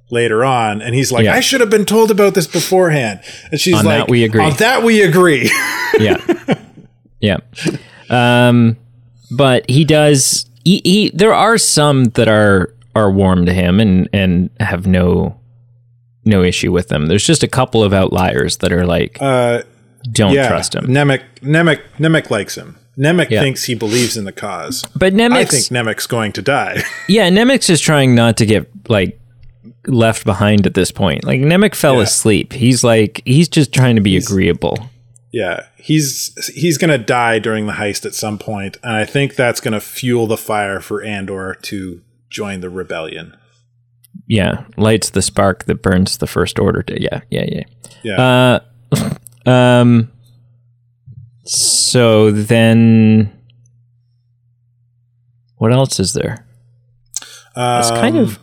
later 0.10 0.43
on, 0.45 0.82
and 0.82 0.95
he's 0.95 1.12
like, 1.12 1.26
Yeah. 1.26 1.36
"I 1.36 1.39
should 1.41 1.60
have 1.62 1.70
been 1.70 1.86
told 1.86 2.10
about 2.12 2.34
this 2.34 2.47
beforehand." 2.47 3.20
And 3.51 3.60
she's 3.60 3.76
On 3.76 3.86
like, 3.86 3.99
that 3.99 4.10
we 4.10 4.24
agree. 4.24 4.43
On 4.43 4.53
that 4.58 4.84
we 4.84 5.01
agree." 5.01 5.51
yeah 5.99 6.18
yeah 7.20 7.38
um 8.10 8.78
but 9.32 9.68
he 9.70 9.84
does 9.84 10.45
he, 10.64 10.82
he 10.86 11.10
there 11.14 11.34
are 11.34 11.58
some 11.58 12.05
that 12.16 12.28
are 12.28 12.74
are 12.95 13.10
warm 13.12 13.45
to 13.45 13.53
him 13.53 13.80
and 13.80 14.08
and 14.14 14.49
have 14.60 14.86
no 14.88 15.39
no 16.26 16.43
issue 16.43 16.72
with 16.74 16.89
them. 16.89 17.08
There's 17.08 17.26
just 17.26 17.41
a 17.41 17.47
couple 17.47 17.84
of 17.84 17.93
outliers 17.93 18.58
that 18.58 18.72
are 18.74 18.86
like 18.86 19.18
Uh, 19.22 19.62
don't 20.12 20.34
yeah, 20.34 20.47
trust 20.49 20.76
him. 20.76 20.86
Nemik, 20.88 21.24
Nemik, 21.41 21.82
Nemik 21.99 22.30
likes 22.30 22.55
him. 22.55 22.78
Nemik 22.98 23.30
Yeah. 23.30 23.41
thinks 23.41 23.66
he 23.66 23.76
believes 23.76 24.18
in 24.18 24.26
the 24.26 24.32
cause. 24.32 24.84
But 24.95 25.14
I 25.14 25.45
think 25.45 25.66
Nemik's 25.66 26.08
going 26.08 26.32
to 26.34 26.41
die. 26.41 26.84
yeah, 27.08 27.30
Nemik's 27.30 27.70
is 27.70 27.80
trying 27.80 28.16
not 28.16 28.38
to 28.38 28.45
get 28.45 28.70
like 28.89 29.20
left 29.86 30.26
behind 30.26 30.66
at 30.66 30.74
this 30.74 30.91
point. 30.91 31.24
Like 31.24 31.39
Nemik 31.41 31.76
fell 31.76 31.98
Yeah. 31.98 32.04
asleep. 32.04 32.54
He's 32.54 32.84
like 32.84 33.22
he's 33.26 33.48
just 33.50 33.74
trying 33.74 33.95
to 33.95 34.02
be 34.02 34.18
agreeable. 34.18 34.89
yeah, 35.32 35.66
he's 35.78 36.34
he's 36.56 36.78
going 36.78 36.89
to 36.89 36.98
die 36.98 37.38
during 37.38 37.68
the 37.68 37.74
heist 37.74 38.06
at 38.06 38.16
some 38.16 38.38
point, 38.39 38.78
and 38.84 38.95
I 38.95 39.06
think 39.06 39.36
that's 39.36 39.60
going 39.62 39.74
to 39.74 39.80
fuel 39.82 40.26
the 40.26 40.38
fire 40.38 40.80
for 40.80 41.04
Andor 41.04 41.56
to 41.64 42.02
join 42.30 42.62
the 42.62 42.70
rebellion. 42.70 43.36
Yeah, 44.26 44.66
lights 44.76 45.12
the 45.12 45.22
spark 45.22 45.66
that 45.66 45.82
burns 45.84 46.18
the 46.18 46.28
first 46.28 46.58
order. 46.60 46.82
To, 46.84 47.02
yeah, 47.02 47.22
yeah, 47.30 47.45
yeah. 47.48 47.64
Yeah, 48.04 48.60
Uh, 48.95 49.10
um. 49.50 50.12
So 51.50 52.32
then, 52.32 53.32
what 55.58 55.72
else 55.74 56.00
is 56.00 56.14
there? 56.14 56.45
It's 57.56 57.89
kind 57.91 58.18
Um, 58.18 58.24
of 58.24 58.39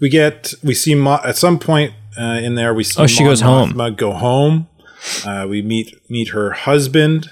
we 0.00 0.08
get 0.08 0.52
we 0.62 0.74
see 0.74 0.94
Mo- 0.94 1.20
at 1.24 1.36
some 1.36 1.58
point 1.58 1.92
uh, 2.18 2.40
in 2.42 2.54
there 2.54 2.74
we 2.74 2.84
see 2.84 3.00
Oh, 3.02 3.06
she 3.06 3.22
Mon 3.22 3.30
goes 3.32 3.40
home. 3.40 3.72
Mothma 3.72 3.96
go 3.96 4.12
home. 4.12 4.68
Uh, 5.24 5.46
we 5.48 5.62
meet 5.62 5.98
meet 6.10 6.28
her 6.28 6.50
husband. 6.52 7.30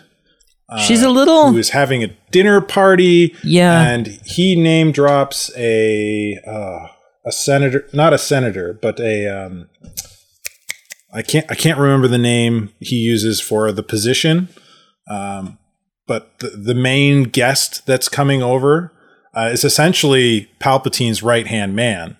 she's 0.86 1.02
a 1.02 1.10
little 1.10 1.52
who 1.52 1.58
is 1.58 1.70
having 1.70 2.02
a 2.02 2.08
dinner 2.30 2.60
party. 2.62 3.34
Yeah. 3.44 3.86
and 3.90 4.06
he 4.24 4.56
name 4.56 4.92
drops 4.92 5.50
a 5.56 6.38
uh, 6.46 6.86
a 7.26 7.32
senator, 7.32 7.86
not 7.92 8.12
a 8.14 8.18
senator, 8.18 8.72
but 8.80 8.98
a 9.00 9.26
um, 9.28 9.68
I 11.12 11.22
can't 11.22 11.46
I 11.50 11.54
can't 11.54 11.78
remember 11.78 12.08
the 12.08 12.18
name 12.18 12.70
he 12.80 12.96
uses 12.96 13.40
for 13.40 13.70
the 13.72 13.82
position. 13.82 14.48
Um, 15.08 15.58
but 16.06 16.38
the, 16.38 16.48
the 16.50 16.74
main 16.74 17.24
guest 17.24 17.86
that's 17.86 18.08
coming 18.08 18.42
over 18.42 18.92
uh, 19.36 19.50
is 19.52 19.64
essentially 19.64 20.50
Palpatine's 20.58 21.22
right 21.22 21.46
hand 21.46 21.74
man. 21.74 22.16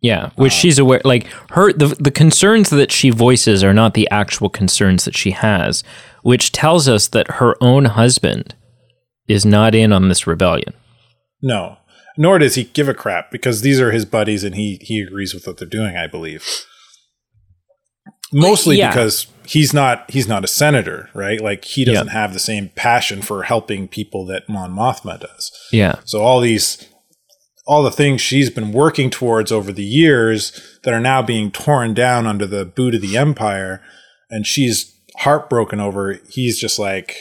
yeah, 0.00 0.30
which 0.36 0.52
she's 0.52 0.78
aware. 0.78 1.02
Like 1.04 1.26
her, 1.50 1.72
the 1.72 1.88
the 1.88 2.10
concerns 2.10 2.70
that 2.70 2.90
she 2.90 3.10
voices 3.10 3.62
are 3.62 3.74
not 3.74 3.94
the 3.94 4.08
actual 4.10 4.48
concerns 4.48 5.04
that 5.04 5.16
she 5.16 5.32
has, 5.32 5.84
which 6.22 6.52
tells 6.52 6.88
us 6.88 7.08
that 7.08 7.32
her 7.32 7.56
own 7.60 7.86
husband 7.86 8.54
is 9.28 9.44
not 9.44 9.74
in 9.74 9.92
on 9.92 10.08
this 10.08 10.26
rebellion. 10.26 10.72
No, 11.42 11.76
nor 12.16 12.38
does 12.38 12.54
he 12.54 12.64
give 12.64 12.88
a 12.88 12.94
crap 12.94 13.30
because 13.30 13.60
these 13.60 13.80
are 13.80 13.90
his 13.90 14.04
buddies 14.04 14.44
and 14.44 14.54
he 14.54 14.78
he 14.82 15.00
agrees 15.00 15.34
with 15.34 15.46
what 15.46 15.58
they're 15.58 15.68
doing. 15.68 15.96
I 15.96 16.06
believe. 16.06 16.46
Mostly 18.32 18.78
Yeah. 18.78 18.88
because 18.90 19.26
he's 19.46 19.72
not 19.74 20.10
he's 20.10 20.28
not 20.28 20.44
a 20.44 20.48
senator, 20.48 21.08
right? 21.14 21.40
Like 21.40 21.64
he 21.64 21.84
doesn't 21.84 22.08
have 22.08 22.32
the 22.32 22.38
same 22.38 22.70
passion 22.76 23.22
for 23.22 23.42
helping 23.44 23.88
people 23.88 24.24
that 24.26 24.48
Mon 24.48 24.72
Mothma 24.72 25.18
does. 25.20 25.50
Yeah, 25.72 25.96
So 26.04 26.22
all 26.22 26.40
these 26.40 26.86
all 27.66 27.82
the 27.82 27.90
things 27.90 28.20
she's 28.20 28.50
been 28.50 28.72
working 28.72 29.10
towards 29.10 29.52
over 29.52 29.70
the 29.72 29.84
years 29.84 30.78
that 30.84 30.92
are 30.94 31.00
now 31.00 31.22
being 31.22 31.50
torn 31.50 31.94
down 31.94 32.26
under 32.26 32.46
the 32.46 32.64
boot 32.64 32.94
of 32.94 33.00
the 33.00 33.16
empire 33.16 33.80
and 34.28 34.46
she's 34.46 34.92
heartbroken 35.18 35.78
over 35.80 36.18
he's 36.30 36.58
just 36.58 36.78
like 36.78 37.16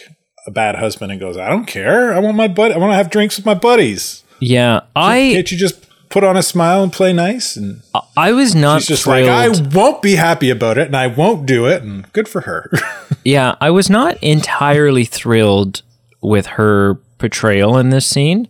a 0.48 0.52
bad 0.52 0.76
husband 0.76 1.12
and 1.12 1.20
goes, 1.20 1.38
I 1.38 1.50
don't 1.50 1.66
care. 1.66 2.14
I 2.14 2.20
want 2.20 2.38
my 2.38 2.48
bud 2.48 2.72
I 2.72 2.78
want 2.78 2.92
to 2.92 2.96
have 2.98 3.10
drinks 3.10 3.38
with 3.38 3.46
my 3.46 3.54
buddies. 3.56 4.24
yeah. 4.40 4.82
I 4.96 5.32
Can't 5.34 5.52
you 5.52 5.58
just 5.58 5.86
put 6.10 6.24
on 6.24 6.36
a 6.36 6.44
smile 6.44 6.84
and 6.84 6.92
play 6.92 7.14
nice? 7.14 7.56
And 7.56 7.82
I 8.18 8.32
was 8.32 8.56
not 8.56 8.82
she's 8.82 8.88
just 8.90 9.04
thrilled. 9.04 9.28
like, 9.28 9.62
I 9.62 9.76
won't 9.76 10.02
be 10.02 10.16
happy 10.16 10.50
about 10.50 10.78
it 10.78 10.88
and 10.88 10.96
I 10.96 11.08
won't 11.08 11.46
do 11.46 11.66
it. 11.66 11.84
And 11.84 12.12
good 12.14 12.28
for 12.28 12.42
her. 12.42 12.70
Yeah, 13.26 13.56
I 13.60 13.70
was 13.70 13.90
not 13.90 14.16
entirely 14.24 15.04
thrilled 15.04 15.82
with 16.22 16.46
her 16.46 16.96
portrayal 17.18 17.78
in 17.78 17.90
this 17.90 18.08
scene. 18.08 18.48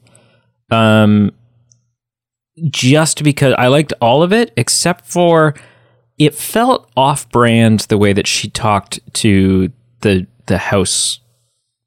Um 0.69 1.31
just 2.69 3.23
because 3.23 3.55
I 3.57 3.67
liked 3.67 3.93
all 3.99 4.21
of 4.21 4.31
it 4.31 4.53
except 4.57 5.05
for 5.05 5.55
it 6.19 6.35
felt 6.35 6.91
off-brand 6.95 7.81
the 7.81 7.97
way 7.97 8.13
that 8.13 8.27
she 8.27 8.49
talked 8.49 8.99
to 9.15 9.71
the 10.01 10.27
the 10.45 10.57
house 10.57 11.19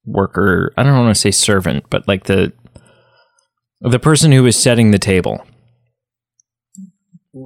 worker. 0.04 0.72
I 0.76 0.82
don't 0.82 0.96
want 0.96 1.14
to 1.14 1.20
say 1.20 1.30
servant, 1.30 1.84
but 1.88 2.08
like 2.08 2.24
the 2.24 2.52
the 3.80 3.98
person 3.98 4.32
who 4.32 4.42
was 4.42 4.56
setting 4.56 4.90
the 4.90 4.98
table. 4.98 5.46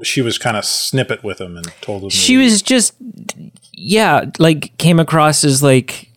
She 0.02 0.20
was 0.20 0.38
kind 0.38 0.56
of 0.56 0.64
snippet 0.64 1.22
with 1.22 1.40
him 1.40 1.56
and 1.56 1.66
told 1.80 2.02
him. 2.02 2.10
she 2.10 2.36
was 2.36 2.60
just 2.62 2.94
yeah 3.72 4.24
like 4.38 4.76
came 4.78 4.98
across 4.98 5.44
as 5.44 5.62
like 5.62 6.10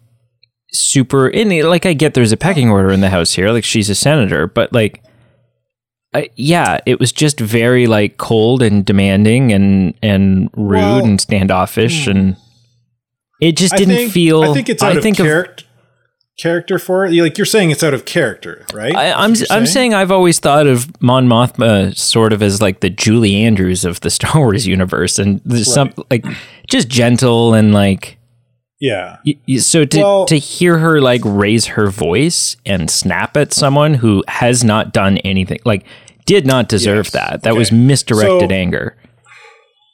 super 0.71 1.27
in 1.27 1.49
like 1.67 1.85
i 1.85 1.93
get 1.93 2.13
there's 2.13 2.31
a 2.31 2.37
pecking 2.37 2.69
order 2.69 2.91
in 2.91 3.01
the 3.01 3.09
house 3.09 3.33
here 3.33 3.49
like 3.51 3.63
she's 3.63 3.89
a 3.89 3.95
senator 3.95 4.47
but 4.47 4.71
like 4.73 5.03
I, 6.13 6.29
yeah 6.35 6.79
it 6.87 6.99
was 6.99 7.11
just 7.11 7.39
very 7.39 7.85
like 7.85 8.17
cold 8.17 8.63
and 8.63 8.83
demanding 8.83 9.51
and 9.51 9.93
and 10.01 10.49
rude 10.55 10.77
Well, 10.77 11.05
and 11.05 11.21
standoffish 11.21 12.05
hmm. 12.05 12.11
and 12.11 12.37
it 13.41 13.55
just 13.55 13.73
I 13.73 13.77
didn't 13.77 13.95
think- 13.95 14.11
feel 14.11 14.43
I 14.43 14.53
think 14.53 14.69
it's 14.69 14.81
out 14.81 14.97
of 14.97 15.03
think 15.03 15.17
character. 15.17 15.65
Character 16.41 16.79
for 16.79 17.05
it. 17.05 17.11
Like 17.13 17.37
you're 17.37 17.45
saying, 17.45 17.71
it's 17.71 17.83
out 17.83 17.93
of 17.93 18.05
character, 18.05 18.65
right? 18.73 18.95
I, 18.95 19.11
I'm 19.11 19.33
That's 19.33 19.51
I'm 19.51 19.65
saying 19.65 19.93
I've 19.93 20.11
always 20.11 20.39
thought 20.39 20.67
of 20.67 20.89
Mon 21.01 21.27
Mothma 21.27 21.95
sort 21.97 22.33
of 22.33 22.41
as 22.41 22.61
like 22.61 22.79
the 22.79 22.89
Julie 22.89 23.43
Andrews 23.43 23.85
of 23.85 23.99
the 24.01 24.09
Star 24.17 24.39
Wars 24.41 24.65
universe, 24.67 25.19
and 25.19 25.41
there's 25.45 25.71
some 25.73 25.93
like 26.09 26.25
just 26.69 26.87
gentle 26.87 27.53
and 27.53 27.73
like 27.73 28.17
yeah. 28.79 29.17
So 29.57 29.83
to 29.85 29.97
Well- 29.99 30.25
to 30.27 30.37
hear 30.37 30.77
her 30.79 31.01
like 31.01 31.21
raise 31.25 31.65
her 31.67 31.87
voice 31.89 32.55
and 32.65 32.89
snap 32.89 33.35
at 33.35 33.51
someone 33.53 33.95
who 33.95 34.23
has 34.27 34.63
not 34.63 34.93
done 34.93 35.17
anything, 35.19 35.59
like 35.65 35.85
did 36.25 36.45
not 36.45 36.69
deserve 36.69 37.07
Yes. 37.07 37.13
that. 37.13 37.43
That 37.43 37.55
was 37.55 37.71
misdirected 37.71 38.49
So- 38.49 38.55
anger. 38.55 38.95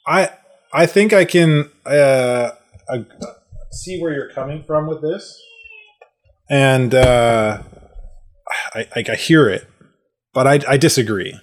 I 0.06 0.30
I 0.72 0.86
think 0.86 1.12
I 1.12 1.24
can 1.24 1.70
uh, 1.84 2.50
uh, 2.88 2.98
see 3.72 3.98
where 4.00 4.12
you're 4.12 4.30
coming 4.30 4.62
from 4.62 4.86
with 4.86 5.00
this, 5.02 5.40
and 6.48 6.94
uh, 6.94 7.62
I, 8.74 8.88
I 8.94 9.04
I 9.10 9.14
hear 9.14 9.48
it, 9.48 9.68
but 10.32 10.46
I 10.46 10.60
I 10.68 10.76
disagree. 10.76 11.38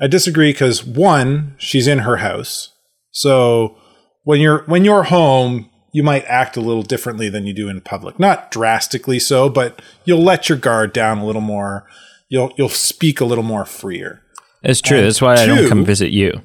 I 0.00 0.06
disagree 0.08 0.52
because 0.52 0.84
one, 0.84 1.54
she's 1.58 1.86
in 1.86 2.00
her 2.00 2.16
house, 2.16 2.72
so 3.10 3.76
when 4.24 4.40
you're 4.40 4.64
when 4.64 4.84
you're 4.84 5.04
home, 5.04 5.70
you 5.92 6.02
might 6.02 6.24
act 6.24 6.56
a 6.56 6.60
little 6.60 6.82
differently 6.82 7.28
than 7.28 7.46
you 7.46 7.54
do 7.54 7.68
in 7.68 7.80
public. 7.80 8.18
Not 8.18 8.50
drastically 8.50 9.20
so, 9.20 9.48
but 9.48 9.80
you'll 10.04 10.22
let 10.22 10.48
your 10.48 10.58
guard 10.58 10.92
down 10.92 11.18
a 11.18 11.26
little 11.26 11.40
more. 11.40 11.86
You'll 12.28 12.52
you'll 12.56 12.68
speak 12.68 13.20
a 13.20 13.24
little 13.24 13.44
more 13.44 13.64
freer. 13.64 14.20
It's 14.62 14.80
true. 14.80 14.98
and 14.98 15.06
That's 15.06 15.22
why 15.22 15.34
I 15.34 15.46
don't 15.46 15.68
come 15.68 15.84
visit 15.84 16.10
you. 16.10 16.42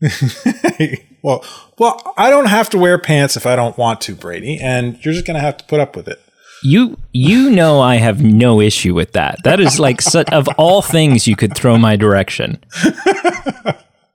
well, 1.22 1.44
well, 1.78 2.14
I 2.16 2.30
don't 2.30 2.46
have 2.46 2.70
to 2.70 2.78
wear 2.78 2.98
pants 2.98 3.36
if 3.36 3.46
I 3.46 3.56
don't 3.56 3.76
want 3.76 4.00
to, 4.02 4.14
Brady, 4.14 4.58
and 4.58 4.98
you're 5.04 5.14
just 5.14 5.26
gonna 5.26 5.40
have 5.40 5.58
to 5.58 5.64
put 5.64 5.80
up 5.80 5.94
with 5.94 6.08
it. 6.08 6.20
You 6.62 6.96
you 7.12 7.50
know 7.50 7.80
I 7.80 7.96
have 7.96 8.22
no 8.22 8.60
issue 8.60 8.94
with 8.94 9.12
that. 9.12 9.38
That 9.44 9.60
is 9.60 9.78
like 9.78 10.00
such, 10.00 10.28
of 10.30 10.48
all 10.58 10.82
things 10.82 11.26
you 11.28 11.36
could 11.36 11.54
throw 11.54 11.78
my 11.78 11.94
direction. 11.96 12.58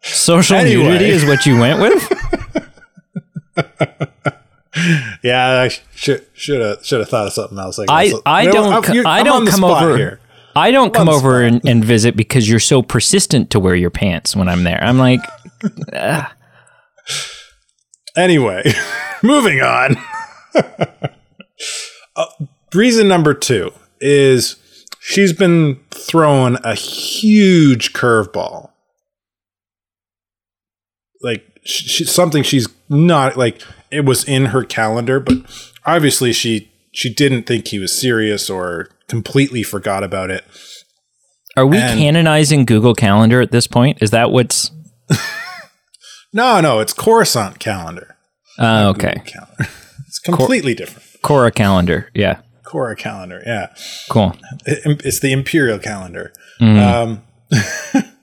Social 0.02 0.58
Anyway. 0.58 0.84
nudity 0.84 1.06
is 1.10 1.26
what 1.26 1.46
you 1.46 1.58
went 1.60 1.80
with. 1.80 2.10
Yeah, 5.24 5.62
I 5.62 5.70
should 5.96 6.26
should 6.34 6.60
have 6.60 6.86
should 6.86 7.00
have 7.00 7.08
thought 7.10 7.28
of 7.28 7.34
something 7.34 7.58
else. 7.58 7.78
Like 7.78 7.90
I. 7.90 8.12
I 8.26 8.46
don't 8.48 8.74
I'm- 8.86 8.94
you're- 8.94 9.06
I 9.06 9.24
don't 9.24 9.48
come 9.48 9.64
over 9.64 9.96
here. 9.98 10.20
I 10.56 10.70
don't 10.72 10.94
come 10.94 11.10
over 11.10 11.42
and, 11.42 11.62
and 11.68 11.84
visit 11.84 12.16
because 12.16 12.48
you're 12.50 12.60
so 12.60 12.82
persistent 12.84 13.50
to 13.52 13.60
wear 13.60 13.74
your 13.76 13.90
pants 13.90 14.36
when 14.36 14.48
I'm 14.50 14.64
there. 14.64 14.84
I'm 14.84 14.98
like, 15.00 15.20
Anyway, 18.16 18.64
moving 19.24 19.62
on. 19.62 19.96
Uh, 22.16 22.26
reason 22.74 23.08
number 23.08 23.34
two 23.34 23.72
is 24.00 24.56
she's 25.00 25.34
been 25.34 25.80
thrown 25.92 26.58
a 26.64 26.76
huge 26.76 27.94
curveball. 27.94 28.72
Like 31.22 31.44
sh- 31.66 32.04
sh- 32.04 32.10
something 32.10 32.44
she's 32.44 32.68
not 32.90 33.38
like 33.38 33.62
it 33.92 34.06
was 34.06 34.24
in 34.26 34.48
her 34.48 34.64
calendar, 34.64 35.20
but 35.20 35.38
obviously 35.86 36.34
she 36.34 36.70
she 36.92 37.12
didn't 37.14 37.44
think 37.44 37.68
he 37.70 37.80
was 37.80 37.98
serious 38.00 38.50
or 38.50 38.90
completely 39.08 39.64
forgot 39.64 40.04
about 40.04 40.30
it. 40.30 40.44
are 41.56 41.66
we 41.66 41.78
And- 41.78 41.98
canonizing 42.00 42.66
Google 42.66 42.94
Calendar 42.94 43.42
at 43.42 43.52
this 43.52 43.68
point? 43.68 43.98
Is 44.02 44.12
that 44.12 44.32
what's? 44.32 44.72
No, 46.36 46.60
no, 46.62 46.80
it's 46.80 46.94
Coruscant 46.94 47.60
calendar. 47.60 48.16
Uh, 48.58 48.92
okay, 48.96 49.22
Calendar. 49.24 49.70
It's 50.08 50.18
completely 50.18 50.74
different. 50.74 51.08
Cora 51.24 51.52
Calendar. 51.52 52.10
Yeah. 52.14 52.42
Cora 52.64 52.96
calendar. 52.96 53.42
Yeah, 53.46 53.68
Cool. 54.10 54.36
It- 54.66 55.02
it's 55.06 55.20
the 55.20 55.32
imperial 55.32 55.78
calendar. 55.80 56.34
Um, 56.60 57.22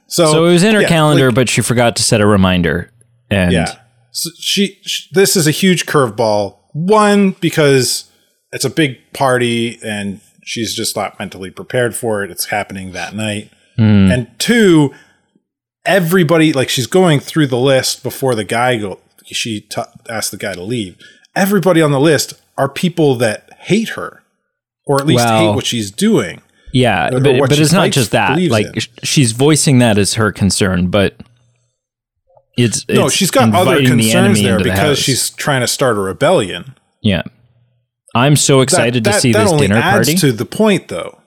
so, 0.09 0.27
So 0.33 0.47
it 0.47 0.53
was 0.53 0.63
in 0.65 0.75
her 0.75 0.83
yeah, 0.83 0.89
calendar, 0.89 1.27
like- 1.27 1.35
but 1.35 1.49
she 1.49 1.61
forgot 1.63 1.95
to 1.97 2.03
set 2.03 2.21
a 2.21 2.27
reminder. 2.27 2.91
And 3.31 3.53
yeah, 3.53 3.77
so 4.11 4.31
she, 4.41 4.79
sh 4.85 5.09
This 5.13 5.37
is 5.37 5.47
a 5.47 5.53
huge 5.53 5.87
curveball. 5.87 6.57
One 6.73 7.37
because 7.41 8.11
it's 8.51 8.65
a 8.65 8.71
big 8.71 8.99
party 9.13 9.79
and 9.85 10.21
she's 10.43 10.75
just 10.75 10.97
not 10.97 11.17
mentally 11.21 11.51
prepared 11.51 11.95
for 11.95 12.25
it. 12.25 12.31
It's 12.33 12.47
happening 12.47 12.91
that 12.93 13.15
night. 13.15 13.51
And 13.79 14.29
two, 14.39 14.93
everybody 15.87 16.53
like 16.53 16.69
she's 16.69 16.87
going 16.87 17.21
through 17.21 17.47
the 17.47 17.57
list 17.59 18.03
before 18.03 18.35
the 18.35 18.45
guy 18.45 18.77
go. 18.79 19.01
She 19.27 19.61
t- 19.63 19.83
asked 20.09 20.33
the 20.33 20.37
guy 20.37 20.55
to 20.55 20.63
leave. 20.63 20.97
Everybody 21.37 21.81
on 21.81 21.91
the 21.93 22.01
list 22.01 22.35
are 22.61 22.69
people 22.69 23.17
that 23.17 23.51
hate 23.59 23.91
her, 23.91 24.23
or 24.87 25.01
at 25.01 25.07
least 25.07 25.25
Well, 25.25 25.49
hate 25.49 25.55
what 25.57 25.67
she's 25.67 25.91
doing. 25.91 26.43
yeah, 26.73 27.11
but, 27.11 27.23
but 27.23 27.59
it's 27.59 27.73
not 27.73 27.91
just 27.91 28.11
that. 28.13 28.39
Like 28.41 28.67
in. 28.67 28.83
she's 29.03 29.33
voicing 29.33 29.79
that 29.79 29.99
as 29.99 30.15
her 30.15 30.31
concern, 30.33 30.89
but 30.89 31.17
it's, 32.57 32.87
No, 32.89 33.07
it's 33.07 33.15
she's 33.15 33.31
got 33.31 33.55
other 33.55 33.77
inviting 33.79 33.97
the 33.97 34.03
concerns 34.05 34.43
there 34.43 34.53
into 34.59 34.65
the 34.65 34.71
because 34.71 34.99
she's 34.99 35.31
trying 35.31 35.63
to 35.63 35.67
start 35.69 35.97
a 35.97 36.01
rebellion. 36.01 36.75
yeah. 37.03 37.23
I'm 38.15 38.35
so 38.35 38.61
excited 38.61 39.05
to 39.05 39.13
see 39.13 39.33
this 39.33 39.53
dinner 39.53 39.81
party. 39.81 40.17
to 40.17 40.33
the 40.33 40.45
point, 40.45 40.89
though. 40.89 41.21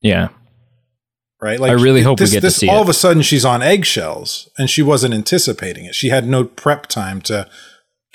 yeah, 0.00 0.28
right? 1.42 1.58
Like 1.58 1.70
I 1.70 1.74
really 1.74 2.02
hope 2.02 2.20
we 2.20 2.24
this, 2.26 2.32
get 2.32 2.42
to 2.42 2.50
see 2.52 2.68
all 2.68 2.78
it. 2.78 2.82
of 2.82 2.88
a 2.88 2.94
sudden 2.94 3.22
she's 3.22 3.44
on 3.44 3.60
eggshells 3.60 4.48
and 4.56 4.70
she 4.70 4.82
wasn't 4.82 5.14
anticipating 5.14 5.84
it. 5.84 5.96
She 5.96 6.10
had 6.10 6.28
no 6.28 6.44
prep 6.44 6.86
time 6.86 7.20
to 7.22 7.48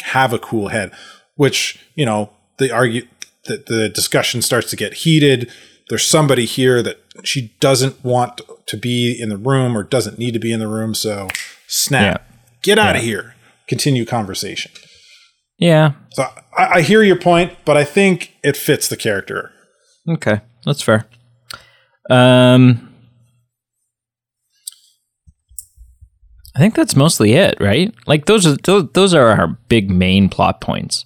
have 0.03 0.31
a 0.31 0.39
cool 0.39 0.69
head, 0.69 0.93
which 1.39 1.79
you 1.95 2.05
know 2.05 2.29
the 2.57 2.69
argue 2.69 3.07
that 3.45 3.67
the 3.67 3.87
discussion 3.87 4.41
starts 4.41 4.69
to 4.69 4.75
get 4.75 4.93
heated. 4.93 5.49
There's 5.87 6.05
somebody 6.05 6.43
here 6.43 6.83
that 6.83 7.01
she 7.23 7.53
doesn't 7.61 8.03
want 8.03 8.41
to 8.65 8.75
be 8.75 9.17
in 9.17 9.29
the 9.29 9.37
room 9.37 9.77
or 9.77 9.83
doesn't 9.83 10.19
need 10.19 10.33
to 10.33 10.39
be 10.39 10.51
in 10.51 10.59
the 10.59 10.67
room, 10.67 10.93
so 10.93 11.29
snap, 11.65 12.29
get 12.61 12.77
out 12.77 12.97
of 12.97 13.01
here. 13.01 13.35
Continue 13.69 14.05
conversation. 14.05 14.71
yeah. 15.57 15.93
So 16.11 16.23
I, 16.57 16.79
I 16.79 16.81
hear 16.81 17.03
your 17.03 17.15
point, 17.15 17.53
but 17.63 17.77
I 17.77 17.85
think 17.85 18.35
it 18.43 18.57
fits 18.57 18.89
the 18.89 18.97
character. 18.97 19.53
Okay, 20.09 20.41
that's 20.65 20.81
fair. 20.81 21.05
Um, 22.09 22.93
I 26.53 26.59
think 26.59 26.75
that's 26.75 26.97
mostly 26.97 27.33
it, 27.33 27.55
right? 27.61 27.95
Like 28.07 28.25
those 28.25 28.45
are 28.45 28.57
those, 28.57 28.89
those 28.93 29.13
are 29.13 29.29
our 29.29 29.47
big 29.69 29.89
main 29.89 30.27
plot 30.27 30.59
points. 30.59 31.05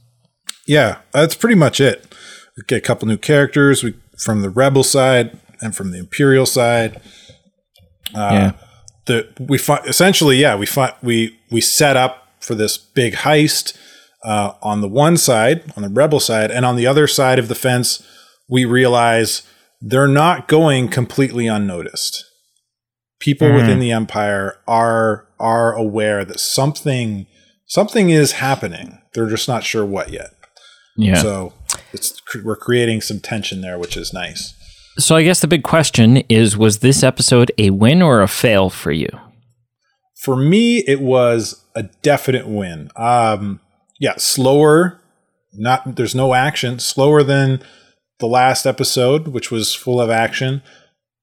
Yeah, 0.67 0.99
that's 1.11 1.35
pretty 1.35 1.55
much 1.55 1.81
it. 1.81 2.13
We 2.57 2.63
get 2.67 2.77
a 2.77 2.81
couple 2.81 3.07
new 3.07 3.17
characters 3.17 3.83
we, 3.83 3.95
from 4.17 4.41
the 4.41 4.49
rebel 4.49 4.83
side 4.83 5.37
and 5.61 5.75
from 5.75 5.91
the 5.91 5.99
imperial 5.99 6.45
side. 6.45 7.01
Uh, 8.13 8.29
yeah, 8.31 8.51
The 9.05 9.27
we 9.39 9.57
fi- 9.57 9.83
essentially, 9.85 10.37
yeah, 10.37 10.55
we 10.55 10.65
fi- 10.65 10.95
we 11.01 11.37
we 11.51 11.61
set 11.61 11.97
up 11.97 12.27
for 12.39 12.55
this 12.55 12.77
big 12.77 13.13
heist 13.15 13.75
uh, 14.23 14.53
on 14.61 14.81
the 14.81 14.87
one 14.87 15.17
side, 15.17 15.63
on 15.75 15.83
the 15.83 15.89
rebel 15.89 16.19
side, 16.19 16.51
and 16.51 16.65
on 16.65 16.75
the 16.75 16.85
other 16.87 17.07
side 17.07 17.39
of 17.39 17.47
the 17.47 17.55
fence, 17.55 18.05
we 18.49 18.65
realize 18.65 19.43
they're 19.81 20.07
not 20.07 20.47
going 20.47 20.87
completely 20.89 21.47
unnoticed. 21.47 22.23
People 23.19 23.47
within 23.55 23.79
the 23.79 23.91
empire 23.91 24.59
are 24.67 25.27
are 25.39 25.73
aware 25.73 26.23
that 26.23 26.39
something 26.39 27.25
something 27.65 28.09
is 28.09 28.33
happening. 28.33 29.01
They're 29.13 29.29
just 29.29 29.47
not 29.47 29.63
sure 29.63 29.85
what 29.85 30.11
yet. 30.11 30.31
Yeah. 30.95 31.21
So, 31.21 31.53
it's 31.91 32.21
we're 32.43 32.55
creating 32.55 33.01
some 33.01 33.19
tension 33.19 33.61
there, 33.61 33.77
which 33.77 33.97
is 33.97 34.13
nice. 34.13 34.53
So 34.97 35.15
I 35.15 35.23
guess 35.23 35.39
the 35.39 35.47
big 35.47 35.63
question 35.63 36.17
is: 36.29 36.57
Was 36.57 36.79
this 36.79 37.03
episode 37.03 37.51
a 37.57 37.71
win 37.71 38.01
or 38.01 38.21
a 38.21 38.27
fail 38.27 38.69
for 38.69 38.91
you? 38.91 39.09
For 40.15 40.35
me, 40.35 40.79
it 40.79 41.01
was 41.01 41.63
a 41.75 41.83
definite 41.83 42.47
win. 42.47 42.89
Um, 42.95 43.59
yeah, 43.99 44.15
slower. 44.17 44.99
Not 45.53 45.95
there's 45.95 46.15
no 46.15 46.33
action. 46.33 46.79
Slower 46.79 47.23
than 47.23 47.61
the 48.19 48.27
last 48.27 48.65
episode, 48.65 49.27
which 49.29 49.51
was 49.51 49.75
full 49.75 49.99
of 49.99 50.09
action. 50.09 50.61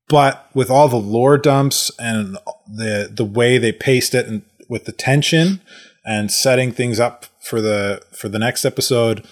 But 0.08 0.48
with 0.54 0.70
all 0.70 0.88
the 0.88 0.96
lore 0.96 1.38
dumps 1.38 1.90
and 1.98 2.36
the 2.66 3.10
the 3.12 3.24
way 3.24 3.58
they 3.58 3.72
paced 3.72 4.14
it, 4.14 4.26
and 4.26 4.42
with 4.68 4.84
the 4.84 4.92
tension 4.92 5.60
and 6.04 6.30
setting 6.30 6.72
things 6.72 6.98
up 6.98 7.26
for 7.40 7.60
the 7.60 8.02
for 8.12 8.28
the 8.28 8.38
next 8.38 8.64
episode, 8.64 9.26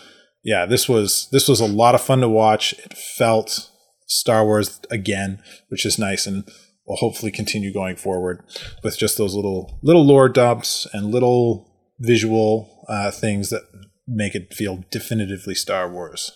yeah, 0.48 0.64
this 0.64 0.88
was 0.88 1.28
this 1.30 1.46
was 1.46 1.60
a 1.60 1.66
lot 1.66 1.94
of 1.94 2.00
fun 2.00 2.20
to 2.20 2.28
watch. 2.28 2.72
It 2.72 2.96
felt 2.96 3.70
Star 4.06 4.46
Wars 4.46 4.80
again, 4.90 5.42
which 5.68 5.84
is 5.84 5.98
nice, 5.98 6.26
and 6.26 6.48
will 6.86 6.96
hopefully 6.96 7.30
continue 7.30 7.70
going 7.70 7.96
forward 7.96 8.42
with 8.82 8.96
just 8.96 9.18
those 9.18 9.34
little 9.34 9.78
little 9.82 10.06
lore 10.06 10.30
dumps 10.30 10.86
and 10.94 11.12
little 11.12 11.70
visual 12.00 12.86
uh, 12.88 13.10
things 13.10 13.50
that 13.50 13.64
make 14.06 14.34
it 14.34 14.54
feel 14.54 14.84
definitively 14.90 15.54
Star 15.54 15.92
Wars. 15.92 16.32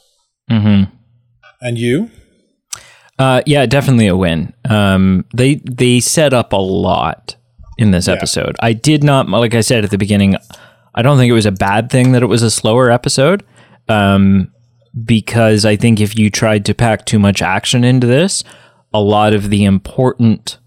Mm-hmm. 0.51 0.95
And 1.63 1.79
you? 1.79 2.11
Uh, 3.19 3.41
yeah, 3.47 3.65
definitely 3.65 4.09
a 4.09 4.17
win. 4.17 4.53
Um, 4.69 5.25
they 5.35 5.55
they 5.55 6.01
set 6.01 6.35
up 6.35 6.53
a 6.53 6.61
lot 6.61 7.37
in 7.79 7.93
this 7.93 8.09
episode. 8.09 8.57
I 8.61 8.75
did 8.75 9.03
not, 9.03 9.27
like 9.31 9.55
I 9.55 9.63
said 9.63 9.85
at 9.85 9.91
the 9.91 9.97
beginning, 9.97 10.37
I 10.95 11.01
don't 11.01 11.17
think 11.17 11.31
it 11.31 11.35
was 11.35 11.47
a 11.47 11.53
bad 11.53 11.89
thing 11.89 12.13
that 12.13 12.23
it 12.23 12.27
was 12.27 12.43
a 12.43 12.51
slower 12.51 12.91
episode. 12.91 13.43
Um, 13.93 14.53
because 15.05 15.65
I 15.65 15.77
think 15.77 16.01
if 16.01 16.17
you 16.19 16.31
tried 16.31 16.65
to 16.67 16.75
pack 16.75 17.07
too 17.07 17.19
much 17.19 17.41
action 17.43 17.85
into 17.85 18.07
this, 18.07 18.45
a 18.93 19.01
lot 19.01 19.33
of 19.33 19.49
the 19.51 19.65
important 19.65 20.59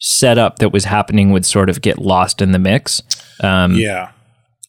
setup 0.00 0.58
that 0.58 0.70
was 0.72 0.84
happening 0.84 1.30
would 1.30 1.46
sort 1.46 1.70
of 1.70 1.80
get 1.80 1.98
lost 1.98 2.42
in 2.42 2.52
the 2.52 2.58
mix. 2.58 3.02
Um, 3.40 3.74
Yeah. 3.74 4.10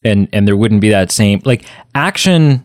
and 0.04 0.28
and 0.32 0.46
there 0.46 0.56
wouldn't 0.56 0.80
be 0.80 0.90
that 0.90 1.10
same 1.10 1.40
like 1.44 1.64
action 1.94 2.64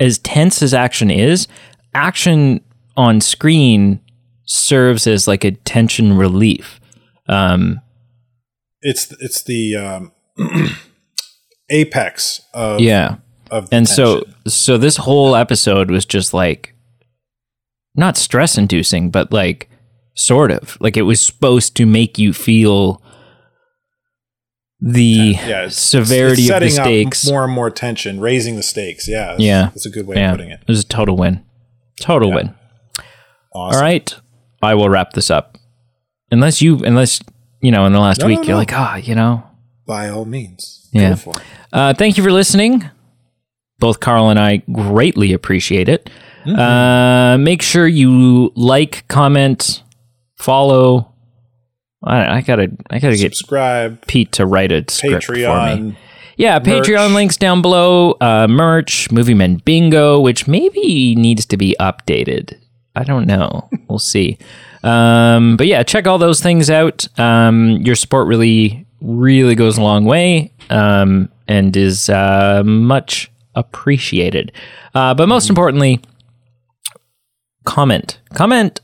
as 0.00 0.18
tense 0.18 0.62
as 0.62 0.74
action 0.74 1.10
is 1.10 1.46
action 1.94 2.60
on 2.96 3.20
screen 3.20 4.00
serves 4.44 5.06
as 5.06 5.28
like 5.28 5.44
a 5.44 5.52
tension 5.52 6.16
relief 6.16 6.80
um 7.28 7.80
It's 8.82 9.12
it's 9.20 9.42
the 9.44 9.76
um, 9.76 10.12
apex 11.70 12.40
of 12.54 12.80
yeah 12.80 13.16
and 13.72 13.88
so 13.88 14.20
tension. 14.20 14.34
so 14.50 14.78
this 14.78 14.96
whole 14.96 15.34
episode 15.36 15.90
was 15.90 16.04
just 16.04 16.32
like 16.34 16.74
not 17.94 18.16
stress 18.16 18.56
inducing 18.58 19.10
but 19.10 19.32
like 19.32 19.68
sort 20.14 20.50
of 20.50 20.76
like 20.80 20.96
it 20.96 21.02
was 21.02 21.20
supposed 21.20 21.76
to 21.76 21.86
make 21.86 22.18
you 22.18 22.32
feel 22.32 23.02
the 24.80 25.02
yeah, 25.36 25.40
it's- 25.64 25.76
severity 25.76 26.42
it's 26.42 26.50
of 26.52 26.60
the 26.60 26.68
setting 26.70 26.78
up 26.78 26.84
stakes 26.84 27.26
more 27.28 27.44
and 27.44 27.52
more 27.52 27.68
tension, 27.70 28.20
raising 28.20 28.54
the 28.56 28.62
stakes. 28.62 29.08
Yeah, 29.08 29.26
that's, 29.32 29.40
Yeah. 29.42 29.62
that's 29.66 29.86
a 29.86 29.90
good 29.90 30.06
way 30.06 30.16
yeah 30.16 30.30
of 30.30 30.36
putting 30.36 30.52
it. 30.52 30.60
it 30.62 30.68
was 30.68 30.80
a 30.80 30.86
total 30.86 31.16
win 31.16 31.42
total 32.00 32.32
win 32.32 32.54
Awesome. 33.54 33.76
All 33.76 33.82
right, 33.82 34.14
I 34.62 34.74
will 34.74 34.88
wrap 34.88 35.14
this 35.14 35.30
up. 35.30 35.56
Unless 36.30 36.60
you, 36.62 36.84
unless 36.84 37.18
you 37.60 37.72
know, 37.72 37.86
in 37.86 37.92
the 37.92 37.98
last 37.98 38.20
No, 38.20 38.26
week 38.26 38.40
no, 38.40 38.44
you're 38.44 38.56
like, 38.56 38.72
ah, 38.74 38.96
you 38.96 39.14
know. 39.16 39.42
By 39.86 40.10
all 40.10 40.26
means, 40.26 40.86
Yeah. 40.92 41.10
go 41.10 41.16
for 41.16 41.36
it. 41.40 41.42
Uh, 41.72 41.94
thank 41.94 42.16
you 42.18 42.22
for 42.22 42.30
listening. 42.30 42.88
Both 43.78 44.00
Carl 44.00 44.30
and 44.30 44.38
I 44.38 44.62
greatly 44.72 45.32
appreciate 45.32 45.88
it. 45.88 46.10
Mm-hmm. 46.44 46.58
Uh, 46.58 47.38
make 47.38 47.62
sure 47.62 47.86
you 47.86 48.52
like, 48.54 49.06
comment, 49.08 49.82
follow. 50.36 51.12
I, 52.02 52.38
I 52.38 52.40
gotta, 52.40 52.70
I 52.90 52.98
gotta 52.98 53.16
get 53.16 53.34
Subscribe, 53.34 54.06
Pete 54.06 54.32
to 54.32 54.46
write 54.46 54.72
a 54.72 54.84
script 54.88 55.24
for 55.24 55.32
me. 55.32 55.42
Patreon. 55.42 55.96
Yeah, 56.38 56.60
Patreon 56.60 57.14
links 57.14 57.36
down 57.36 57.62
below. 57.62 58.12
Uh, 58.20 58.46
merch, 58.48 59.10
Movie 59.10 59.34
Men 59.34 59.56
Bingo, 59.56 60.20
which 60.20 60.46
maybe 60.46 61.16
needs 61.16 61.44
to 61.46 61.56
be 61.56 61.74
updated. 61.80 62.56
I 62.94 63.02
don't 63.02 63.26
know. 63.26 63.68
we'll 63.88 63.98
see. 63.98 64.38
Um, 64.84 65.56
but 65.56 65.66
yeah, 65.66 65.82
check 65.82 66.06
all 66.06 66.18
those 66.18 66.40
things 66.40 66.70
out. 66.70 67.08
Um, 67.18 67.78
your 67.78 67.96
support 67.96 68.28
really, 68.28 68.86
really 69.00 69.56
goes 69.56 69.78
a 69.78 69.82
long 69.82 70.04
way 70.04 70.52
um, 70.70 71.28
and 71.48 71.76
is 71.76 72.08
uh, 72.08 72.62
much 72.64 73.32
appreciated. 73.58 74.52
Uh, 74.94 75.14
but 75.14 75.28
most 75.28 75.48
importantly, 75.48 76.00
comment. 77.64 78.18
Comment 78.34 78.80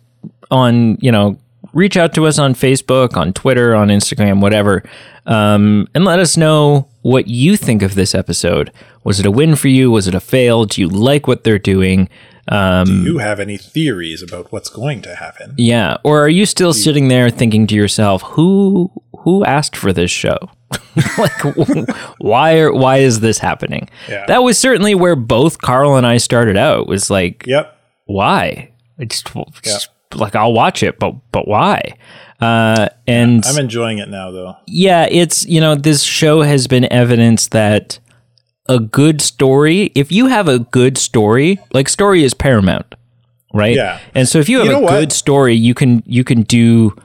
on, 0.51 0.99
you 1.01 1.11
know, 1.11 1.39
reach 1.73 1.97
out 1.97 2.15
to 2.15 2.27
us 2.27 2.39
on 2.39 2.55
Facebook, 2.55 3.17
on 3.17 3.33
Twitter, 3.33 3.75
on 3.75 3.89
Instagram, 3.89 4.41
whatever, 4.41 4.83
um, 5.27 5.89
and 5.95 6.05
let 6.05 6.19
us 6.19 6.37
know 6.37 6.89
what 7.03 7.29
you 7.29 7.57
think 7.57 7.83
of 7.83 7.95
this 7.95 8.15
episode. 8.15 8.71
Was 9.03 9.21
it 9.21 9.27
a 9.27 9.31
win 9.31 9.57
for 9.57 9.69
you? 9.69 9.91
Was 9.91 10.07
it 10.07 10.15
a 10.15 10.21
fail? 10.21 10.65
Do 10.65 10.81
you 10.81 10.89
like 10.89 11.27
what 11.27 11.45
they're 11.45 11.59
doing? 11.59 12.09
Um, 12.49 12.87
Do 12.87 12.93
you 13.13 13.19
have 13.19 13.41
any 13.41 13.57
theories 13.57 14.23
about 14.23 14.53
what's 14.53 14.69
going 14.69 15.03
to 15.03 15.15
happen? 15.17 15.55
yeah, 15.57 15.97
or 16.05 16.23
are 16.25 16.29
you 16.29 16.45
still 16.47 16.73
sitting 16.75 17.09
there 17.09 17.31
thinking 17.31 17.67
to 17.69 17.75
yourself, 17.75 18.23
who 18.23 18.91
who 19.21 19.45
asked 19.45 19.77
for 19.77 19.93
this 19.93 20.11
show? 20.11 20.37
like 21.19 21.33
why 22.19 22.59
are, 22.59 22.73
why 22.73 22.99
is 22.99 23.21
this 23.21 23.39
happening? 23.39 23.89
Yeah. 24.09 24.27
That 24.27 24.43
was 24.43 24.59
certainly 24.59 24.95
where 24.95 25.17
both 25.17 25.59
Carl 25.63 25.97
and 25.97 26.07
I 26.07 26.19
started 26.19 26.57
out. 26.57 26.87
Was 26.87 27.09
like, 27.11 27.45
Yep. 27.47 27.75
why? 28.07 28.71
It's 28.99 29.23
just, 29.23 29.63
just 29.65 29.89
like 30.15 30.35
I'll 30.37 30.53
watch 30.53 30.83
it, 30.83 30.99
but 30.99 31.15
but 31.33 31.49
why? 31.49 31.81
Uh, 32.41 32.89
and 33.07 33.45
I'm 33.47 33.59
enjoying 33.59 33.99
it 33.99 34.09
now 34.11 34.31
though. 34.31 34.57
yeah, 34.67 35.07
it's 35.11 35.47
you 35.47 35.61
know 35.61 35.75
this 35.75 36.03
show 36.03 36.43
has 36.43 36.67
been 36.67 36.91
evidence 36.93 37.49
that 37.49 37.99
a 38.67 38.79
good 38.81 39.21
story, 39.21 39.93
if 39.95 40.11
you 40.11 40.27
have 40.27 40.49
a 40.49 40.59
good 40.61 40.97
story, 40.99 41.59
like 41.73 41.89
story 41.89 42.25
is 42.25 42.35
paramount, 42.35 42.95
right? 43.53 43.77
Yeah. 43.77 43.99
And 44.15 44.29
so 44.29 44.39
if 44.39 44.49
you 44.49 44.59
have 44.59 44.67
You 44.67 44.73
know 44.73 44.79
a 44.79 44.83
what? 44.83 44.91
good 45.01 45.13
story, 45.13 45.55
you 45.55 45.75
can 45.75 46.03
you 46.07 46.25
can 46.25 46.43
do. 46.43 46.97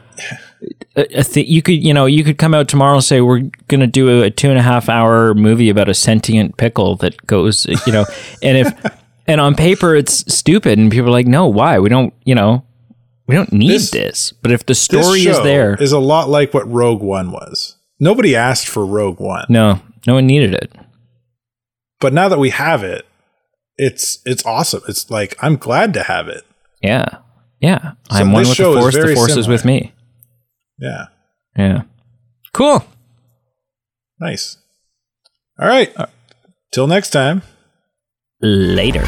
A, 0.95 1.19
a 1.19 1.23
th- 1.23 1.47
you 1.47 1.61
could 1.61 1.81
you 1.83 1.93
know 1.93 2.05
you 2.05 2.23
could 2.23 2.37
come 2.37 2.53
out 2.53 2.67
tomorrow 2.67 2.95
and 2.95 3.03
say 3.03 3.21
we're 3.21 3.49
gonna 3.69 3.87
do 3.87 4.09
a, 4.21 4.25
a 4.25 4.29
two 4.29 4.49
and 4.49 4.57
a 4.59 4.61
half 4.61 4.89
hour 4.89 5.33
movie 5.33 5.69
about 5.69 5.87
a 5.87 5.93
sentient 5.93 6.57
pickle 6.57 6.95
that 6.97 7.25
goes 7.27 7.65
you 7.87 7.93
know 7.93 8.05
and 8.43 8.57
if 8.57 8.95
and 9.25 9.39
on 9.39 9.55
paper 9.55 9.95
it's 9.95 10.25
stupid 10.33 10.77
and 10.77 10.91
people 10.91 11.07
are 11.07 11.11
like 11.11 11.27
no 11.27 11.47
why 11.47 11.79
we 11.79 11.87
don't 11.87 12.13
you 12.25 12.35
know 12.35 12.65
we 13.27 13.35
don't 13.35 13.53
need 13.53 13.69
this, 13.71 13.91
This- 13.91 14.31
but 14.41 14.51
if 14.51 14.65
the 14.65 14.75
story 14.75 15.21
is 15.21 15.41
there 15.43 15.75
is 15.81 15.93
a 15.93 15.99
lot 15.99 16.27
like 16.29 16.53
what 16.53 16.67
Rogue 16.69 17.01
One 17.03 17.31
was. 17.31 17.77
Nobody 18.01 18.35
asked 18.35 18.67
for 18.67 18.85
Rogue 18.85 19.19
One, 19.21 19.45
no 19.47 19.79
no 20.07 20.15
one 20.15 20.27
needed 20.27 20.53
it 20.53 20.73
but 21.99 22.13
now 22.13 22.29
that 22.29 22.39
we 22.39 22.49
have 22.49 22.83
it, 22.83 23.05
it's 23.77 24.19
it's 24.25 24.45
awesome. 24.45 24.81
It's 24.87 25.09
like 25.09 25.35
I'm 25.41 25.55
glad 25.55 25.93
to 25.95 26.03
have 26.03 26.27
it. 26.27 26.45
Yeah. 26.81 27.05
Yeah. 27.59 27.93
I'm 28.09 28.31
one 28.31 28.47
with 28.47 28.57
the 28.57 28.63
force, 28.63 28.95
the 28.95 29.13
force 29.15 29.35
is 29.35 29.47
with 29.47 29.65
me. 29.65 29.93
Yeah, 30.77 31.05
Yeah. 31.57 31.81
Cool. 32.53 32.85
nice. 34.19 34.57
All 35.59 35.67
right. 35.67 35.93
Till 36.71 36.87
next 36.87 37.09
time. 37.09 37.41
Later. 38.41 39.03